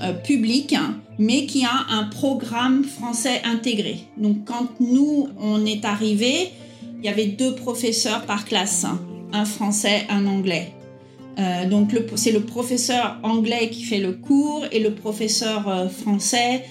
euh, 0.03 0.13
public, 0.13 0.75
mais 1.19 1.47
qui 1.47 1.65
a 1.65 1.87
un 1.91 2.05
programme 2.05 2.85
français 2.85 3.41
intégré. 3.45 3.99
Donc 4.17 4.45
quand 4.45 4.69
nous, 4.81 5.29
on 5.39 5.65
est 5.65 5.85
arrivés, 5.85 6.51
il 6.99 7.05
y 7.05 7.09
avait 7.09 7.27
deux 7.27 7.55
professeurs 7.55 8.23
par 8.23 8.45
classe, 8.45 8.87
un 9.33 9.45
français, 9.45 10.07
un 10.09 10.27
anglais. 10.27 10.73
Euh, 11.39 11.69
donc 11.69 11.91
c'est 12.17 12.33
le 12.33 12.41
professeur 12.41 13.19
anglais 13.23 13.71
qui 13.71 13.85
fait 13.85 13.99
le 13.99 14.13
cours 14.13 14.65
et 14.71 14.81
le 14.81 14.95
professeur 14.95 15.69
euh, 15.69 15.89
français 15.89 16.65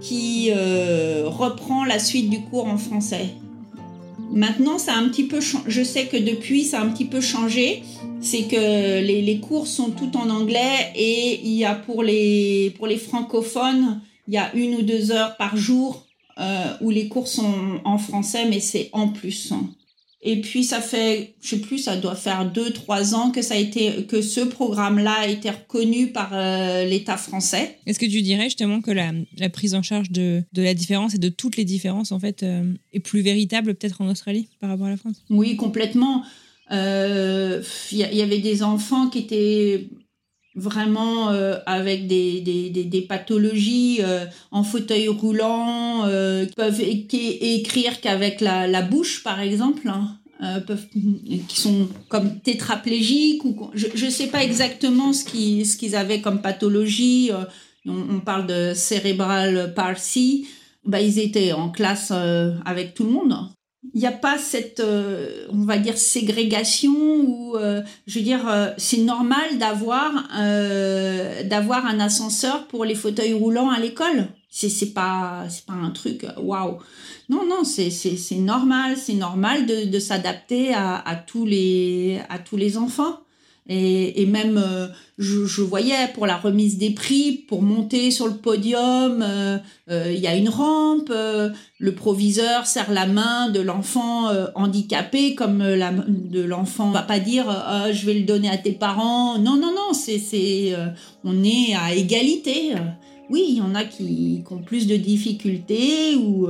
qui 0.00 0.52
reprend 0.52 1.84
la 1.84 1.98
suite 1.98 2.30
du 2.30 2.40
cours 2.42 2.66
en 2.66 2.76
français. 2.76 3.30
Maintenant, 4.32 4.78
ça 4.78 4.94
a 4.94 4.96
un 4.98 5.08
petit 5.08 5.24
peu 5.24 5.40
je 5.40 5.82
sais 5.82 6.06
que 6.06 6.16
depuis, 6.16 6.64
ça 6.64 6.80
a 6.80 6.84
un 6.84 6.88
petit 6.88 7.04
peu 7.04 7.20
changé. 7.20 7.82
C'est 8.20 8.44
que 8.44 9.00
les, 9.00 9.40
cours 9.40 9.66
sont 9.66 9.90
tout 9.90 10.16
en 10.16 10.30
anglais 10.30 10.92
et 10.94 11.40
il 11.44 11.52
y 11.52 11.64
a 11.64 11.74
pour 11.74 12.02
les, 12.02 12.74
pour 12.76 12.86
les 12.86 12.96
francophones, 12.96 14.00
il 14.26 14.34
y 14.34 14.38
a 14.38 14.54
une 14.54 14.74
ou 14.76 14.82
deux 14.82 15.12
heures 15.12 15.36
par 15.36 15.56
jour 15.56 16.06
où 16.80 16.90
les 16.90 17.08
cours 17.08 17.28
sont 17.28 17.80
en 17.84 17.98
français, 17.98 18.46
mais 18.48 18.60
c'est 18.60 18.90
en 18.92 19.08
plus. 19.08 19.52
Et 20.28 20.40
puis 20.40 20.64
ça 20.64 20.80
fait, 20.80 21.34
je 21.40 21.50
sais 21.50 21.60
plus, 21.60 21.78
ça 21.78 21.96
doit 21.96 22.16
faire 22.16 22.50
deux, 22.50 22.70
trois 22.70 23.14
ans 23.14 23.30
que 23.30 23.42
ça 23.42 23.54
a 23.54 23.58
été, 23.58 24.04
que 24.06 24.20
ce 24.20 24.40
programme-là 24.40 25.20
a 25.20 25.28
été 25.28 25.48
reconnu 25.48 26.08
par 26.08 26.30
euh, 26.32 26.84
l'État 26.84 27.16
français. 27.16 27.78
Est-ce 27.86 28.00
que 28.00 28.06
tu 28.06 28.22
dirais 28.22 28.44
justement 28.44 28.80
que 28.80 28.90
la, 28.90 29.12
la 29.38 29.48
prise 29.50 29.76
en 29.76 29.82
charge 29.82 30.10
de, 30.10 30.42
de, 30.52 30.62
la 30.62 30.74
différence 30.74 31.14
et 31.14 31.18
de 31.18 31.28
toutes 31.28 31.56
les 31.56 31.64
différences 31.64 32.10
en 32.10 32.18
fait 32.18 32.42
euh, 32.42 32.74
est 32.92 32.98
plus 32.98 33.20
véritable 33.20 33.76
peut-être 33.76 34.00
en 34.00 34.08
Australie 34.08 34.48
par 34.58 34.68
rapport 34.68 34.86
à 34.86 34.90
la 34.90 34.96
France? 34.96 35.22
Oui, 35.30 35.54
complètement. 35.54 36.24
Il 36.72 36.76
euh, 36.76 37.62
y, 37.92 37.98
y, 37.98 38.22
avait 38.22 38.40
des 38.40 38.64
enfants 38.64 39.06
qui 39.06 39.20
étaient 39.20 39.86
vraiment 40.56 41.28
euh, 41.28 41.58
avec 41.66 42.06
des, 42.06 42.40
des, 42.40 42.70
des, 42.70 42.84
des 42.84 43.02
pathologies 43.02 44.00
euh, 44.00 44.24
en 44.50 44.64
fauteuil 44.64 45.08
roulant, 45.08 46.06
euh, 46.06 46.46
qui 46.46 46.54
peuvent 46.54 46.80
écrire 46.80 48.00
qu'avec 48.00 48.40
la, 48.40 48.66
la, 48.66 48.82
bouche, 48.82 49.22
par 49.22 49.40
exemple, 49.40 49.86
hein, 49.88 50.16
euh, 50.42 50.60
peuvent, 50.60 50.86
qui 51.46 51.60
sont 51.60 51.88
comme 52.08 52.40
tétraplégiques. 52.40 53.44
Ou, 53.44 53.70
je 53.74 54.04
ne 54.04 54.10
sais 54.10 54.28
pas 54.28 54.42
exactement 54.42 55.12
ce 55.12 55.24
qu'ils 55.24 55.66
ce 55.66 55.76
qu'ils 55.76 55.94
avaient 55.94 56.22
comme 56.22 56.40
pathologie. 56.40 57.30
Euh, 57.32 57.44
on, 57.84 58.16
on, 58.16 58.20
parle 58.20 58.46
de 58.46 58.72
cérébral 58.74 59.74
palsy. 59.74 60.48
Bah, 60.84 61.00
ils 61.00 61.18
étaient 61.18 61.52
en 61.52 61.68
classe 61.68 62.12
avec 62.64 62.94
tout 62.94 63.04
le 63.04 63.10
monde 63.10 63.36
il 63.94 64.00
n'y 64.00 64.06
a 64.06 64.12
pas 64.12 64.38
cette, 64.38 64.80
euh, 64.80 65.46
on 65.50 65.64
va 65.64 65.78
dire, 65.78 65.96
ségrégation 65.96 66.92
ou, 66.94 67.56
euh, 67.56 67.82
je 68.06 68.18
veux 68.18 68.24
dire, 68.24 68.48
euh, 68.48 68.70
c'est 68.78 68.98
normal 68.98 69.58
d'avoir 69.58 70.12
d'avoir 71.44 71.86
un 71.86 72.00
ascenseur 72.00 72.66
pour 72.68 72.84
les 72.84 72.94
fauteuils 72.94 73.32
roulants 73.32 73.70
à 73.70 73.78
l'école. 73.78 74.28
C'est 74.50 74.68
c'est 74.68 74.92
pas 74.92 75.44
c'est 75.48 75.66
pas 75.66 75.74
un 75.74 75.90
truc 75.90 76.26
waouh. 76.38 76.78
Non 77.28 77.44
non 77.46 77.64
c'est 77.64 77.90
c'est 77.90 78.16
c'est 78.16 78.36
normal 78.36 78.96
c'est 78.96 79.14
normal 79.14 79.66
de, 79.66 79.84
de 79.84 79.98
s'adapter 79.98 80.72
à, 80.72 80.96
à 80.96 81.16
tous 81.16 81.44
les 81.44 82.20
à 82.28 82.38
tous 82.38 82.56
les 82.56 82.78
enfants. 82.78 83.20
Et, 83.68 84.26
même, 84.26 84.58
euh, 84.58 84.86
je, 85.18 85.60
voyais 85.60 86.08
pour 86.14 86.26
la 86.26 86.36
remise 86.36 86.78
des 86.78 86.90
prix, 86.90 87.32
pour 87.32 87.62
monter 87.62 88.12
sur 88.12 88.28
le 88.28 88.34
podium, 88.34 89.22
euh, 89.22 89.58
euh, 89.90 90.12
il 90.14 90.20
y 90.20 90.28
a 90.28 90.36
une 90.36 90.48
rampe, 90.48 91.12
le 91.12 91.94
proviseur 91.94 92.66
serre 92.66 92.92
la 92.92 93.06
main 93.06 93.50
de 93.50 93.60
l'enfant 93.60 94.28
handicapé 94.54 95.34
comme 95.34 95.58
de 95.58 96.42
l'enfant. 96.42 96.88
On 96.88 96.92
va 96.92 97.02
pas 97.02 97.18
dire 97.18 97.46
oh, 97.48 97.92
je 97.92 98.06
vais 98.06 98.14
le 98.14 98.24
donner 98.24 98.48
à 98.48 98.56
tes 98.56 98.72
parents. 98.72 99.38
Non, 99.38 99.56
non, 99.56 99.72
non, 99.72 99.92
c'est, 99.92 100.18
c'est, 100.18 100.74
on 101.24 101.42
est 101.42 101.74
à 101.74 101.94
égalité. 101.94 102.74
Oui, 103.28 103.44
il 103.48 103.56
y 103.56 103.60
en 103.60 103.74
a 103.74 103.84
qui, 103.84 104.44
ont 104.48 104.58
plus 104.58 104.86
de 104.86 104.96
difficultés, 104.96 106.14
ou, 106.14 106.48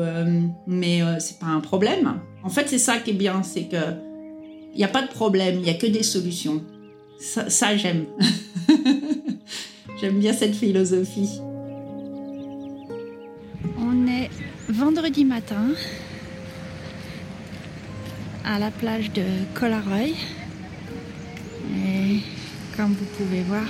mais 0.67 1.01
c'est 1.19 1.39
pas 1.39 1.47
un 1.47 1.61
problème. 1.61 2.21
En 2.45 2.51
fait, 2.51 2.69
c'est 2.69 2.79
ça 2.79 2.99
qui 2.99 3.11
est 3.11 3.15
bien, 3.15 3.43
c'est 3.43 3.65
que 3.65 3.77
il 4.75 4.79
n'y 4.81 4.85
a 4.85 4.89
pas 4.89 5.01
de 5.01 5.09
problème, 5.09 5.55
il 5.57 5.63
n'y 5.63 5.71
a 5.71 5.75
que 5.75 5.87
des 5.87 6.03
solutions. 6.03 6.63
Ça, 7.19 7.49
ça 7.51 7.77
j'aime. 7.77 8.07
j'aime 10.01 10.19
bien 10.19 10.33
cette 10.33 10.55
philosophie. 10.55 11.41
On 13.79 14.07
est 14.07 14.31
vendredi 14.69 15.25
matin 15.25 15.71
à 18.45 18.59
la 18.59 18.71
plage 18.71 19.13
de 19.13 19.25
Collaroy. 19.55 20.15
Et 21.75 22.21
comme 22.77 22.93
vous 22.93 23.07
pouvez 23.17 23.43
voir, 23.43 23.67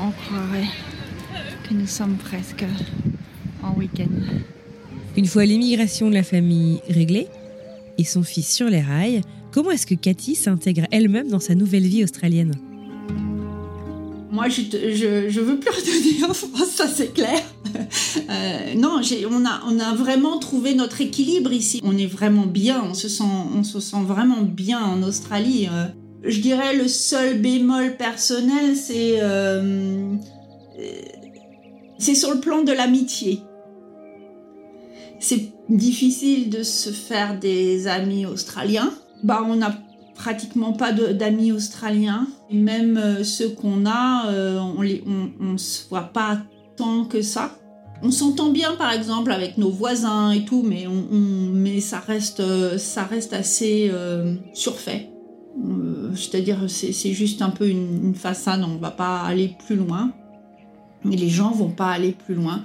on 0.00 0.10
croirait 0.10 0.68
que 1.68 1.74
nous 1.74 1.86
sommes 1.86 2.16
presque 2.16 2.64
en 3.62 3.74
week-end. 3.74 4.10
Une 5.16 5.26
fois 5.26 5.44
l'immigration 5.44 6.08
de 6.08 6.14
la 6.14 6.22
famille 6.22 6.80
réglée 6.88 7.28
et 7.98 8.04
son 8.04 8.22
fils 8.22 8.52
sur 8.52 8.68
les 8.68 8.80
rails, 8.80 9.20
Comment 9.52 9.70
est-ce 9.70 9.86
que 9.86 9.94
Cathy 9.94 10.34
s'intègre 10.34 10.86
elle-même 10.90 11.28
dans 11.28 11.40
sa 11.40 11.54
nouvelle 11.54 11.82
vie 11.82 12.02
australienne? 12.02 12.54
Moi, 14.30 14.48
je, 14.48 14.62
je, 15.28 15.40
veux 15.40 15.60
plus 15.60 15.68
retourner 15.68 16.24
en 16.24 16.32
France, 16.32 16.70
ça 16.74 16.88
c'est 16.88 17.12
clair. 17.12 17.40
Euh, 18.30 18.74
non, 18.76 19.00
on 19.30 19.44
a, 19.46 19.62
on 19.66 19.78
a 19.78 19.94
vraiment 19.94 20.38
trouvé 20.38 20.74
notre 20.74 21.00
équilibre 21.00 21.52
ici. 21.52 21.80
On 21.82 21.96
est 21.96 22.06
vraiment 22.06 22.46
bien, 22.46 22.82
on 22.88 22.94
se 22.94 23.08
sent, 23.08 23.24
on 23.24 23.62
se 23.62 23.80
sent 23.80 24.02
vraiment 24.06 24.42
bien 24.42 24.82
en 24.82 25.02
Australie. 25.02 25.68
Euh, 25.70 25.86
je 26.22 26.40
dirais 26.40 26.76
le 26.76 26.88
seul 26.88 27.40
bémol 27.40 27.96
personnel, 27.96 28.76
c'est 28.76 29.18
euh, 29.22 30.14
c'est 31.98 32.14
sur 32.14 32.32
le 32.32 32.40
plan 32.40 32.62
de 32.62 32.72
l'amitié. 32.72 33.40
C'est 35.18 35.52
difficile 35.68 36.50
de 36.50 36.62
se 36.62 36.90
faire 36.90 37.38
des 37.38 37.86
amis 37.86 38.26
australiens 38.26 38.92
bah, 39.22 39.42
on 39.46 39.56
n'a 39.56 39.74
pratiquement 40.14 40.72
pas 40.72 40.92
d'amis 40.92 41.52
australiens. 41.52 42.26
Même 42.50 42.96
euh, 42.96 43.24
ceux 43.24 43.50
qu'on 43.50 43.86
a, 43.86 44.28
euh, 44.30 44.58
on 44.58 44.82
ne 44.82 45.52
on, 45.52 45.58
se 45.58 45.88
voit 45.88 46.12
pas 46.12 46.38
tant 46.76 47.04
que 47.04 47.22
ça. 47.22 47.58
On 48.02 48.10
s'entend 48.10 48.50
bien, 48.50 48.74
par 48.74 48.92
exemple, 48.92 49.30
avec 49.30 49.58
nos 49.58 49.70
voisins 49.70 50.32
et 50.32 50.44
tout, 50.44 50.62
mais, 50.62 50.86
on, 50.86 51.06
mais 51.52 51.80
ça, 51.80 52.00
reste, 52.00 52.40
euh, 52.40 52.76
ça 52.76 53.04
reste 53.04 53.32
assez 53.32 53.92
surfait. 54.54 55.08
C'est-à-dire, 56.14 56.64
c'est 56.68 57.12
juste 57.12 57.42
un 57.42 57.50
peu 57.50 57.68
une, 57.68 58.06
une 58.06 58.14
façade, 58.14 58.62
on 58.64 58.74
ne 58.74 58.78
va 58.78 58.90
pas 58.90 59.20
aller 59.20 59.54
plus 59.66 59.76
loin. 59.76 60.10
Et 61.10 61.16
les 61.16 61.28
gens 61.28 61.50
vont 61.50 61.70
pas 61.70 61.90
aller 61.90 62.12
plus 62.12 62.34
loin. 62.34 62.62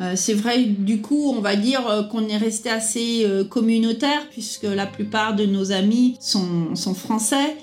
Euh, 0.00 0.14
c'est 0.16 0.34
vrai, 0.34 0.64
du 0.64 1.00
coup, 1.00 1.32
on 1.34 1.40
va 1.40 1.56
dire 1.56 1.86
euh, 1.88 2.02
qu'on 2.02 2.26
est 2.28 2.36
resté 2.36 2.68
assez 2.68 3.24
euh, 3.24 3.44
communautaire 3.44 4.28
puisque 4.30 4.64
la 4.64 4.86
plupart 4.86 5.34
de 5.34 5.46
nos 5.46 5.72
amis 5.72 6.16
sont, 6.20 6.74
français, 6.94 7.56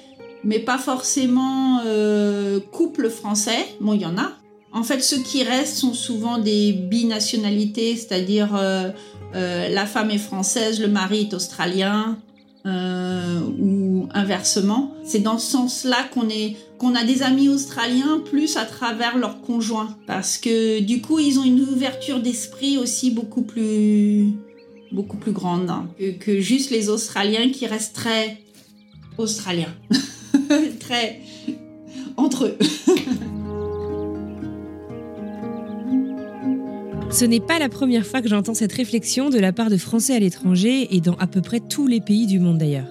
mais 0.43 0.59
pas 0.59 0.77
forcément 0.77 1.81
couple 2.71 3.09
français. 3.09 3.65
Bon, 3.79 3.93
il 3.93 4.01
y 4.01 4.05
en 4.05 4.17
a. 4.17 4.31
En 4.73 4.83
fait, 4.83 5.01
ceux 5.01 5.21
qui 5.21 5.43
restent 5.43 5.77
sont 5.77 5.93
souvent 5.93 6.37
des 6.37 6.71
binationalités, 6.71 7.95
c'est-à-dire 7.95 8.59
la 9.33 9.85
femme 9.85 10.09
est 10.09 10.17
française, 10.17 10.79
le 10.79 10.87
mari 10.87 11.21
est 11.29 11.33
australien, 11.33 12.17
euh, 12.67 13.39
ou 13.59 14.07
inversement. 14.13 14.91
C'est 15.03 15.21
dans 15.21 15.39
ce 15.39 15.51
sens-là 15.51 15.97
qu'on 16.13 16.29
est 16.29 16.57
qu'on 16.81 16.95
a 16.95 17.03
des 17.03 17.21
amis 17.21 17.47
australiens 17.47 18.19
plus 18.25 18.57
à 18.57 18.65
travers 18.65 19.15
leurs 19.15 19.39
conjoints 19.41 19.95
parce 20.07 20.39
que 20.39 20.79
du 20.79 20.99
coup 20.99 21.19
ils 21.19 21.37
ont 21.37 21.43
une 21.43 21.61
ouverture 21.61 22.19
d'esprit 22.19 22.79
aussi 22.79 23.11
beaucoup 23.11 23.43
plus 23.43 24.29
beaucoup 24.91 25.17
plus 25.17 25.31
grande 25.31 25.69
hein, 25.69 25.87
que, 25.99 26.09
que, 26.13 26.39
juste 26.39 26.71
les 26.71 26.89
Australiens 26.89 27.51
qui 27.51 27.67
restent 27.67 27.93
très 27.93 28.39
australiens, 29.19 29.71
très 30.79 31.19
entre 32.17 32.45
eux. 32.45 32.57
Ce 37.11 37.25
n'est 37.25 37.41
pas 37.41 37.59
la 37.59 37.69
première 37.69 38.07
fois 38.07 38.23
que 38.23 38.27
j'entends 38.27 38.55
cette 38.55 38.73
réflexion 38.73 39.29
de 39.29 39.37
la 39.37 39.53
part 39.53 39.69
de 39.69 39.77
Français 39.77 40.15
à 40.15 40.19
l'étranger 40.19 40.95
et 40.95 40.99
dans 40.99 41.15
à 41.17 41.27
peu 41.27 41.41
près 41.41 41.59
tous 41.59 41.85
les 41.85 42.01
pays 42.01 42.25
du 42.25 42.39
monde 42.39 42.57
d'ailleurs. 42.57 42.87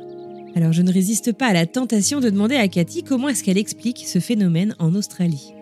Alors 0.56 0.72
je 0.72 0.82
ne 0.82 0.92
résiste 0.92 1.32
pas 1.32 1.46
à 1.46 1.52
la 1.52 1.66
tentation 1.66 2.20
de 2.20 2.28
demander 2.28 2.56
à 2.56 2.66
Cathy 2.66 3.04
comment 3.04 3.28
est-ce 3.28 3.44
qu'elle 3.44 3.58
explique 3.58 4.04
ce 4.06 4.18
phénomène 4.18 4.74
en 4.78 4.94
Australie. 4.94 5.54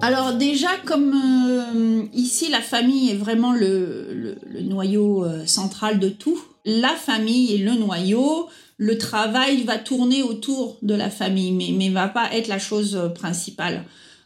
Alors 0.00 0.34
déjà, 0.34 0.68
comme 0.84 1.12
euh, 1.14 2.02
ici 2.12 2.50
la 2.50 2.60
famille 2.60 3.10
est 3.10 3.16
vraiment 3.16 3.52
le, 3.52 4.36
noyau 4.62 5.24
euh, 5.24 5.46
central 5.46 5.98
de 5.98 6.08
tout, 6.08 6.38
la 6.64 6.94
famille 6.94 7.54
est 7.54 7.64
le 7.64 7.72
noyau, 7.72 8.48
le 8.78 8.98
travail 8.98 9.62
va 9.62 9.78
tourner 9.78 10.22
autour 10.22 10.78
de 10.82 10.94
la 10.94 11.10
famille, 11.10 11.52
mais 11.52 11.88
ne 11.88 11.94
va 11.94 12.08
pas 12.08 12.32
être 12.32 12.48
la 12.48 12.58
chose 12.58 13.12
principale. 13.14 13.84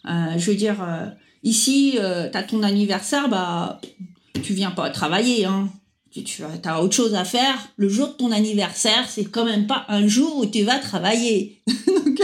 Euh, 0.09 0.11
je 0.37 0.51
veux 0.51 0.57
dire, 0.57 0.77
Ici, 1.45 1.93
tu 1.95 2.37
as 2.37 2.43
ton 2.43 2.65
anniversaire, 2.65 3.29
bah, 3.29 3.81
tu 4.43 4.55
viens 4.55 4.73
pas 4.73 4.91
travailler, 4.91 5.45
hein. 5.45 5.69
Tu, 6.25 6.43
tu 6.63 6.69
as 6.69 6.83
autre 6.83 6.95
chose 6.95 7.15
à 7.15 7.25
faire. 7.25 7.69
Le 7.77 7.89
jour 7.89 8.09
de 8.09 8.13
ton 8.13 8.33
anniversaire, 8.33 9.09
c'est 9.09 9.25
quand 9.25 9.45
même 9.45 9.67
pas 9.67 9.85
un 9.89 10.07
jour 10.07 10.39
où 10.39 10.47
tu 10.47 10.63
vas 10.63 10.79
travailler. 10.79 11.61
Donc, 11.87 12.21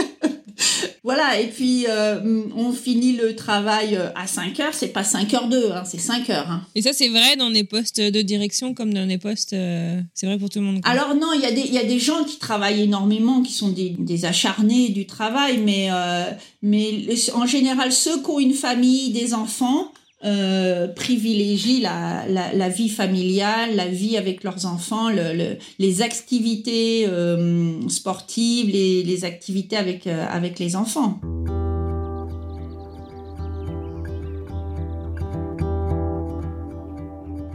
voilà, 1.03 1.39
et 1.39 1.47
puis 1.47 1.85
euh, 1.87 2.43
on 2.55 2.71
finit 2.71 3.13
le 3.13 3.35
travail 3.35 3.95
euh, 3.95 4.09
à 4.15 4.27
5 4.27 4.59
heures, 4.59 4.73
c'est 4.73 4.89
pas 4.89 5.03
5 5.03 5.33
heures 5.33 5.49
2, 5.49 5.71
hein, 5.71 5.83
c'est 5.85 5.99
5 5.99 6.29
heures. 6.29 6.49
Hein. 6.49 6.61
Et 6.75 6.81
ça, 6.81 6.93
c'est 6.93 7.09
vrai 7.09 7.35
dans 7.37 7.49
les 7.49 7.63
postes 7.63 7.99
de 7.99 8.21
direction 8.21 8.73
comme 8.73 8.93
dans 8.93 9.07
les 9.07 9.17
postes. 9.17 9.53
Euh, 9.53 9.99
c'est 10.13 10.25
vrai 10.27 10.37
pour 10.37 10.49
tout 10.49 10.59
le 10.59 10.65
monde. 10.65 10.81
Quoi. 10.81 10.91
Alors, 10.91 11.15
non, 11.15 11.33
il 11.33 11.41
y, 11.41 11.73
y, 11.73 11.77
a 11.77 11.83
des 11.83 11.99
gens 11.99 12.23
qui 12.23 12.37
travaillent 12.37 12.81
énormément, 12.81 13.41
qui 13.41 13.53
sont 13.53 13.69
des, 13.69 13.95
des 13.97 14.25
acharnés 14.25 14.89
du 14.89 15.05
travail, 15.05 15.57
mais, 15.57 15.89
euh, 15.91 16.25
mais 16.61 17.05
en 17.33 17.45
général, 17.45 17.91
ceux 17.91 18.21
qui 18.21 18.29
ont 18.29 18.39
une 18.39 18.53
famille, 18.53 19.11
des 19.11 19.33
enfants, 19.33 19.91
euh, 20.25 20.87
privilégient 20.87 21.81
la, 21.81 22.69
vie 22.69 22.89
familiale, 22.89 23.75
la 23.75 23.87
vie 23.87 24.17
avec 24.17 24.43
leurs 24.43 24.65
enfants, 24.65 25.09
le, 25.09 25.33
le, 25.37 25.57
les 25.77 26.01
activités 26.01 27.05
euh, 27.07 27.87
sportives, 27.89 28.69
les, 28.69 29.25
activités 29.25 29.77
avec, 29.77 30.07
euh, 30.07 30.25
avec 30.27 30.57
les 30.57 30.75
enfants. 30.75 31.19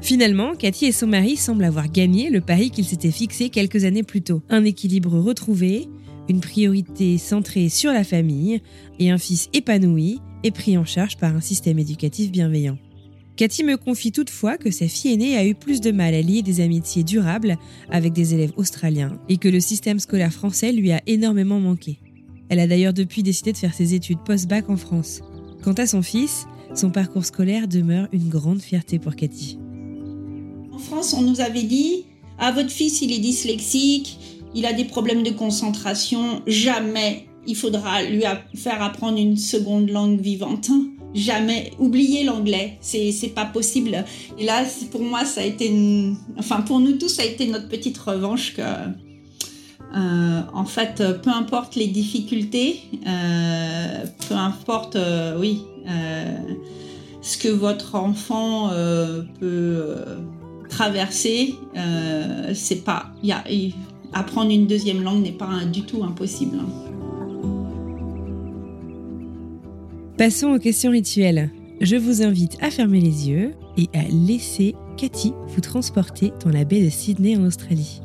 Finalement, 0.01 0.55
Cathy 0.55 0.87
et 0.87 0.93
son 0.93 1.07
mari 1.07 1.37
semblent 1.37 1.64
avoir 1.64 1.89
gagné 1.89 2.31
le 2.31 2.41
pari 2.41 2.71
qu'ils 2.71 2.85
s'étaient 2.85 3.11
fixé 3.11 3.49
quelques 3.49 3.85
années 3.85 4.03
plus 4.03 4.23
tôt. 4.23 4.43
Un 4.49 4.64
équilibre 4.64 5.18
retrouvé, 5.18 5.89
une 6.31 6.41
priorité 6.41 7.18
centrée 7.18 7.68
sur 7.68 7.93
la 7.93 8.05
famille 8.05 8.62
et 8.99 9.11
un 9.11 9.18
fils 9.18 9.49
épanoui 9.53 10.20
et 10.45 10.51
pris 10.51 10.78
en 10.78 10.85
charge 10.85 11.16
par 11.16 11.35
un 11.35 11.41
système 11.41 11.78
éducatif 11.78 12.31
bienveillant. 12.31 12.78
Cathy 13.37 13.64
me 13.64 13.76
confie 13.76 14.12
toutefois 14.12 14.59
que 14.59 14.70
sa 14.70 14.87
fille 14.87 15.12
aînée 15.12 15.37
a 15.37 15.47
eu 15.47 15.55
plus 15.55 15.81
de 15.81 15.91
mal 15.91 16.14
à 16.14 16.20
lier 16.20 16.43
des 16.43 16.61
amitiés 16.61 17.05
durables 17.05 17.57
avec 17.91 18.12
des 18.12 18.35
élèves 18.35 18.53
australiens 18.57 19.18
et 19.28 19.39
que 19.39 19.49
le 19.49 19.61
système 19.61 19.99
scolaire 19.99 20.33
français 20.33 20.72
lui 20.72 20.93
a 20.93 21.01
énormément 21.07 21.59
manqué. 21.59 21.99
Elle 22.49 22.61
a 22.61 22.66
d'ailleurs 22.66 22.93
depuis 22.93 23.22
décidé 23.22 23.53
de 23.53 23.57
faire 23.57 23.74
ses 23.74 23.95
études 23.95 24.22
post-bac 24.24 24.68
en 24.70 24.76
France. 24.76 25.20
Quant 25.62 25.72
à 25.72 25.87
son 25.87 26.03
fils, 26.03 26.47
son 26.74 26.91
parcours 26.91 27.24
scolaire 27.24 27.66
demeure 27.66 28.09
une 28.12 28.28
grande 28.28 28.62
fierté 28.62 28.99
pour 28.99 29.16
Cathy. 29.16 29.59
En 30.72 30.78
France, 30.78 31.14
on 31.14 31.22
nous 31.22 31.41
avait 31.41 31.62
dit 31.62 32.05
Ah, 32.39 32.53
votre 32.53 32.70
fils, 32.70 33.01
il 33.03 33.12
est 33.12 33.18
dyslexique, 33.18 34.39
il 34.55 34.66
a 34.66 34.72
des 34.72 34.84
problèmes 34.84 35.22
de 35.22 35.30
concentration, 35.30 36.42
jamais 36.46 37.26
il 37.46 37.57
faudra 37.57 38.03
lui 38.03 38.24
faire 38.55 38.82
apprendre 38.82 39.18
une 39.18 39.36
seconde 39.36 39.90
langue 39.90 40.20
vivante 40.20 40.70
jamais 41.14 41.72
oublier 41.78 42.24
l'anglais. 42.24 42.78
C'est, 42.80 43.34
pas 43.34 43.44
possible. 43.44 44.05
Et 44.38 44.44
là, 44.44 44.64
pour 44.90 45.03
moi, 45.03 45.24
ça 45.24 45.40
a 45.40 45.44
été, 45.44 45.72
enfin, 46.38 46.61
pour 46.62 46.80
nous 46.80 46.92
tous, 46.92 47.09
ça 47.09 47.22
a 47.22 47.26
été 47.26 47.46
notre 47.46 47.68
petite 47.68 47.98
revanche 47.98 48.55
que, 48.55 48.62
euh, 48.62 50.40
en 50.53 50.64
fait, 50.64 51.03
peu 51.22 51.30
importe 51.30 51.76
les 51.76 51.88
difficultés, 51.88 52.80
euh, 53.07 54.05
peu 54.28 54.34
importe, 54.34 54.96
euh, 54.96 55.38
oui, 55.38 55.62
ce 57.22 57.36
que 57.36 57.48
votre 57.48 57.96
enfant 57.96 58.70
peut 59.40 59.96
traverser, 60.68 61.57
c'est 62.55 62.84
pas, 62.84 63.11
y 63.22 63.32
a, 63.32 63.44
apprendre 64.12 64.50
une 64.50 64.66
deuxième 64.66 65.02
langue 65.02 65.22
n'est 65.22 65.32
pas 65.32 65.64
du 65.70 65.82
tout 65.82 66.02
impossible. 66.04 66.58
Passons 70.16 70.48
aux 70.48 70.58
questions 70.58 70.90
rituelles. 70.90 71.50
Je 71.80 71.96
vous 71.96 72.22
invite 72.22 72.58
à 72.61 72.70
fermer 72.70 73.00
les 73.00 73.30
yeux 73.30 73.54
et 73.78 73.88
à 73.94 74.02
laisser 74.11 74.74
Cathy 74.98 75.32
vous 75.48 75.62
transporter 75.62 76.32
dans 76.44 76.50
la 76.50 76.64
baie 76.64 76.84
de 76.84 76.90
Sydney 76.90 77.36
en 77.36 77.44
Australie. 77.46 78.02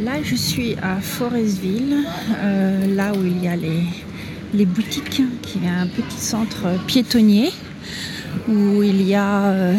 Là, 0.00 0.22
je 0.22 0.34
suis 0.34 0.74
à 0.82 1.00
Forestville, 1.00 1.98
euh, 2.38 2.94
là 2.96 3.12
où 3.12 3.26
il 3.26 3.44
y 3.44 3.46
a 3.46 3.56
les, 3.56 4.64
boutiques, 4.64 5.22
qui 5.42 5.58
est 5.58 5.68
un 5.68 5.86
petit 5.86 6.16
centre 6.16 6.66
piétonnier 6.86 7.50
où 8.48 8.82
il 8.82 9.02
y 9.02 9.14
a 9.14 9.50
euh, 9.50 9.74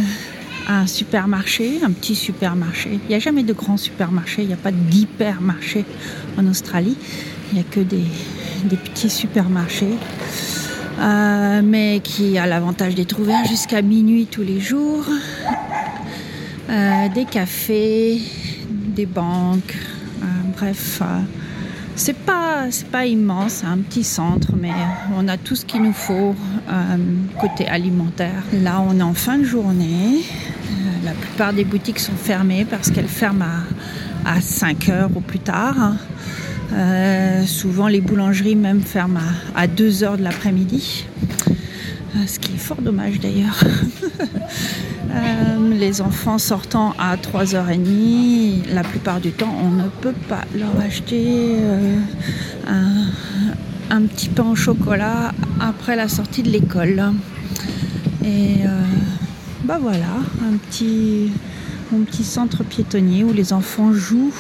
un 0.67 0.87
supermarché, 0.87 1.79
un 1.83 1.91
petit 1.91 2.15
supermarché. 2.15 2.99
Il 3.03 3.09
n'y 3.09 3.15
a 3.15 3.19
jamais 3.19 3.43
de 3.43 3.53
grand 3.53 3.77
supermarché, 3.77 4.43
il 4.43 4.47
n'y 4.47 4.53
a 4.53 4.57
pas 4.57 4.71
d'hypermarché 4.71 5.85
en 6.37 6.47
Australie. 6.47 6.97
Il 7.51 7.55
n'y 7.55 7.61
a 7.61 7.63
que 7.69 7.81
des, 7.81 8.05
petits 8.77 9.09
supermarchés. 9.09 9.97
Euh, 10.99 11.61
mais 11.63 12.01
qui 12.03 12.37
a 12.37 12.45
l'avantage 12.45 12.95
d'être 12.95 13.19
ouvert 13.19 13.45
jusqu'à 13.45 13.81
minuit 13.81 14.27
tous 14.27 14.43
les 14.43 14.59
jours. 14.59 15.05
Euh, 16.69 17.09
des 17.09 17.25
cafés, 17.25 18.21
des 18.69 19.05
banques, 19.05 19.75
euh, 20.21 20.25
bref, 20.57 21.01
c'est 21.95 22.15
pas 22.15 22.65
pas 22.91 23.05
immense, 23.05 23.63
un 23.63 23.79
petit 23.79 24.03
centre, 24.03 24.53
mais 24.59 24.71
on 25.17 25.27
a 25.27 25.37
tout 25.37 25.55
ce 25.55 25.65
qu'il 25.65 25.81
nous 25.81 25.93
faut 25.93 26.33
côté 27.39 27.67
alimentaire. 27.67 28.43
Là, 28.53 28.81
on 28.87 28.97
est 28.99 29.03
en 29.03 29.13
fin 29.13 29.37
de 29.37 29.43
journée. 29.43 30.23
La 31.03 31.11
plupart 31.11 31.53
des 31.53 31.63
boutiques 31.63 31.99
sont 31.99 32.15
fermées 32.15 32.65
parce 32.69 32.91
qu'elles 32.91 33.07
ferment 33.07 33.45
à, 34.25 34.35
à 34.35 34.41
5 34.41 34.89
heures 34.89 35.09
ou 35.15 35.21
plus 35.21 35.39
tard. 35.39 35.93
Euh, 36.73 37.45
souvent, 37.45 37.87
les 37.87 38.01
boulangeries 38.01 38.55
même 38.55 38.81
ferment 38.81 39.19
à, 39.55 39.67
2 39.67 40.03
heures 40.03 40.17
de 40.17 40.23
l'après-midi, 40.23 41.05
euh, 42.15 42.25
ce 42.25 42.39
qui 42.39 42.53
est 42.53 42.57
fort 42.57 42.81
dommage 42.81 43.19
d'ailleurs. 43.19 43.63
Euh, 45.15 45.75
les 45.75 46.01
enfants 46.01 46.39
sortant 46.39 46.95
à 46.97 47.17
3h30, 47.17 48.67
la 48.73 48.81
plupart 48.81 49.19
du 49.19 49.31
temps, 49.31 49.53
on 49.61 49.69
ne 49.69 49.87
peut 49.87 50.15
pas 50.27 50.41
leur 50.55 50.71
acheter 50.83 51.55
un, 52.67 54.01
petit 54.07 54.29
pain 54.29 54.45
au 54.49 54.55
chocolat 54.55 55.31
après 55.59 55.95
la 55.95 56.07
sortie 56.07 56.41
de 56.41 56.49
l'école. 56.49 57.13
Bah 59.63 59.79
voilà, 59.81 60.17
un 60.45 60.57
petit, 60.57 61.31
centre 62.23 62.63
piétonnier 62.65 63.23
où 63.23 63.31
les 63.31 63.53
enfants 63.53 63.93
jouent 63.93 64.33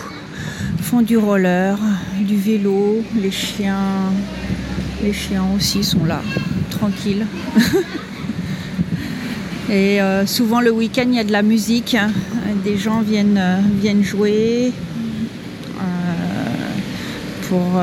font 0.81 1.01
du 1.01 1.17
roller, 1.17 1.77
du 2.19 2.35
vélo, 2.35 3.01
les 3.15 3.31
chiens, 3.31 4.11
les 5.01 5.13
chiens 5.13 5.45
aussi 5.55 5.81
sont 5.83 6.03
là, 6.03 6.21
tranquilles. 6.71 7.25
Et 9.69 10.01
euh, 10.01 10.25
souvent 10.25 10.59
le 10.59 10.71
week-end 10.71 11.05
il 11.07 11.15
y 11.15 11.19
a 11.19 11.23
de 11.23 11.31
la 11.31 11.41
musique, 11.41 11.95
hein. 11.95 12.11
des 12.65 12.77
gens 12.77 12.99
viennent, 12.99 13.37
euh, 13.37 14.03
jouer 14.03 14.73
euh, 15.77 16.51
pour 17.47 17.81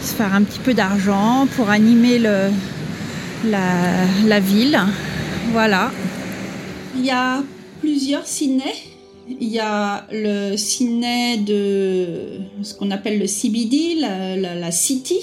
se 0.00 0.14
faire 0.14 0.34
un 0.34 0.42
petit 0.42 0.60
peu 0.60 0.72
d'argent, 0.72 1.46
pour 1.54 1.68
animer 1.68 2.18
la 3.44 4.40
ville. 4.40 4.80
Voilà. 5.52 5.90
Il 6.98 7.04
y 7.04 7.10
a 7.10 7.42
plusieurs 7.80 8.26
ciné 8.26 8.72
il 9.28 9.48
y 9.48 9.58
a 9.58 10.06
le 10.12 10.56
ciné 10.56 11.38
de 11.38 12.40
ce 12.62 12.74
qu'on 12.74 12.90
appelle 12.90 13.18
le 13.18 13.26
CBD, 13.26 13.96
la, 13.96 14.70
City, 14.70 15.20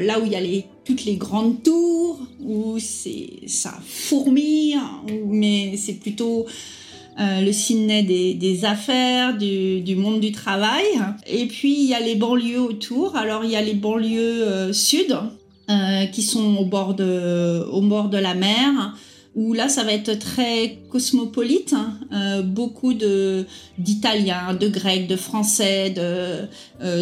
là 0.00 0.20
où 0.20 0.26
il 0.26 0.32
y 0.32 0.36
a 0.36 0.62
toutes 0.84 1.04
les 1.04 1.16
grandes 1.16 1.62
tours, 1.62 2.20
où 2.42 2.78
ça 2.78 3.72
fourmille, 3.86 4.78
mais 5.26 5.76
c'est 5.76 5.94
plutôt 5.94 6.46
euh, 7.18 7.40
le 7.40 7.52
ciné 7.52 8.02
des, 8.02 8.64
affaires, 8.64 9.36
du, 9.36 9.96
monde 9.96 10.20
du 10.20 10.32
travail. 10.32 10.84
Et 11.26 11.46
puis 11.46 11.74
il 11.74 11.88
y 11.88 11.94
a 11.94 12.00
les 12.00 12.14
banlieues 12.14 12.60
autour. 12.60 13.16
Alors 13.16 13.44
il 13.44 13.50
y 13.50 13.56
a 13.56 13.62
les 13.62 13.74
banlieues 13.74 14.42
euh, 14.42 14.72
sud 14.72 15.16
euh, 15.70 16.06
qui 16.06 16.22
sont 16.22 16.56
au 16.56 16.66
bord 16.66 16.94
de, 16.94 17.64
au 17.72 17.80
bord 17.80 18.10
de 18.10 18.18
la 18.18 18.34
mer 18.34 18.94
où 19.34 19.52
là 19.52 19.68
ça 19.68 19.82
va 19.82 19.92
être 19.92 20.18
très 20.18 20.78
cosmopolite, 20.90 21.72
hein. 21.72 21.98
euh, 22.12 22.42
beaucoup 22.42 22.94
d'Italiens, 22.94 24.54
de 24.54 24.68
Grecs, 24.68 25.08
de 25.08 25.16
Français, 25.16 25.94
euh, 25.98 26.46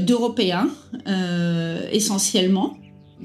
d'Européens 0.00 0.68
euh, 1.06 1.86
essentiellement. 1.92 2.76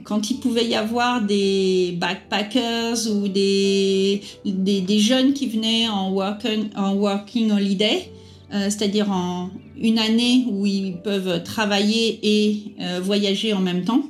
Quand 0.04 0.30
il 0.30 0.38
pouvait 0.38 0.66
y 0.66 0.76
avoir 0.76 1.24
des 1.24 1.98
backpackers 2.00 3.10
ou 3.12 3.28
des, 3.28 4.22
des, 4.46 5.00
jeunes 5.00 5.34
qui 5.34 5.48
venaient 5.48 5.88
en 5.88 6.16
en 6.76 6.94
working 6.94 7.52
holiday, 7.52 8.12
c'est-à-dire 8.52 9.12
en 9.12 9.50
une 9.76 9.98
année 9.98 10.46
où 10.52 10.68
ils 10.68 10.98
peuvent 11.04 11.42
travailler 11.42 12.20
et 12.22 12.76
voyager 13.02 13.54
en 13.54 13.60
même 13.60 13.86
temps, 13.86 14.04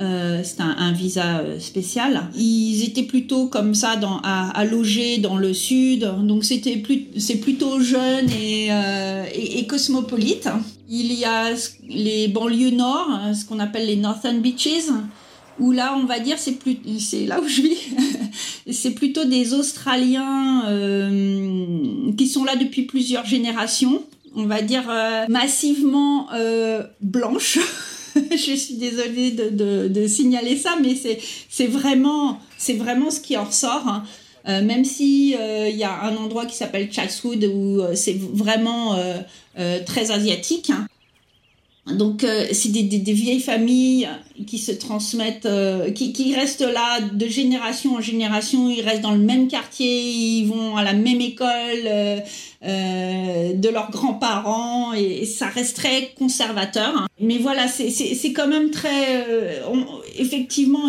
euh, 0.00 0.40
c'est 0.42 0.60
un, 0.60 0.92
visa 0.92 1.38
euh, 1.38 1.60
spécial. 1.60 2.28
Ils 2.36 2.82
étaient 2.84 3.04
plutôt 3.04 3.46
comme 3.46 3.74
ça 3.74 3.94
à, 4.24 4.64
loger 4.64 5.18
dans 5.18 5.36
le 5.36 5.54
sud, 5.54 6.08
donc 6.22 6.44
c'était 6.44 6.76
plus, 6.76 7.06
c'est 7.16 7.36
plutôt 7.36 7.80
jeune 7.80 8.28
et, 8.30 8.68
euh, 8.70 9.24
cosmopolite. 9.68 10.48
Il 10.88 11.12
y 11.12 11.24
a 11.24 11.50
les 11.88 12.28
banlieues 12.28 12.70
nord, 12.70 13.08
hein, 13.08 13.34
ce 13.34 13.44
qu'on 13.44 13.60
appelle 13.60 13.86
les 13.86 13.96
Northern 13.96 14.40
Beaches, 14.40 14.90
où 15.60 15.70
là 15.70 15.96
on 15.96 16.04
va 16.06 16.18
dire 16.18 16.38
c'est 16.38 16.58
plus, 16.58 16.76
c'est 16.98 17.26
là 17.26 17.40
où 17.40 17.46
je 17.46 17.62
vis, 17.62 17.78
c'est 18.70 18.90
plutôt 18.90 19.24
des 19.24 19.54
Australiens 19.54 20.64
qui 22.18 22.26
sont 22.26 22.44
là 22.44 22.56
depuis 22.56 22.82
plusieurs 22.82 23.26
générations, 23.26 24.02
on 24.34 24.46
va 24.46 24.60
dire 24.60 24.84
massivement 25.28 26.28
blanches. 27.00 27.60
je 28.30 28.54
suis 28.54 28.74
désolée 28.74 29.30
de, 29.32 30.06
signaler 30.06 30.56
ça, 30.56 30.76
mais 30.82 30.94
c'est 31.48 31.66
vraiment, 31.66 32.40
ce 32.58 33.20
qui 33.20 33.36
en 33.36 33.44
ressort. 33.44 33.86
Hein. 33.86 34.04
Euh, 34.46 34.62
même 34.62 34.84
si 34.84 35.34
euh, 35.38 35.70
il 35.70 35.76
y 35.76 35.84
a 35.84 36.02
un 36.02 36.14
endroit 36.16 36.44
qui 36.44 36.54
s'appelle 36.54 36.92
Chatswood 36.92 37.42
où 37.44 37.80
euh, 37.80 37.94
c'est 37.94 38.18
vraiment 38.18 38.96
très 39.86 40.10
asiatique. 40.10 40.70
Hein. 40.70 40.86
Donc 41.86 42.24
c'est 42.52 42.70
des, 42.70 43.12
vieilles 43.12 43.40
familles 43.40 44.08
qui 44.46 44.58
se 44.58 44.72
transmettent, 44.72 45.46
qui, 45.94 46.14
qui, 46.14 46.34
restent 46.34 46.62
là 46.62 47.00
de 47.00 47.26
génération 47.26 47.96
en 47.96 48.00
génération. 48.00 48.70
Ils 48.70 48.80
restent 48.80 49.02
dans 49.02 49.12
le 49.12 49.18
même 49.18 49.48
quartier, 49.48 50.00
ils 50.00 50.46
vont 50.46 50.76
à 50.76 50.82
la 50.82 50.94
même 50.94 51.20
école 51.20 52.22
de 52.62 53.68
leurs 53.68 53.90
grands-parents 53.90 54.94
et, 54.94 55.26
ça 55.26 55.48
reste 55.48 55.76
très 55.76 56.12
conservateur. 56.18 57.06
Mais 57.20 57.36
voilà, 57.36 57.68
c'est 57.68 58.32
quand 58.32 58.48
même 58.48 58.70
très... 58.70 59.26
effectivement, 60.16 60.88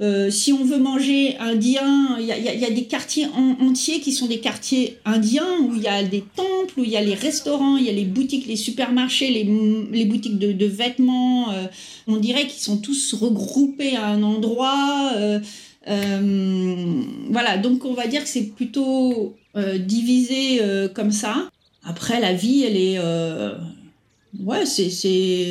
Euh, 0.00 0.30
si 0.30 0.52
on 0.52 0.64
veut 0.64 0.78
manger 0.78 1.36
indien, 1.38 2.18
il 2.18 2.26
y 2.26 2.64
a, 2.64 2.70
des 2.70 2.84
quartiers 2.84 3.26
entiers 3.60 4.00
qui 4.00 4.12
sont 4.12 4.26
des 4.26 4.40
quartiers 4.40 4.98
indiens 5.04 5.58
où 5.62 5.74
il 5.74 5.82
y 5.82 5.88
a 5.88 6.02
des 6.02 6.24
temples, 6.34 6.78
où 6.78 6.84
il 6.84 6.90
y 6.90 6.96
a 6.96 7.02
les 7.02 7.14
restaurants, 7.14 7.76
il 7.76 7.84
y 7.84 7.88
a 7.88 7.92
les 7.92 8.04
boutiques, 8.04 8.46
les 8.46 8.56
supermarchés, 8.56 9.30
les, 9.30 10.04
boutiques 10.04 10.38
de, 10.38 10.66
vêtements. 10.66 11.48
on 12.06 12.16
dirait 12.16 12.46
qu'ils 12.46 12.62
sont 12.62 12.78
tous 12.78 13.14
regroupés 13.14 13.96
à 13.96 14.06
un 14.06 14.22
endroit. 14.22 15.12
voilà, 15.86 17.56
donc 17.58 17.84
on 17.84 17.94
va 17.94 18.06
dire 18.06 18.22
que 18.22 18.28
c'est 18.28 18.54
plutôt 18.54 19.34
divisé 19.78 20.60
comme 20.94 21.12
ça. 21.12 21.48
Après, 21.84 22.20
la 22.20 22.34
vie, 22.34 22.64
elle 22.64 22.76
est 22.76 22.98
Ouais, 24.44 24.66
c'est, 24.66 24.90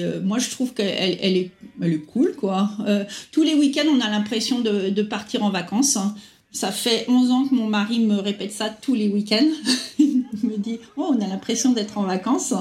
euh, 0.03 0.21
moi 0.21 0.37
je 0.39 0.49
trouve 0.49 0.73
qu'elle 0.73 1.17
elle 1.21 1.37
est, 1.37 1.51
elle 1.81 1.93
est 1.93 2.05
cool 2.05 2.35
quoi. 2.35 2.69
Euh, 2.87 3.03
tous 3.31 3.43
les 3.43 3.55
week-ends, 3.55 3.87
on 3.89 4.01
a 4.01 4.09
l'impression 4.09 4.59
de, 4.59 4.89
de 4.89 5.01
partir 5.01 5.43
en 5.43 5.49
vacances. 5.49 5.97
Hein. 5.97 6.15
Ça 6.51 6.71
fait 6.71 7.05
11 7.09 7.31
ans 7.31 7.47
que 7.47 7.55
mon 7.55 7.67
mari 7.67 7.99
me 7.99 8.15
répète 8.15 8.53
ça 8.53 8.69
tous 8.69 8.95
les 8.95 9.09
week-ends. 9.09 9.51
Il 9.99 10.25
me 10.43 10.57
dit, 10.57 10.79
oh, 10.95 11.13
on 11.15 11.21
a 11.21 11.27
l'impression 11.27 11.73
d'être 11.73 11.97
en 11.97 12.03
vacances. 12.03 12.53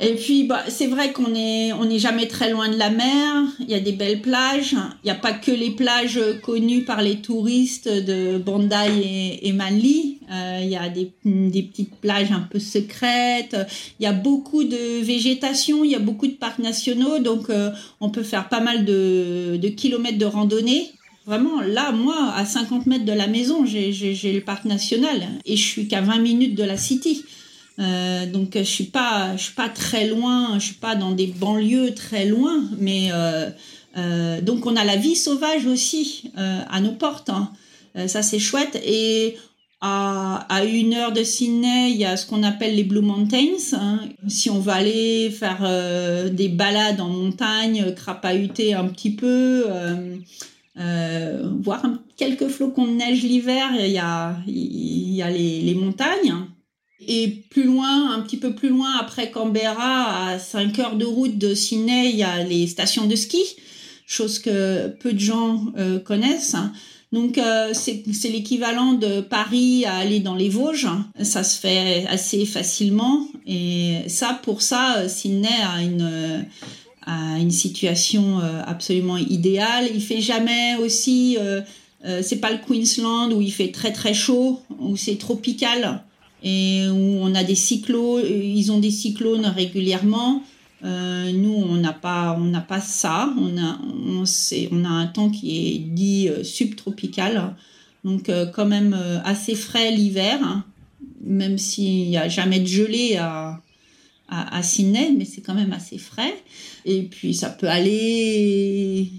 Et 0.00 0.14
puis, 0.14 0.44
bah, 0.44 0.62
c'est 0.68 0.86
vrai 0.86 1.12
qu'on 1.12 1.34
est, 1.34 1.72
on 1.72 1.84
n'est 1.84 1.98
jamais 1.98 2.28
très 2.28 2.50
loin 2.50 2.68
de 2.68 2.76
la 2.76 2.90
mer. 2.90 3.44
Il 3.58 3.68
y 3.68 3.74
a 3.74 3.80
des 3.80 3.92
belles 3.92 4.22
plages. 4.22 4.72
Il 5.02 5.06
n'y 5.06 5.10
a 5.10 5.16
pas 5.16 5.32
que 5.32 5.50
les 5.50 5.70
plages 5.70 6.20
connues 6.42 6.84
par 6.84 7.02
les 7.02 7.16
touristes 7.16 7.88
de 7.88 8.38
Bandai 8.38 8.92
et, 9.02 9.48
et 9.48 9.52
Manly. 9.52 10.20
Euh, 10.30 10.60
il 10.62 10.68
y 10.68 10.76
a 10.76 10.88
des, 10.88 11.10
des, 11.24 11.62
petites 11.62 11.96
plages 11.96 12.30
un 12.30 12.46
peu 12.48 12.60
secrètes. 12.60 13.56
Il 13.98 14.04
y 14.04 14.06
a 14.06 14.12
beaucoup 14.12 14.62
de 14.62 15.02
végétation. 15.02 15.82
Il 15.84 15.90
y 15.90 15.96
a 15.96 16.00
beaucoup 16.00 16.28
de 16.28 16.32
parcs 16.32 16.60
nationaux. 16.60 17.18
Donc, 17.18 17.50
euh, 17.50 17.72
on 18.00 18.10
peut 18.10 18.22
faire 18.22 18.48
pas 18.48 18.60
mal 18.60 18.84
de, 18.84 19.58
de 19.60 19.68
kilomètres 19.68 20.18
de 20.18 20.26
randonnée. 20.26 20.92
Vraiment, 21.26 21.60
là, 21.60 21.90
moi, 21.90 22.32
à 22.36 22.46
50 22.46 22.86
mètres 22.86 23.04
de 23.04 23.12
la 23.12 23.26
maison, 23.26 23.66
j'ai 23.66 24.32
le 24.32 24.40
parc 24.40 24.64
national 24.64 25.28
et 25.44 25.56
je 25.56 25.62
suis 25.62 25.88
qu'à 25.88 26.00
20 26.00 26.20
minutes 26.20 26.54
de 26.54 26.62
la 26.62 26.76
city. 26.76 27.24
Euh, 27.78 28.26
donc 28.26 28.50
je 28.54 28.62
suis 28.62 28.84
pas, 28.84 29.36
je 29.36 29.44
suis 29.44 29.54
pas 29.54 29.68
très 29.68 30.08
loin, 30.08 30.58
je 30.58 30.64
suis 30.64 30.74
pas 30.74 30.96
dans 30.96 31.12
des 31.12 31.26
banlieues 31.26 31.94
très 31.94 32.26
loin, 32.26 32.64
mais 32.78 33.10
euh, 33.12 33.50
euh, 33.96 34.40
donc 34.40 34.66
on 34.66 34.74
a 34.76 34.84
la 34.84 34.96
vie 34.96 35.16
sauvage 35.16 35.66
aussi 35.66 36.30
à 36.36 36.80
nos 36.80 36.92
portes. 36.92 37.30
Hein. 37.30 37.50
ça 38.06 38.22
c'est 38.22 38.38
chouette 38.38 38.80
et 38.84 39.36
à, 39.80 40.64
une 40.64 40.92
heure 40.94 41.12
de 41.12 41.22
Sydney, 41.22 41.92
il 41.92 41.98
y 41.98 42.04
a 42.04 42.16
ce 42.16 42.26
qu'on 42.26 42.42
appelle 42.42 42.74
les 42.74 42.82
Blue 42.82 43.00
Mountains. 43.00 43.74
Hein. 43.74 44.00
Si 44.26 44.50
on 44.50 44.58
va 44.58 44.74
aller 44.74 45.30
faire 45.30 45.62
des 46.32 46.48
balades 46.48 47.00
en 47.00 47.08
montagne, 47.08 47.94
crapahuter 47.94 48.74
un 48.74 48.88
petit 48.88 49.12
peu, 49.12 49.66
voir 50.74 51.82
quelques 52.16 52.48
flocons 52.48 52.86
de 52.86 52.92
neige 52.96 53.22
l'hiver, 53.22 53.70
il 53.78 53.92
y 53.92 53.98
a, 54.00 55.30
les 55.30 55.74
montagnes. 55.78 56.47
Et 57.06 57.28
plus 57.50 57.64
loin, 57.64 58.12
un 58.12 58.20
petit 58.20 58.38
peu 58.38 58.54
plus 58.54 58.70
loin, 58.70 58.96
après 58.98 59.30
Canberra, 59.30 60.28
à 60.28 60.38
5 60.38 60.78
heures 60.80 60.96
de 60.96 61.04
route 61.04 61.38
de 61.38 61.54
Sydney, 61.54 62.10
il 62.10 62.16
y 62.16 62.24
a 62.24 62.42
les 62.42 62.66
stations 62.66 63.06
de 63.06 63.14
ski, 63.14 63.42
chose 64.06 64.38
que 64.38 64.88
peu 64.88 65.12
de 65.12 65.20
gens 65.20 65.66
euh, 65.76 65.98
connaissent. 65.98 66.56
Donc 67.12 67.38
euh, 67.38 67.72
c'est 67.72 68.28
l'équivalent 68.28 68.92
de 68.92 69.20
Paris 69.20 69.84
à 69.86 69.96
aller 69.96 70.20
dans 70.20 70.34
les 70.34 70.48
Vosges. 70.48 70.88
Ça 71.22 71.42
se 71.42 71.58
fait 71.58 72.04
assez 72.08 72.44
facilement. 72.44 73.26
Et 73.46 74.00
ça, 74.08 74.38
pour 74.42 74.60
ça, 74.60 75.08
Sydney 75.08 75.48
a 75.48 75.82
une, 75.82 76.46
a 77.06 77.38
une 77.38 77.50
situation 77.50 78.40
euh, 78.40 78.60
absolument 78.66 79.16
idéale. 79.16 79.88
Il 79.94 80.02
fait 80.02 80.20
jamais 80.20 80.76
aussi... 80.76 81.38
Euh, 81.40 82.22
c'est 82.22 82.36
pas 82.36 82.52
le 82.52 82.58
Queensland 82.58 83.32
où 83.32 83.42
il 83.42 83.52
fait 83.52 83.72
très 83.72 83.92
très 83.92 84.14
chaud, 84.14 84.60
où 84.78 84.96
c'est 84.96 85.16
tropical 85.16 86.04
et 86.42 86.88
où 86.88 87.18
on 87.20 87.34
a 87.34 87.44
des 87.44 87.54
cyclones, 87.54 88.24
ils 88.24 88.70
ont 88.70 88.78
des 88.78 88.90
cyclones 88.90 89.46
régulièrement. 89.46 90.42
Euh, 90.84 91.32
nous, 91.32 91.52
on 91.52 91.74
n'a 91.74 91.92
pas, 91.92 92.36
on 92.38 92.44
n'a 92.44 92.60
pas 92.60 92.80
ça. 92.80 93.32
On 93.38 93.58
a, 93.58 93.78
on, 93.82 94.84
a 94.84 94.88
un 94.88 95.06
temps 95.06 95.30
qui 95.30 95.66
est 95.66 95.78
dit 95.78 96.28
euh, 96.28 96.44
subtropical, 96.44 97.54
donc 98.04 98.28
euh, 98.28 98.46
quand 98.46 98.66
même 98.66 98.94
euh, 98.98 99.18
assez 99.24 99.54
frais 99.54 99.90
l'hiver, 99.90 100.38
hein. 100.42 100.64
même 101.20 101.58
s'il 101.58 102.08
n'y 102.08 102.16
a 102.16 102.28
jamais 102.28 102.60
de 102.60 102.66
gelée 102.66 103.16
à, 103.16 103.60
à, 104.28 104.62
Sydney, 104.62 105.14
mais 105.16 105.24
c'est 105.24 105.40
quand 105.40 105.54
même 105.54 105.72
assez 105.72 105.98
frais. 105.98 106.34
Et 106.90 107.02
puis 107.02 107.34
ça 107.34 107.50
peut 107.50 107.68
aller, 107.68 109.10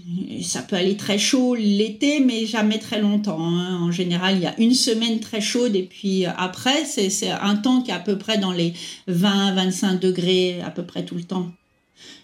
ça 0.42 0.60
peut 0.60 0.74
aller 0.74 0.96
très 0.96 1.18
chaud 1.18 1.54
l'été, 1.54 2.18
mais 2.18 2.44
jamais 2.44 2.80
très 2.80 3.00
longtemps. 3.00 3.40
Hein. 3.40 3.78
En 3.80 3.92
général, 3.92 4.34
il 4.34 4.42
y 4.42 4.46
a 4.46 4.60
une 4.60 4.74
semaine 4.74 5.20
très 5.20 5.40
chaude 5.40 5.76
et 5.76 5.84
puis 5.84 6.24
après, 6.26 6.84
c'est 6.84 7.30
un 7.30 7.54
temps 7.54 7.80
qui 7.82 7.92
est 7.92 7.94
à 7.94 8.00
peu 8.00 8.18
près 8.18 8.38
dans 8.38 8.50
les 8.50 8.74
20-25 9.08 10.00
degrés 10.00 10.60
à 10.62 10.70
peu 10.70 10.82
près 10.82 11.04
tout 11.04 11.14
le 11.14 11.22
temps. 11.22 11.52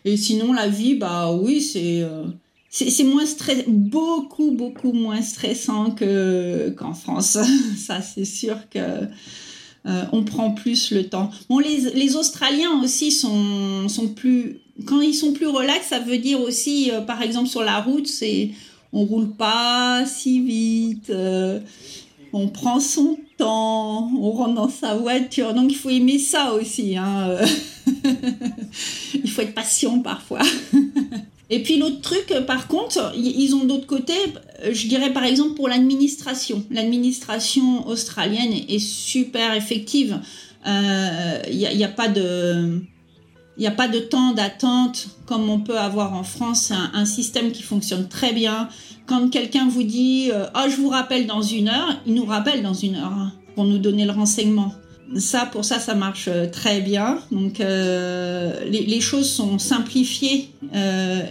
Et 0.04 0.16
sinon, 0.16 0.52
la 0.52 0.66
vie, 0.66 0.96
bah 0.96 1.32
oui, 1.32 1.62
c'est 1.62 2.02
euh, 2.02 2.24
c'est 2.68 3.04
moins 3.04 3.24
stress, 3.24 3.62
beaucoup 3.68 4.50
beaucoup 4.50 4.92
moins 4.92 5.22
stressant 5.22 5.92
que 5.92 6.70
qu'en 6.70 6.92
France. 6.92 7.38
ça, 7.76 8.02
c'est 8.02 8.24
sûr 8.24 8.68
que 8.68 9.06
euh, 9.86 10.04
on 10.10 10.24
prend 10.24 10.50
plus 10.50 10.90
le 10.90 11.08
temps. 11.08 11.30
Bon, 11.48 11.60
les, 11.60 12.16
Australiens 12.16 12.80
aussi 12.82 13.12
sont, 13.12 13.88
sont 13.88 14.08
plus... 14.08 14.58
Quand 14.84 15.00
ils 15.00 15.14
sont 15.14 15.32
plus 15.32 15.46
relax, 15.46 15.86
ça 15.88 15.98
veut 15.98 16.18
dire 16.18 16.40
aussi, 16.40 16.90
euh, 16.90 17.00
par 17.00 17.22
exemple, 17.22 17.48
sur 17.48 17.62
la 17.62 17.80
route, 17.80 18.06
c'est 18.06 18.50
on 18.92 19.04
roule 19.04 19.30
pas 19.30 20.04
si 20.06 20.40
vite, 20.40 21.10
euh, 21.10 21.60
on 22.32 22.48
prend 22.48 22.80
son 22.80 23.18
temps, 23.38 24.10
on 24.18 24.30
rentre 24.30 24.54
dans 24.54 24.68
sa 24.68 24.94
voiture. 24.94 25.54
Donc, 25.54 25.70
il 25.70 25.76
faut 25.76 25.90
aimer 25.90 26.18
ça 26.18 26.52
aussi. 26.52 26.96
Hein, 26.96 27.38
il 29.14 29.30
faut 29.30 29.42
être 29.42 29.54
patient 29.54 30.00
parfois. 30.00 30.40
Et 31.48 31.62
puis 31.62 31.78
l'autre 31.78 32.00
truc, 32.00 32.32
euh, 32.32 32.42
par 32.42 32.66
contre, 32.66 33.12
ils 33.16 33.54
ont 33.54 33.64
d'autres 33.64 33.86
côtés, 33.86 34.14
euh, 34.64 34.70
je 34.72 34.88
dirais 34.88 35.12
par 35.12 35.24
exemple 35.24 35.54
pour 35.54 35.68
l'administration. 35.68 36.64
australienne 37.86 38.52
est 38.68 38.78
super 38.80 39.54
effective. 39.54 40.18
Il 40.66 40.72
euh, 40.72 41.74
n'y 41.74 41.84
a, 41.84 41.88
pas 41.88 42.08
de... 42.08 42.80
Il 43.58 43.62
n'y 43.62 43.66
a 43.66 43.72
pas 43.72 43.88
de 43.88 43.98
temps 43.98 44.32
d'attente 44.32 45.08
comme 45.24 45.48
on 45.48 45.60
peut 45.60 45.78
avoir 45.78 46.12
en 46.14 46.22
France. 46.22 46.66
C'est 46.68 46.74
un, 46.74 47.04
système 47.04 47.52
qui 47.52 47.62
fonctionne 47.62 48.08
très 48.08 48.32
bien. 48.32 48.68
Quand 49.06 49.30
quelqu'un 49.30 49.66
vous 49.68 49.82
dit 49.82 50.30
oh, 50.32 50.68
je 50.68 50.76
vous 50.76 50.88
rappelle 50.88 51.26
dans 51.26 51.42
une 51.42 51.68
heure, 51.68 51.96
il 52.06 52.14
nous 52.14 52.26
rappelle 52.26 52.62
dans 52.62 52.74
une 52.74 52.96
heure 52.96 53.12
hein, 53.12 53.32
pour 53.54 53.64
nous 53.64 53.78
donner 53.78 54.04
le 54.04 54.12
renseignement 54.12 54.72
ça, 55.16 55.46
pour 55.46 55.64
ça, 55.64 55.78
ça 55.78 55.94
marche 55.94 56.28
euh, 56.28 56.46
très 56.50 56.80
bien. 56.80 57.18
Donc, 57.30 57.60
euh, 57.60 58.64
les, 58.68 59.00
choses 59.00 59.30
sont 59.30 59.58
simplifiées. 59.58 60.50
Euh, 60.74 61.22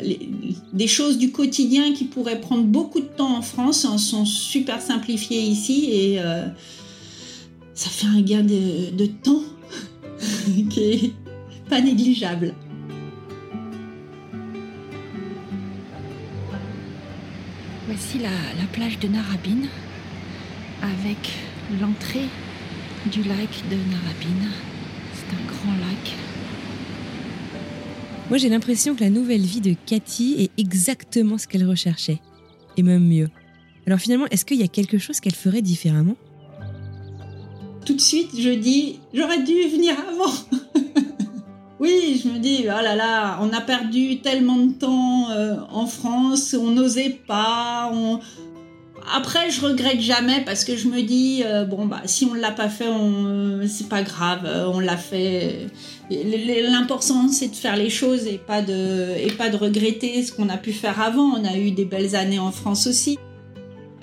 des 0.74 0.88
choses 0.88 1.18
du 1.18 1.32
quotidien 1.32 1.94
qui 1.94 2.06
pourraient 2.06 2.40
prendre 2.40 2.64
beaucoup 2.64 3.02
de 3.02 3.06
temps 3.06 3.38
en 3.38 3.42
France 3.42 3.86
sont 3.98 4.26
super 4.26 4.82
simplifiées 4.82 5.42
ici 5.42 5.90
et 5.92 6.20
ça 7.74 7.90
fait 7.90 8.08
un 8.08 8.22
gain 8.22 8.44
de, 8.44 9.06
temps 9.06 9.42
pas 11.70 11.82
négligeable. 11.82 12.54
Voici 17.88 18.20
la, 18.20 18.30
la 18.30 18.68
plage 18.72 19.00
de 19.00 19.08
Narabine 19.08 19.68
avec 20.82 21.32
l'entrée 21.80 22.28
du 23.12 23.24
lac 23.24 23.50
de 23.70 23.76
Narabine. 23.92 24.52
C'est 25.14 25.36
un 25.36 25.48
grand 25.48 25.74
lac. 25.74 26.16
Moi 28.30 28.38
j'ai 28.38 28.50
l'impression 28.50 28.96
que 28.96 29.02
la 29.02 29.10
nouvelle 29.10 29.42
vie 29.42 29.62
de 29.62 29.76
Cathy 29.86 30.36
est 30.40 30.60
exactement 30.60 31.38
ce 31.38 31.48
qu'elle 31.48 31.68
recherchait. 31.68 32.20
Et 32.78 32.84
même 32.84 33.08
mieux. 33.08 33.30
Alors 33.88 34.00
finalement, 34.00 34.26
est-ce 34.32 34.46
qu'il 34.46 34.58
y 34.60 34.64
a 34.64 34.68
quelque 34.68 34.98
chose 34.98 35.20
qu'elle 35.20 35.36
ferait 35.36 35.62
différemment? 35.62 36.16
Tout 37.86 37.94
de 37.94 38.02
suite, 38.02 38.30
je 38.38 38.50
dis, 38.50 39.00
j'aurais 39.14 39.44
dû 39.44 39.54
venir 39.70 39.96
avant. 40.10 40.34
oui, 41.86 42.22
je 42.22 42.30
me 42.30 42.40
dis, 42.40 42.64
oh 42.64 42.84
là 42.84 42.96
là, 42.96 43.40
on 43.42 43.54
a 43.54 43.62
perdu 43.62 44.20
tellement 44.20 44.58
de 44.58 44.74
temps 44.74 45.30
euh, 45.32 45.56
en 45.72 45.86
France, 45.86 46.56
on 46.60 46.72
n'osait 46.72 47.18
pas, 47.28 47.92
après, 49.14 49.52
je 49.52 49.62
regrette 49.62 50.02
jamais 50.02 50.42
parce 50.46 50.64
que 50.64 50.76
je 50.76 50.88
me 50.88 51.02
dis 51.02 51.44
euh, 51.46 51.64
bon 51.64 51.86
bah 51.86 52.02
si 52.06 52.26
on 52.26 52.34
l'a 52.34 52.52
pas 52.52 52.70
fait, 52.70 52.88
on, 52.88 53.62
c'est 53.68 53.88
pas 53.88 54.02
grave, 54.02 54.42
euh, 54.46 54.68
on 54.74 54.80
l'a 54.80 54.98
fait. 54.98 55.68
L'important 56.10 57.28
c'est 57.28 57.50
de 57.50 57.56
faire 57.56 57.76
les 57.76 57.90
choses 57.90 58.26
et 58.26 58.38
pas 58.38 58.62
de 58.62 59.16
et 59.18 59.32
pas 59.32 59.50
de 59.50 59.58
regretter 59.58 60.24
ce 60.24 60.32
qu'on 60.32 60.50
a 60.50 60.58
pu 60.58 60.74
faire 60.74 61.02
avant. 61.02 61.34
On 61.40 61.46
a 61.46 61.56
eu 61.58 61.72
des 61.72 61.86
belles 61.86 62.16
années 62.16 62.40
en 62.40 62.52
France 62.52 62.88
aussi. 62.88 63.18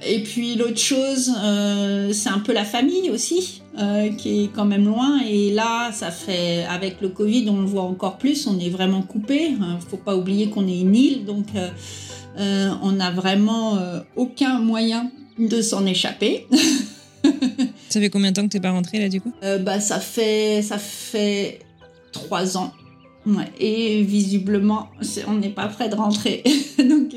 Et 0.07 0.23
puis 0.23 0.55
l'autre 0.55 0.79
chose, 0.79 1.33
euh, 1.43 2.13
c'est 2.13 2.31
un 2.31 2.41
peu 2.41 2.53
la 2.53 2.65
famille 2.65 3.11
aussi, 3.11 3.62
qui 4.19 4.45
est 4.45 4.49
quand 4.55 4.65
même 4.65 4.85
loin. 4.85 5.21
Et 5.27 5.51
là, 5.51 5.91
ça 5.93 6.11
fait, 6.11 6.65
avec 6.65 7.01
le 7.01 7.09
Covid, 7.09 7.49
on 7.49 7.61
le 7.61 7.67
voit 7.67 7.83
encore 7.83 8.19
plus, 8.19 8.47
on 8.47 8.59
est 8.59 8.71
vraiment 8.71 9.03
coupé. 9.03 9.55
Faut 9.89 9.97
pas 9.97 10.17
oublier 10.17 10.51
qu'on 10.51 10.67
est 10.69 10.81
une 10.81 10.95
île, 10.95 11.25
donc 11.25 11.47
on 12.37 12.93
n'a 12.93 13.11
vraiment 13.11 13.79
aucun 14.17 14.59
moyen 14.59 15.11
de 15.39 15.63
s'en 15.63 15.87
échapper. 15.87 16.47
ça 17.89 18.01
fait 18.01 18.11
combien 18.11 18.31
de 18.31 18.37
temps 18.37 18.45
que 18.45 18.53
tu 18.53 18.57
n'es 18.59 18.63
pas 18.63 18.73
rentrée 18.73 18.99
là 18.99 19.09
du 19.09 19.21
coup? 19.21 19.33
Bah, 19.61 19.81
ça, 19.81 20.01
fait, 20.01 20.63
ça 20.63 20.79
fait 20.79 21.61
trois 22.13 22.57
ans. 22.57 22.73
Et 23.59 24.03
visiblement, 24.03 24.89
on 25.29 25.35
n'est 25.35 25.51
pas 25.51 25.69
prêt 25.69 25.89
de 25.89 25.95
rentrer. 25.95 26.43
Donc, 26.79 27.15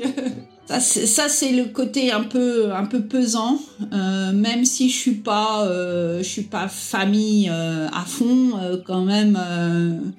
ça, 0.66 1.28
c'est 1.28 1.52
le 1.52 1.66
côté 1.66 2.10
un 2.10 2.24
peu, 2.24 2.74
un 2.74 2.86
peu 2.86 3.02
pesant, 3.02 3.58
euh, 3.92 4.32
même 4.32 4.64
si 4.64 4.90
je 4.90 4.96
suis 4.96 5.14
pas, 5.14 5.64
euh, 5.64 6.18
je 6.18 6.28
suis 6.28 6.42
pas 6.42 6.66
famille 6.66 7.48
euh, 7.48 7.88
à 7.92 8.04
fond, 8.04 8.52
quand 8.84 9.04
même, 9.04 9.38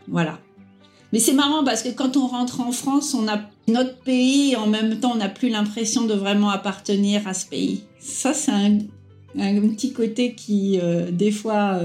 voilà. 0.08 0.40
Mais 1.14 1.20
c'est 1.20 1.34
marrant 1.34 1.64
parce 1.64 1.84
que 1.84 1.90
quand 1.90 2.18
on 2.18 2.28
rentre 2.28 2.62
en 2.62 2.72
France, 2.72 3.14
on 3.14 3.28
a 3.28 3.40
notre 3.68 3.98
pays, 4.00 4.56
en 4.56 4.68
même 4.68 5.00
temps, 5.00 5.12
on 5.14 5.18
n'a 5.18 5.30
plus 5.30 5.50
l'impression 5.50 6.06
de 6.06 6.14
vraiment 6.14 6.50
appartenir 6.50 7.28
à 7.28 7.34
ce 7.34 7.46
pays. 7.46 7.84
Ça, 8.00 8.34
c'est 8.34 8.52
un, 8.52 8.80
petit 9.36 9.94
côté 9.94 10.34
qui, 10.34 10.80
des 11.12 11.32
fois, 11.32 11.80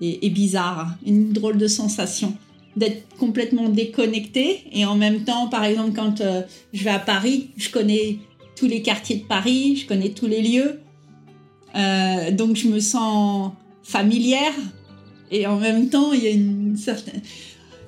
est 0.00 0.30
bizarre, 0.30 0.88
une 1.06 1.32
drôle 1.32 1.58
de 1.58 1.66
sensation 1.66 2.34
d'être 2.76 3.16
complètement 3.18 3.68
déconnecté 3.68 4.64
et 4.72 4.84
en 4.84 4.96
même 4.96 5.24
temps, 5.24 5.48
par 5.48 5.64
exemple, 5.64 5.92
quand 5.94 6.20
euh, 6.20 6.42
je 6.72 6.84
vais 6.84 6.90
à 6.90 6.98
Paris, 6.98 7.50
je 7.56 7.70
connais 7.70 8.18
tous 8.56 8.66
les 8.66 8.82
quartiers 8.82 9.16
de 9.16 9.24
Paris, 9.24 9.76
je 9.76 9.86
connais 9.86 10.10
tous 10.10 10.26
les 10.26 10.42
lieux, 10.42 10.80
euh, 11.76 12.30
donc 12.30 12.56
je 12.56 12.68
me 12.68 12.80
sens 12.80 13.52
familière 13.82 14.54
et 15.30 15.46
en 15.46 15.58
même 15.58 15.88
temps, 15.88 16.12
il 16.12 16.22
y 16.22 16.26
a 16.26 16.30
une 16.30 16.76
certaine, 16.76 17.20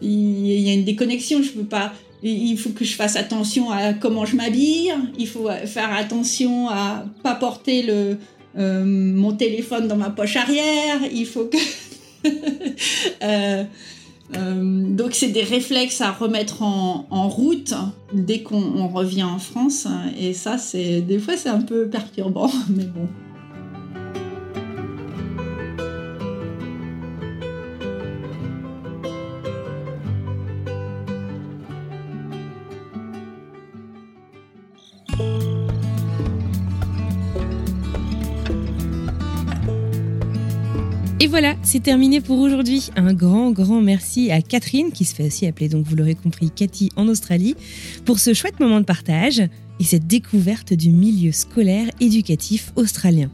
il 0.03 0.61
y 0.61 0.71
a 0.71 0.75
une 0.75 0.85
déconnexion. 0.85 1.43
Je 1.43 1.51
peux 1.51 1.65
pas. 1.65 1.93
Il 2.23 2.57
faut 2.59 2.71
que 2.71 2.85
je 2.85 2.95
fasse 2.95 3.17
attention 3.17 3.71
à 3.71 3.93
comment 3.93 4.25
je 4.25 4.37
m'habille. 4.37 4.93
Il 5.19 5.29
faut 5.29 5.49
faire 5.67 5.95
attention 5.95 6.69
à 6.69 7.05
pas 7.23 7.35
porter 7.35 7.83
le 7.83 8.19
euh, 8.59 8.85
mon 8.85 9.33
téléphone 9.33 9.87
dans 9.87 9.97
ma 9.97 10.11
poche 10.11 10.37
arrière. 10.37 11.01
Il 11.13 11.27
faut 11.27 11.45
que 11.45 11.59
donc 14.35 15.15
c'est 15.15 15.29
des 15.29 15.43
réflexes 15.43 16.01
à 16.01 16.11
remettre 16.11 16.63
en, 16.63 17.07
en 17.11 17.29
route 17.29 17.75
dès 18.13 18.43
qu'on 18.43 18.89
revient 18.89 19.25
en 19.25 19.39
France 19.39 19.87
et 20.19 20.33
ça 20.35 20.59
c'est 20.59 21.01
des 21.01 21.19
fois 21.19 21.37
c'est 21.37 21.49
un 21.49 21.61
peu 21.61 21.89
perturbant 21.89 22.51
mais 22.69 22.85
bon. 22.85 23.09
Et 41.27 41.29
voilà, 41.29 41.57
c'est 41.65 41.83
terminé 41.83 42.21
pour 42.21 42.39
aujourd'hui. 42.39 42.91
Un 42.95 43.13
grand, 43.13 43.51
grand 43.51 43.81
merci 43.81 44.31
à 44.31 44.41
Catherine, 44.41 44.93
qui 44.93 45.05
se 45.05 45.13
fait 45.13 45.27
aussi 45.27 45.45
appeler, 45.45 45.69
donc 45.69 45.85
vous 45.85 45.97
l'aurez 45.97 46.15
compris, 46.15 46.53
Cathy 46.55 46.91
en 46.95 47.09
Australie, 47.09 47.57
pour 48.05 48.21
ce 48.21 48.33
chouette 48.33 48.61
moment 48.61 48.79
de 48.79 48.85
partage 48.85 49.41
et 49.41 49.83
cette 49.83 50.07
découverte 50.07 50.73
du 50.73 50.91
milieu 50.91 51.33
scolaire 51.33 51.91
éducatif 51.99 52.73
australien. 52.77 53.29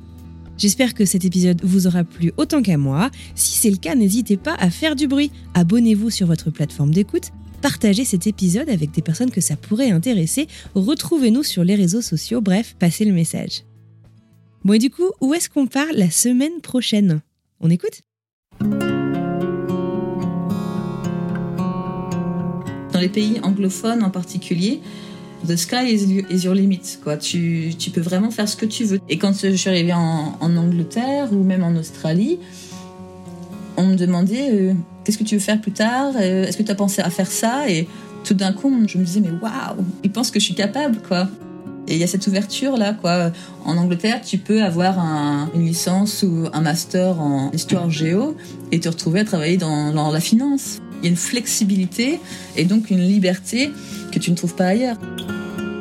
J'espère 0.57 0.95
que 0.95 1.05
cet 1.05 1.27
épisode 1.27 1.61
vous 1.63 1.87
aura 1.87 2.03
plu 2.03 2.33
autant 2.39 2.63
qu'à 2.63 2.79
moi. 2.79 3.11
Si 3.35 3.59
c'est 3.59 3.69
le 3.69 3.77
cas, 3.77 3.95
n'hésitez 3.95 4.39
pas 4.39 4.55
à 4.55 4.71
faire 4.71 4.97
du 4.97 5.07
bruit. 5.07 5.31
Abonnez-vous 5.53 6.09
sur 6.09 6.27
votre 6.27 6.51
plateforme 6.51 6.95
d'écoute. 6.95 7.29
Partagez 7.61 8.07
cet 8.07 8.27
épisode 8.27 8.71
avec 8.71 8.93
des 8.93 9.03
personnes 9.03 9.31
que 9.31 9.43
ça 9.43 9.57
pourrait 9.57 9.91
intéresser. 9.91 10.47
Retrouvez-nous 10.75 11.43
sur 11.43 11.63
les 11.63 11.75
réseaux 11.75 12.01
sociaux. 12.01 12.41
Bref, 12.41 12.75
passez 12.79 13.05
le 13.05 13.13
message. 13.13 13.65
Bon, 14.65 14.73
et 14.73 14.79
du 14.79 14.89
coup, 14.89 15.11
où 15.21 15.35
est-ce 15.35 15.51
qu'on 15.51 15.67
part 15.67 15.93
la 15.93 16.11
semaine 16.11 16.63
prochaine? 16.63 17.21
On 17.63 17.71
écoute 17.71 18.03
Dans 22.93 23.01
les 23.01 23.09
pays 23.09 23.41
anglophones 23.43 24.03
en 24.03 24.11
particulier, 24.11 24.81
the 25.47 25.57
sky 25.57 25.93
is, 25.93 26.45
your 26.45 26.55
limit. 26.55 26.99
Quoi. 27.03 27.17
Tu, 27.17 27.73
peux 27.93 28.01
vraiment 28.01 28.31
faire 28.31 28.49
ce 28.49 28.57
que 28.57 28.67
tu 28.67 28.85
veux. 28.85 29.01
Et 29.09 29.17
quand 29.17 29.33
je 29.33 29.55
suis 29.55 29.71
arrivée 29.71 29.95
en, 29.95 30.37
Angleterre 30.41 31.33
ou 31.33 31.43
même 31.43 31.63
en 31.63 31.75
Australie, 31.77 32.39
on 33.77 33.87
me 33.87 33.97
demandait 33.97 34.51
euh, 34.53 34.75
qu'est-ce 35.05 35.17
que 35.17 35.25
tu 35.25 35.37
veux 35.37 35.41
faire 35.41 35.61
plus 35.61 35.73
tard? 35.73 36.13
Euh, 36.21 36.45
Est-ce 36.45 36.59
que 36.59 36.63
tu 36.63 36.71
as 36.71 36.75
pensé 36.75 37.01
à 37.01 37.09
faire 37.09 37.31
ça? 37.31 37.71
Et 37.71 37.89
tout 38.25 38.35
d'un 38.35 38.53
coup, 38.53 38.71
je 38.87 38.99
me 38.99 39.05
disais 39.05 39.21
mais 39.21 39.31
waouh, 39.31 39.85
ils 40.05 40.13
pensent 40.13 40.31
que 40.31 40.39
je 40.39 40.45
suis 40.45 40.55
capable 40.55 40.99
quoi. 41.01 41.29
Et 41.89 41.95
il 41.95 41.99
y 41.99 42.05
a 42.05 42.07
cette 42.07 42.27
ouverture 42.27 42.77
là, 42.77 42.95
quoi. 42.95 43.33
En 43.65 43.77
Angleterre, 43.77 44.21
tu 44.23 44.39
peux 44.39 44.63
avoir 44.63 44.99
une 45.55 45.65
licence 45.67 46.23
ou 46.23 46.47
un 46.53 46.61
master 46.61 47.21
en 47.21 47.51
histoire 47.53 47.91
géo 47.91 48.37
et 48.71 48.81
te 48.81 48.89
retrouver 48.89 49.21
à 49.21 49.25
travailler 49.25 49.57
dans, 49.57 50.11
la 50.11 50.21
finance. 50.21 50.79
Il 51.01 51.05
y 51.05 51.09
a 51.09 51.11
une 51.11 51.17
flexibilité 51.17 52.21
et 52.57 52.65
donc 52.65 52.91
une 52.91 53.01
liberté 53.01 53.71
que 54.13 54.19
tu 54.19 54.31
ne 54.31 54.37
trouves 54.37 54.55
pas 54.55 54.67
ailleurs. 54.67 54.97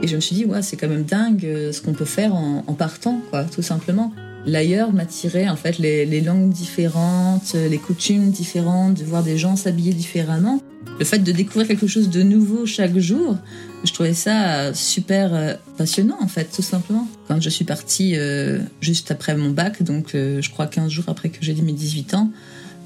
Et 0.02 0.08
je 0.08 0.16
me 0.16 0.22
suis 0.22 0.36
dit, 0.36 0.46
ouais, 0.46 0.64
c'est 0.64 0.78
quand 0.78 0.88
même 0.88 1.04
dingue 1.04 1.46
euh, 1.46 1.72
ce 1.72 1.80
qu'on 1.82 1.94
peut 1.94 2.06
faire 2.06 2.34
en, 2.34 2.74
partant, 2.74 3.22
quoi, 3.30 3.44
tout 3.44 3.62
simplement. 3.62 4.12
L'ailleurs 4.48 4.92
m'attirait 4.92 5.48
en 5.48 5.56
fait 5.56 5.78
les, 5.78 6.08
les, 6.08 6.22
langues 6.22 6.50
différentes, 6.50 7.54
les 7.54 7.78
coutumes 7.78 8.32
différentes, 8.32 8.96
de 8.96 9.04
voir 9.04 9.22
des 9.22 9.38
gens 9.38 9.56
s'habiller 9.56 9.94
différemment. 9.94 10.60
Le 11.02 11.06
fait 11.06 11.18
de 11.18 11.32
découvrir 11.32 11.68
quelque 11.68 11.88
chose 11.88 12.12
de 12.12 12.22
nouveau 12.22 12.68
chaque 12.68 12.96
jour, 13.00 13.36
je 13.84 13.92
trouvais 13.92 14.14
ça 14.14 14.72
super 14.76 15.34
euh, 15.34 15.56
passionnant 15.76 16.20
en 16.22 16.28
fait, 16.28 16.52
tout 16.56 16.62
simplement. 16.62 17.08
Quand 17.28 17.42
je 17.42 17.50
suis 17.50 17.66
partie 17.66 18.16
euh, 18.16 18.60
juste 18.82 19.10
après 19.10 19.36
mon 19.36 19.50
bac, 19.50 19.82
donc 19.82 20.14
euh, 20.14 20.44
je 20.44 20.52
crois 20.52 20.68
15 20.68 20.92
jours 20.92 21.06
après 21.08 21.30
que 21.30 21.40
j'ai 21.42 21.54
dit 21.54 21.64
mes 21.64 21.72
18 21.72 22.14
ans, 22.14 22.30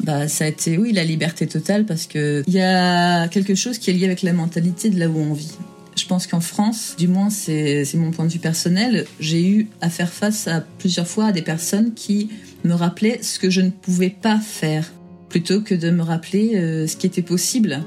bah 0.02 0.30
ça 0.30 0.46
a 0.46 0.48
été 0.48 0.78
oui 0.78 0.94
la 0.94 1.04
liberté 1.04 1.46
totale 1.46 1.86
parce 1.86 2.06
que 2.06 2.42
il 2.48 2.54
y 2.54 2.62
a 2.62 3.28
quelque 3.28 3.54
chose 3.54 3.80
qui 3.80 3.90
est 3.90 3.94
lié 3.94 4.06
avec 4.06 4.22
la 4.22 4.32
mentalité 4.32 4.90
de 4.90 4.98
là 4.98 5.10
où 5.10 5.20
on 5.20 5.34
vit. 5.34 5.52
Je 5.98 6.06
pense 6.06 6.26
qu'en 6.26 6.40
France, 6.40 6.96
du 6.98 7.10
moins 7.10 7.30
c'est 7.30 7.86
mon 7.96 8.12
point 8.12 8.24
de 8.24 8.32
vue 8.32 8.40
personnel, 8.40 9.08
j'ai 9.20 9.46
eu 9.46 9.68
à 9.82 9.90
faire 9.90 10.10
face 10.10 10.48
à 10.48 10.62
plusieurs 10.80 11.08
fois 11.08 11.26
à 11.26 11.32
des 11.34 11.42
personnes 11.42 11.94
qui 11.94 12.30
me 12.64 12.76
rappelaient 12.76 13.20
ce 13.22 13.40
que 13.40 13.50
je 13.50 13.60
ne 13.60 13.72
pouvais 13.72 14.10
pas 14.10 14.40
faire 14.40 14.90
plutôt 15.28 15.60
que 15.60 15.76
de 15.76 15.90
me 15.92 16.02
rappeler 16.02 16.88
ce 16.88 16.96
qui 16.96 17.08
était 17.08 17.22
possible. 17.22 17.84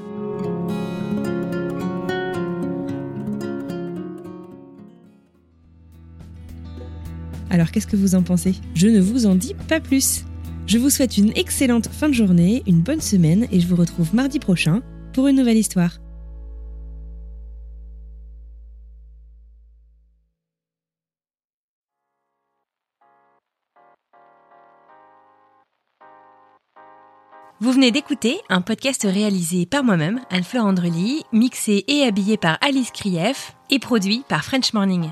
Alors 7.59 7.71
qu'est-ce 7.71 7.87
que 7.87 7.97
vous 7.97 8.15
en 8.15 8.23
pensez? 8.23 8.55
Je 8.73 8.87
ne 8.87 9.01
vous 9.01 9.25
en 9.25 9.35
dis 9.35 9.53
pas 9.67 9.81
plus. 9.81 10.23
Je 10.65 10.77
vous 10.77 10.89
souhaite 10.89 11.17
une 11.17 11.33
excellente 11.35 11.89
fin 11.89 12.07
de 12.07 12.13
journée, 12.13 12.63
une 12.67 12.79
bonne 12.79 13.01
semaine 13.01 13.47
et 13.51 13.59
je 13.59 13.67
vous 13.67 13.75
retrouve 13.75 14.15
mardi 14.15 14.39
prochain 14.39 14.81
pour 15.11 15.27
une 15.27 15.35
nouvelle 15.35 15.57
histoire. 15.57 15.97
Vous 27.59 27.73
venez 27.73 27.91
d'écouter 27.91 28.37
un 28.47 28.61
podcast 28.61 29.03
réalisé 29.03 29.65
par 29.65 29.83
moi-même, 29.83 30.21
Anne-Fleur 30.29 30.63
Andrely, 30.63 31.23
mixé 31.33 31.83
et 31.89 32.03
habillé 32.03 32.37
par 32.37 32.57
Alice 32.61 32.91
Krief 32.91 33.53
et 33.69 33.79
produit 33.79 34.23
par 34.29 34.45
French 34.45 34.71
Morning. 34.71 35.11